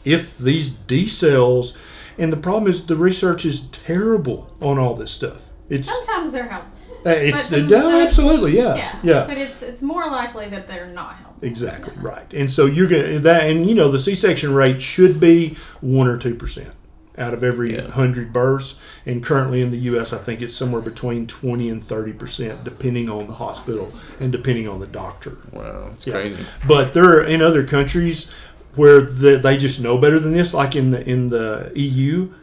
if 0.06 0.38
these 0.38 0.70
decels. 0.70 1.74
And 2.18 2.32
the 2.32 2.38
problem 2.38 2.70
is 2.70 2.86
the 2.86 2.96
research 2.96 3.46
is 3.46 3.68
terrible 3.68 4.50
on 4.62 4.80
all 4.80 4.96
this 4.96 5.12
stuff. 5.12 5.42
It's 5.70 5.88
sometimes 5.88 6.32
they're 6.32 6.48
helpful. 6.48 6.72
Uh, 7.06 7.10
it's 7.10 7.50
the, 7.50 7.62
no, 7.62 8.00
absolutely 8.00 8.56
yes, 8.56 8.96
yeah, 9.04 9.20
yeah. 9.20 9.28
But 9.28 9.38
it's 9.38 9.62
it's 9.62 9.82
more 9.82 10.08
likely 10.08 10.48
that 10.50 10.68
they're 10.68 10.88
not 10.88 11.18
helpful. 11.18 11.46
Exactly 11.48 11.94
right. 11.98 12.34
And 12.34 12.50
so 12.50 12.66
you're 12.66 12.88
gonna 12.88 13.20
that, 13.20 13.48
and 13.48 13.68
you 13.68 13.76
know 13.76 13.92
the 13.92 14.00
C-section 14.00 14.54
rate 14.54 14.82
should 14.82 15.20
be 15.20 15.58
one 15.82 16.08
or 16.08 16.18
two 16.18 16.34
percent 16.34 16.74
out 17.18 17.34
of 17.34 17.44
every 17.44 17.76
yeah. 17.76 17.84
100 17.84 18.32
births. 18.32 18.76
And 19.06 19.24
currently 19.24 19.62
in 19.62 19.72
the 19.72 19.78
U.S., 19.78 20.14
I 20.14 20.18
think 20.18 20.42
it's 20.42 20.56
somewhere 20.56 20.82
between 20.82 21.28
20 21.28 21.70
and 21.70 21.86
30 21.86 22.14
percent, 22.14 22.64
depending 22.64 23.10
on 23.10 23.28
the 23.28 23.34
hospital 23.34 23.94
and 24.20 24.32
depending 24.32 24.68
on 24.68 24.80
the 24.80 24.88
doctor. 24.88 25.38
Wow, 25.52 25.92
it's 25.94 26.06
yeah. 26.06 26.14
crazy. 26.14 26.46
But 26.68 26.94
there 26.94 27.06
are 27.06 27.24
in 27.24 27.42
other 27.42 27.66
countries 27.66 28.30
where 28.76 29.02
the, 29.02 29.38
they 29.38 29.58
just 29.58 29.80
know 29.80 29.98
better 29.98 30.20
than 30.20 30.34
this, 30.34 30.54
like 30.54 30.76
in 30.76 30.92
the 30.92 31.08
in 31.08 31.30
the 31.30 31.72
EU, 31.76 32.34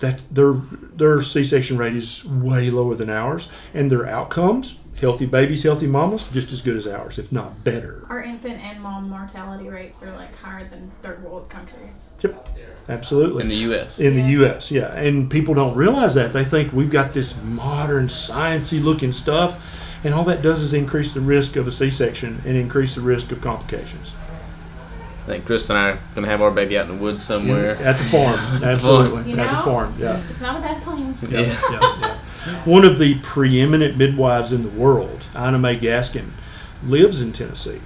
that 0.00 0.20
their 0.30 0.54
their 0.94 1.22
C-section 1.22 1.76
rate 1.76 1.96
is 1.96 2.24
way 2.24 2.70
lower 2.70 2.94
than 2.94 3.10
ours, 3.10 3.48
and 3.72 3.90
their 3.90 4.06
outcomes 4.06 4.76
healthy 5.00 5.26
babies, 5.26 5.62
healthy 5.62 5.86
mamas, 5.86 6.24
just 6.32 6.52
as 6.52 6.62
good 6.62 6.76
as 6.76 6.86
ours, 6.86 7.18
if 7.18 7.30
not 7.30 7.62
better. 7.64 8.06
Our 8.08 8.22
infant 8.22 8.60
and 8.60 8.82
mom 8.82 9.08
mortality 9.08 9.68
rates 9.68 10.02
are 10.02 10.14
like 10.16 10.34
higher 10.36 10.68
than 10.68 10.90
third 11.02 11.22
world 11.22 11.48
countries. 11.48 11.90
Yep. 12.22 12.48
Absolutely. 12.88 13.42
In 13.42 13.48
the 13.48 13.56
U.S. 13.56 13.98
In 13.98 14.14
the 14.14 14.22
U.S., 14.22 14.70
yeah. 14.70 14.92
And 14.94 15.28
people 15.28 15.54
don't 15.54 15.74
realize 15.74 16.14
that. 16.14 16.32
They 16.32 16.44
think 16.44 16.72
we've 16.72 16.90
got 16.90 17.12
this 17.12 17.34
modern, 17.42 18.06
sciencey 18.06 18.82
looking 18.82 19.12
stuff, 19.12 19.60
and 20.04 20.14
all 20.14 20.24
that 20.24 20.40
does 20.40 20.62
is 20.62 20.72
increase 20.72 21.12
the 21.12 21.20
risk 21.20 21.56
of 21.56 21.66
a 21.66 21.72
C-section 21.72 22.42
and 22.46 22.56
increase 22.56 22.94
the 22.94 23.00
risk 23.00 23.32
of 23.32 23.40
complications. 23.40 24.12
I 25.24 25.30
think 25.30 25.44
Chris 25.44 25.68
and 25.68 25.76
I 25.76 25.88
are 25.88 26.00
going 26.14 26.24
to 26.24 26.30
have 26.30 26.40
our 26.40 26.52
baby 26.52 26.78
out 26.78 26.88
in 26.88 26.96
the 26.96 27.02
woods 27.02 27.24
somewhere. 27.24 27.74
In, 27.74 27.82
at 27.82 27.98
the 27.98 28.04
farm, 28.04 28.38
absolutely. 28.62 29.30
You 29.30 29.36
know, 29.36 29.42
at 29.42 29.56
the 29.56 29.64
farm, 29.64 29.96
yeah. 29.98 30.22
It's 30.30 30.40
not 30.40 30.58
a 30.58 30.60
bad 30.60 30.82
plan. 30.84 31.18
Yeah, 31.28 31.40
yeah, 31.40 31.60
yeah. 31.70 32.18
yeah. 32.46 32.64
One 32.64 32.84
of 32.84 33.00
the 33.00 33.18
preeminent 33.18 33.96
midwives 33.96 34.52
in 34.52 34.62
the 34.62 34.68
world, 34.68 35.24
Ina 35.34 35.58
May 35.58 35.76
Gaskin, 35.80 36.30
lives 36.84 37.20
in 37.20 37.32
Tennessee. 37.32 37.80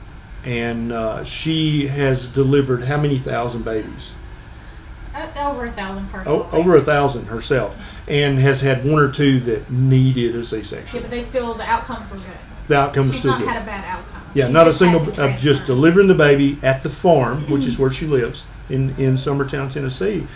And 0.44 0.92
uh, 0.92 1.24
she 1.24 1.86
has 1.88 2.26
delivered 2.26 2.84
how 2.84 2.98
many 2.98 3.18
thousand 3.18 3.64
babies? 3.64 4.12
Uh, 5.14 5.28
over 5.36 5.66
a 5.66 5.72
thousand 5.72 6.08
personally. 6.08 6.46
Oh, 6.52 6.56
over 6.56 6.76
a 6.76 6.82
thousand 6.82 7.26
herself, 7.26 7.76
and 8.06 8.38
has 8.38 8.60
had 8.60 8.84
one 8.84 9.02
or 9.02 9.10
two 9.10 9.40
that 9.40 9.70
needed 9.70 10.36
a 10.36 10.44
C-section. 10.44 10.96
Yeah, 10.96 11.02
but 11.02 11.10
they 11.10 11.22
still 11.22 11.54
the 11.54 11.64
outcomes 11.64 12.10
were 12.10 12.16
good. 12.16 12.36
The 12.68 12.76
outcomes 12.76 13.10
She's 13.10 13.18
still 13.20 13.32
not 13.32 13.40
good. 13.40 13.48
had 13.48 13.62
a 13.62 13.66
bad 13.66 13.84
outcome. 13.84 14.22
Yeah, 14.34 14.46
she 14.46 14.52
not 14.52 14.68
a 14.68 14.72
single 14.72 15.20
of 15.20 15.36
just 15.36 15.66
delivering 15.66 16.06
the 16.06 16.14
baby 16.14 16.58
at 16.62 16.82
the 16.82 16.90
farm, 16.90 17.50
which 17.50 17.64
is 17.64 17.74
mm-hmm. 17.74 17.82
where 17.82 17.92
she 17.92 18.06
lives 18.06 18.44
in 18.68 18.90
in 18.96 19.14
Summertown, 19.14 19.72
Tennessee. 19.72 20.26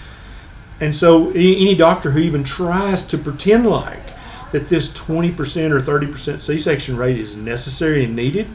And 0.81 0.95
so, 0.95 1.31
any, 1.31 1.57
any 1.61 1.75
doctor 1.75 2.11
who 2.11 2.19
even 2.19 2.43
tries 2.43 3.05
to 3.05 3.17
pretend 3.17 3.67
like 3.67 4.03
that 4.53 4.69
this 4.69 4.89
20% 4.91 5.71
or 5.71 5.81
30% 5.81 6.41
C-section 6.41 6.97
rate 6.97 7.19
is 7.19 7.37
necessary 7.37 8.05
and 8.05 8.15
needed, 8.15 8.49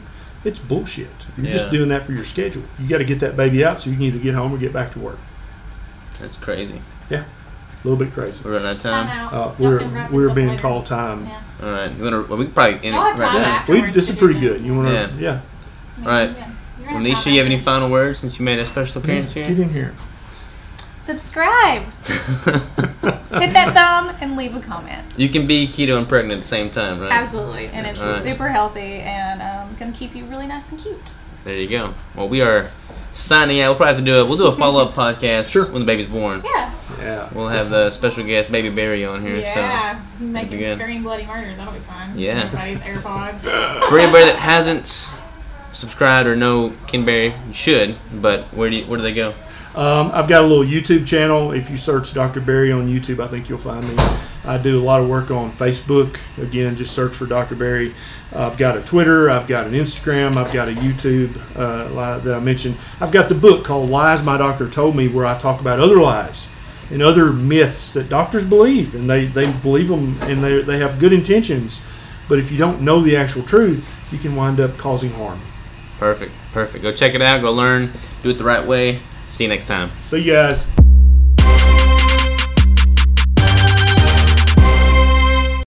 it's 0.44 0.58
bullshit. 0.58 1.08
You're 1.36 1.46
yeah. 1.46 1.52
just 1.52 1.70
doing 1.70 1.88
that 1.90 2.04
for 2.04 2.12
your 2.12 2.24
schedule. 2.24 2.62
You 2.78 2.88
got 2.88 2.98
to 2.98 3.04
get 3.04 3.20
that 3.20 3.36
baby 3.36 3.64
out 3.64 3.80
so 3.80 3.90
you 3.90 3.96
can 3.96 4.04
either 4.04 4.18
get 4.18 4.34
home 4.34 4.52
or 4.52 4.58
get 4.58 4.72
back 4.72 4.92
to 4.92 4.98
work. 4.98 5.18
That's 6.20 6.36
crazy. 6.36 6.80
Yeah. 7.08 7.24
A 7.24 7.88
little 7.88 7.96
bit 8.04 8.12
crazy. 8.12 8.42
We're 8.44 8.52
running 8.52 8.68
out 8.68 8.76
of 8.76 8.82
Time 8.82 9.06
time. 9.06 9.18
out. 9.18 9.32
Uh, 9.32 9.54
we're 9.58 9.78
can 9.78 9.94
wrap 9.94 10.10
this 10.10 10.14
we're 10.16 10.34
being 10.34 10.48
later. 10.48 10.62
called 10.62 10.86
time. 10.86 11.26
Yeah. 11.26 11.42
All 11.62 11.70
right. 11.70 11.92
You 11.96 12.04
wanna, 12.04 12.22
well, 12.22 12.38
we 12.38 12.44
could 12.46 12.54
probably 12.54 12.74
end 12.74 12.94
it 12.94 12.98
right 12.98 13.16
time 13.16 13.32
there. 13.34 13.42
We, 13.42 13.78
Afterwards 13.80 13.94
this 13.94 14.10
is 14.10 14.16
pretty 14.16 14.34
this. 14.40 14.52
good. 14.52 14.64
You 14.64 14.74
want 14.76 14.88
to? 14.88 14.94
Yeah. 14.94 15.18
Yeah. 15.18 15.40
I 15.96 15.98
mean, 15.98 16.06
Right. 16.06 16.36
yeah. 16.36 16.46
You're 16.78 16.92
gonna 16.92 17.14
have 17.14 17.26
you 17.26 17.36
have 17.38 17.46
any 17.46 17.58
final 17.58 17.90
words 17.90 18.18
since 18.18 18.38
you 18.38 18.44
made 18.44 18.58
a 18.58 18.66
special 18.66 19.00
appearance 19.02 19.32
Get 19.34 19.46
here? 19.46 19.54
Get 19.56 19.62
in 19.62 19.72
here. 19.72 19.94
Subscribe, 21.02 21.84
hit 22.06 23.52
that 23.54 23.72
thumb, 23.74 24.14
and 24.20 24.36
leave 24.36 24.54
a 24.54 24.60
comment. 24.60 25.02
you 25.16 25.28
can 25.28 25.46
be 25.46 25.66
keto 25.66 25.96
and 25.98 26.08
pregnant 26.08 26.38
at 26.38 26.42
the 26.42 26.48
same 26.48 26.70
time, 26.70 27.00
right? 27.00 27.10
Absolutely, 27.10 27.66
and 27.68 27.86
it's 27.86 28.00
Alright. 28.00 28.22
super 28.22 28.48
healthy 28.48 29.00
and 29.00 29.40
um, 29.42 29.74
gonna 29.78 29.92
keep 29.92 30.14
you 30.14 30.24
really 30.26 30.46
nice 30.46 30.62
and 30.70 30.78
cute. 30.78 31.00
There 31.44 31.56
you 31.56 31.68
go. 31.68 31.94
Well, 32.14 32.28
we 32.28 32.42
are 32.42 32.70
signing 33.12 33.60
out. 33.60 33.70
We'll 33.70 33.76
probably 33.76 33.94
have 33.94 34.04
to 34.04 34.04
do 34.04 34.20
it. 34.20 34.28
We'll 34.28 34.38
do 34.38 34.46
a 34.46 34.56
follow 34.56 34.84
up 34.86 34.94
podcast 34.94 35.46
Sure. 35.46 35.64
when 35.66 35.82
the 35.82 35.86
baby's 35.86 36.06
born. 36.06 36.42
Yeah. 36.44 36.74
Yeah. 36.98 37.30
We'll 37.32 37.48
have 37.48 37.70
the 37.70 37.90
special 37.90 38.24
guest, 38.24 38.50
Baby 38.52 38.68
Berry, 38.70 39.04
on 39.04 39.22
here. 39.22 39.36
Yeah. 39.36 40.02
Make 40.18 40.50
be 40.50 40.58
him 40.58 40.78
scream 40.78 41.02
bloody 41.02 41.26
murder. 41.26 41.54
That'll 41.56 41.72
be 41.72 41.80
fun. 41.80 42.18
Yeah. 42.18 42.44
Everybody's 42.44 42.78
AirPods. 42.80 43.40
For 43.88 43.98
anybody 43.98 44.24
that 44.26 44.36
hasn't 44.36 45.08
subscribed 45.72 46.26
or 46.26 46.36
know 46.36 46.74
Ken 46.86 47.04
Berry, 47.04 47.34
you 47.46 47.52
should. 47.54 47.96
But 48.20 48.44
where 48.54 48.68
do 48.68 48.76
you, 48.76 48.86
where 48.86 48.96
do 48.98 49.02
they 49.02 49.14
go? 49.14 49.34
Um, 49.74 50.10
I've 50.12 50.28
got 50.28 50.42
a 50.42 50.46
little 50.46 50.64
YouTube 50.64 51.06
channel. 51.06 51.52
If 51.52 51.70
you 51.70 51.76
search 51.78 52.12
Dr. 52.12 52.40
Berry 52.40 52.72
on 52.72 52.88
YouTube, 52.88 53.24
I 53.24 53.28
think 53.28 53.48
you'll 53.48 53.58
find 53.58 53.86
me. 53.88 53.94
I 54.44 54.58
do 54.58 54.80
a 54.80 54.84
lot 54.84 55.00
of 55.00 55.08
work 55.08 55.30
on 55.30 55.52
Facebook. 55.52 56.16
Again, 56.38 56.76
just 56.76 56.94
search 56.94 57.14
for 57.14 57.26
Dr. 57.26 57.54
Berry. 57.54 57.94
I've 58.32 58.56
got 58.56 58.76
a 58.76 58.82
Twitter. 58.82 59.30
I've 59.30 59.46
got 59.46 59.66
an 59.66 59.72
Instagram. 59.72 60.36
I've 60.36 60.52
got 60.52 60.68
a 60.68 60.72
YouTube 60.72 61.36
uh, 61.56 62.18
that 62.20 62.34
I 62.34 62.40
mentioned. 62.40 62.78
I've 63.00 63.12
got 63.12 63.28
the 63.28 63.34
book 63.34 63.64
called 63.64 63.90
Lies 63.90 64.22
My 64.22 64.36
Doctor 64.36 64.68
Told 64.68 64.96
Me, 64.96 65.08
where 65.08 65.26
I 65.26 65.38
talk 65.38 65.60
about 65.60 65.78
other 65.78 66.00
lies 66.00 66.46
and 66.90 67.02
other 67.02 67.32
myths 67.32 67.92
that 67.92 68.08
doctors 68.08 68.44
believe, 68.44 68.94
and 68.94 69.08
they, 69.08 69.26
they 69.26 69.52
believe 69.52 69.88
them 69.88 70.20
and 70.22 70.42
they, 70.42 70.62
they 70.62 70.78
have 70.78 70.98
good 70.98 71.12
intentions. 71.12 71.80
But 72.28 72.38
if 72.38 72.50
you 72.50 72.58
don't 72.58 72.80
know 72.80 73.00
the 73.00 73.16
actual 73.16 73.42
truth, 73.42 73.86
you 74.10 74.18
can 74.18 74.34
wind 74.36 74.60
up 74.60 74.76
causing 74.76 75.10
harm. 75.10 75.42
Perfect. 75.98 76.32
Perfect. 76.52 76.82
Go 76.82 76.92
check 76.92 77.14
it 77.14 77.22
out. 77.22 77.42
Go 77.42 77.52
learn. 77.52 77.92
Do 78.22 78.30
it 78.30 78.38
the 78.38 78.44
right 78.44 78.66
way. 78.66 79.02
See 79.28 79.44
you 79.44 79.48
next 79.48 79.66
time. 79.66 79.92
See 80.00 80.20
you 80.20 80.32
guys. 80.32 80.66